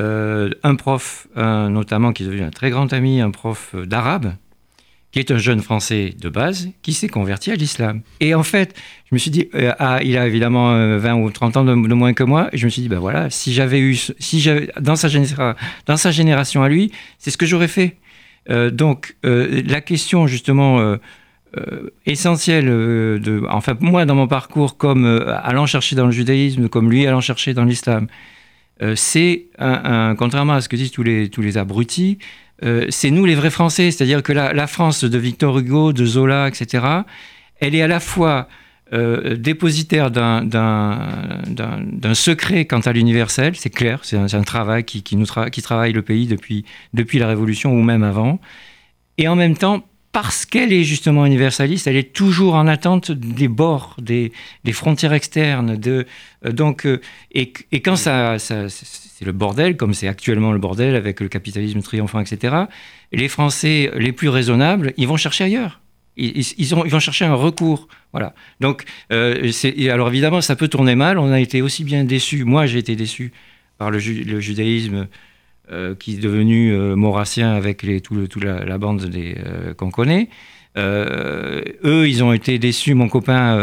Euh, 0.00 0.50
un 0.62 0.74
prof, 0.74 1.28
notamment 1.36 2.12
qui 2.12 2.22
est 2.22 2.26
devenu 2.26 2.42
un 2.42 2.50
très 2.50 2.70
grand 2.70 2.92
ami, 2.92 3.20
un 3.20 3.30
prof 3.30 3.74
d'arabe, 3.74 4.34
qui 5.10 5.18
est 5.18 5.30
un 5.30 5.36
jeune 5.36 5.60
Français 5.60 6.14
de 6.18 6.28
base, 6.30 6.70
qui 6.80 6.94
s'est 6.94 7.08
converti 7.08 7.50
à 7.50 7.54
l'islam. 7.54 8.00
Et 8.20 8.34
en 8.34 8.42
fait, 8.42 8.74
je 9.10 9.14
me 9.14 9.18
suis 9.18 9.30
dit, 9.30 9.48
euh, 9.54 9.74
ah, 9.78 10.00
il 10.02 10.16
a 10.16 10.26
évidemment 10.26 10.96
20 10.96 11.14
ou 11.16 11.30
30 11.30 11.56
ans 11.58 11.64
de, 11.64 11.74
moins 11.74 12.14
que 12.14 12.24
moi, 12.24 12.48
et 12.52 12.58
je 12.58 12.64
me 12.64 12.70
suis 12.70 12.82
dit, 12.82 12.88
ben 12.88 12.98
voilà, 12.98 13.28
si 13.28 13.52
j'avais 13.52 13.80
eu, 13.80 13.94
si 13.94 14.40
j'avais, 14.40 14.70
dans 14.80 14.96
sa, 14.96 15.08
dans 15.86 15.96
sa 15.96 16.10
génération 16.10 16.62
à 16.62 16.68
lui, 16.68 16.90
c'est 17.18 17.30
ce 17.30 17.36
que 17.36 17.46
j'aurais 17.46 17.68
fait. 17.68 17.98
donc, 18.48 19.16
la 19.22 19.80
question 19.82 20.26
justement 20.26 20.80
euh, 20.80 20.96
essentiel 22.06 22.68
euh, 22.68 23.18
de, 23.18 23.42
enfin 23.50 23.76
moi 23.80 24.06
dans 24.06 24.14
mon 24.14 24.26
parcours 24.26 24.76
comme 24.76 25.04
euh, 25.04 25.36
allant 25.42 25.66
chercher 25.66 25.96
dans 25.96 26.06
le 26.06 26.12
judaïsme, 26.12 26.68
comme 26.68 26.90
lui 26.90 27.06
allant 27.06 27.20
chercher 27.20 27.54
dans 27.54 27.64
l'islam, 27.64 28.06
c'est 28.96 29.46
un, 29.60 30.16
contrairement 30.16 30.54
à 30.54 30.60
ce 30.60 30.68
que 30.68 30.74
disent 30.74 30.90
tous 30.90 31.04
les 31.04 31.28
tous 31.28 31.40
les 31.40 31.56
abrutis, 31.56 32.18
c'est 32.88 33.12
nous 33.12 33.24
les 33.24 33.36
vrais 33.36 33.50
Français, 33.50 33.92
c'est-à-dire 33.92 34.24
que 34.24 34.32
la, 34.32 34.52
la, 34.52 34.66
France 34.66 35.04
de 35.04 35.18
Victor 35.18 35.56
Hugo, 35.56 35.92
de 35.92 36.04
Zola, 36.04 36.48
etc. 36.48 36.84
Elle 37.60 37.76
est 37.76 37.82
à 37.82 37.86
la 37.86 38.00
fois 38.00 38.48
dépositaire 38.90 40.10
d'un 40.10 40.42
secret 42.14 42.64
quant 42.64 42.80
à 42.80 42.92
l'universel, 42.92 43.54
c'est 43.54 43.70
clair, 43.70 44.00
c'est 44.02 44.16
un, 44.16 44.42
travail 44.42 44.82
qui, 44.82 45.04
qui 45.04 45.14
nous 45.14 45.26
qui 45.52 45.62
travaille 45.62 45.92
le 45.92 46.02
pays 46.02 46.26
depuis, 46.26 46.64
depuis 46.92 47.20
la 47.20 47.28
Révolution 47.28 47.72
ou 47.72 47.82
même 47.82 48.02
avant, 48.02 48.40
et 49.16 49.28
en 49.28 49.36
même 49.36 49.56
temps 49.56 49.84
parce 50.12 50.44
qu'elle 50.44 50.72
est 50.72 50.84
justement 50.84 51.24
universaliste, 51.24 51.86
elle 51.86 51.96
est 51.96 52.12
toujours 52.12 52.54
en 52.54 52.66
attente 52.66 53.10
des 53.10 53.48
bords, 53.48 53.96
des, 53.98 54.30
frontières 54.72 55.14
externes. 55.14 55.80
Euh, 55.86 56.04
donc, 56.44 56.86
euh, 56.86 57.00
et, 57.32 57.52
quand 57.80 57.96
ça, 57.96 58.38
c'est 58.38 59.24
le 59.24 59.32
bordel, 59.32 59.76
comme 59.76 59.94
c'est 59.94 60.08
actuellement 60.08 60.52
le 60.52 60.58
bordel 60.58 60.94
avec 60.94 61.20
le 61.20 61.28
capitalisme 61.28 61.80
triomphant, 61.80 62.20
etc., 62.20 62.56
les 63.10 63.28
Français 63.28 63.90
les 63.96 64.12
plus 64.12 64.28
raisonnables, 64.28 64.92
ils 64.98 65.08
vont 65.08 65.16
chercher 65.16 65.44
ailleurs. 65.44 65.80
Ils, 66.18 66.44
ils, 66.58 66.74
ont, 66.74 66.84
ils 66.84 66.90
vont 66.90 67.00
chercher 67.00 67.24
un 67.24 67.34
recours. 67.34 67.88
Voilà. 68.12 68.34
Donc, 68.60 68.84
euh, 69.12 69.50
alors 69.90 70.08
évidemment, 70.08 70.42
ça 70.42 70.56
peut 70.56 70.68
tourner 70.68 70.94
mal. 70.94 71.18
On 71.18 71.32
a 71.32 71.40
été 71.40 71.62
aussi 71.62 71.84
bien 71.84 72.04
déçus. 72.04 72.44
Moi, 72.44 72.66
j'ai 72.66 72.78
été 72.78 72.96
déçu 72.96 73.32
par 73.78 73.90
le, 73.90 73.98
judaïsme 73.98 75.08
qui 75.98 76.14
est 76.14 76.18
devenu 76.18 76.72
euh, 76.72 76.96
maurassien 76.96 77.52
avec 77.52 77.82
les, 77.82 78.00
tout, 78.00 78.16
la, 78.40 78.78
bande 78.78 79.10
euh, 79.14 79.74
qu'on 79.74 79.90
connaît. 79.90 80.28
eux, 80.76 82.08
ils 82.08 82.22
ont 82.22 82.32
été 82.32 82.58
déçus. 82.58 82.94
Mon 82.94 83.08
copain, 83.08 83.56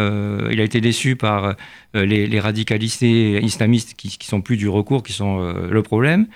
il 0.51 0.59
a 0.59 0.63
été 0.63 0.81
déçu 0.81 1.15
par 1.15 1.55
les, 1.93 2.39
radicalistes 2.39 3.01
islamistes 3.01 3.93
qui, 3.95 4.17
qui 4.17 4.27
sont 4.27 4.41
plus 4.41 4.57
du 4.57 4.69
recours, 4.69 5.03
qui 5.03 5.13
sont 5.13 5.53
le 5.69 5.83
problème. 5.83 6.27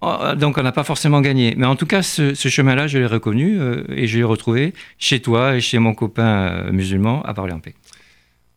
Oh, 0.00 0.34
donc, 0.36 0.58
on 0.58 0.62
n'a 0.62 0.72
pas 0.72 0.82
forcément 0.82 1.20
gagné. 1.20 1.54
Mais 1.56 1.66
en 1.66 1.76
tout 1.76 1.86
cas, 1.86 2.02
ce 2.02 2.34
chemin-là, 2.34 2.86
je 2.88 2.98
l'ai 2.98 3.06
reconnu 3.06 3.60
et 3.88 4.06
je 4.06 4.18
l'ai 4.18 4.24
retrouvé 4.24 4.72
chez 4.98 5.20
toi 5.20 5.56
et 5.56 5.60
chez 5.60 5.78
mon 5.78 5.94
copain 5.94 6.70
musulman 6.72 7.22
à 7.22 7.34
parler 7.34 7.52
en 7.52 7.60
paix. 7.60 7.74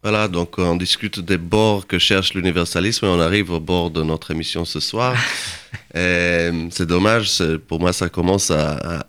Voilà, 0.06 0.28
donc 0.28 0.60
on 0.60 0.76
discute 0.76 1.20
des 1.20 1.40
bords 1.40 1.88
que 1.88 1.98
cherche 1.98 2.36
l'universalisme 2.36 3.08
et 3.08 3.10
on 3.10 3.20
arrive 3.20 3.50
au 3.50 3.60
bord 3.60 3.90
de 3.90 4.04
notre 4.04 4.30
émission 4.30 4.64
ce 4.64 4.80
soir. 4.80 5.16
c'est 5.96 6.86
dommage, 6.86 7.42
pour 7.68 7.80
moi 7.80 7.92
ça 7.92 8.08
commence 8.08 8.52
à, 8.52 9.04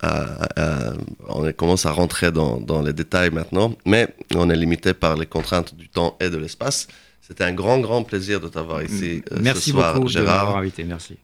on 1.28 1.52
commence 1.52 1.84
à 1.84 1.90
rentrer 1.90 2.32
dans, 2.32 2.58
dans, 2.58 2.80
les 2.80 2.94
détails 2.94 3.28
maintenant, 3.28 3.74
mais 3.84 4.08
on 4.34 4.48
est 4.48 4.56
limité 4.56 4.94
par 4.94 5.18
les 5.18 5.26
contraintes 5.26 5.74
du 5.74 5.90
temps 5.90 6.16
et 6.18 6.30
de 6.30 6.38
l'espace. 6.38 6.88
C'était 7.20 7.44
un 7.44 7.52
grand, 7.52 7.78
grand 7.80 8.02
plaisir 8.02 8.40
de 8.40 8.48
t'avoir 8.48 8.82
ici 8.82 9.22
euh, 9.32 9.36
merci 9.38 9.64
ce 9.64 9.70
soir, 9.72 9.96
beaucoup 9.96 10.08
Gérard. 10.08 10.24
de 10.24 10.40
m'avoir 10.44 10.56
invité, 10.56 10.84
merci. 10.84 11.18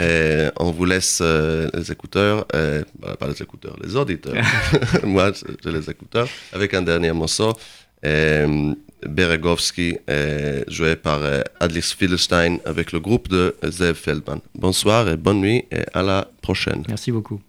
Et 0.00 0.48
on 0.58 0.72
vous 0.72 0.84
laisse 0.84 1.20
euh, 1.22 1.70
les 1.74 1.92
écouteurs, 1.92 2.44
bah, 2.98 3.16
pas 3.16 3.28
les 3.28 3.40
écouteurs, 3.40 3.76
les 3.84 3.94
auditeurs. 3.94 4.34
moi, 5.04 5.30
j'ai 5.62 5.70
les 5.70 5.88
écouteurs, 5.88 6.26
avec 6.52 6.74
un 6.74 6.82
dernier 6.82 7.12
morceau. 7.12 7.52
Beregovski, 9.06 9.98
joué 10.68 10.96
par 10.96 11.20
Adlis 11.60 11.94
Fidelstein 11.96 12.58
avec 12.64 12.92
le 12.92 13.00
groupe 13.00 13.28
de 13.28 13.54
Zev 13.64 13.94
Feldman. 13.94 14.40
Bonsoir 14.54 15.08
et 15.08 15.16
bonne 15.16 15.40
nuit 15.40 15.64
et 15.70 15.84
à 15.92 16.02
la 16.02 16.28
prochaine. 16.40 16.84
Merci 16.88 17.12
beaucoup. 17.12 17.40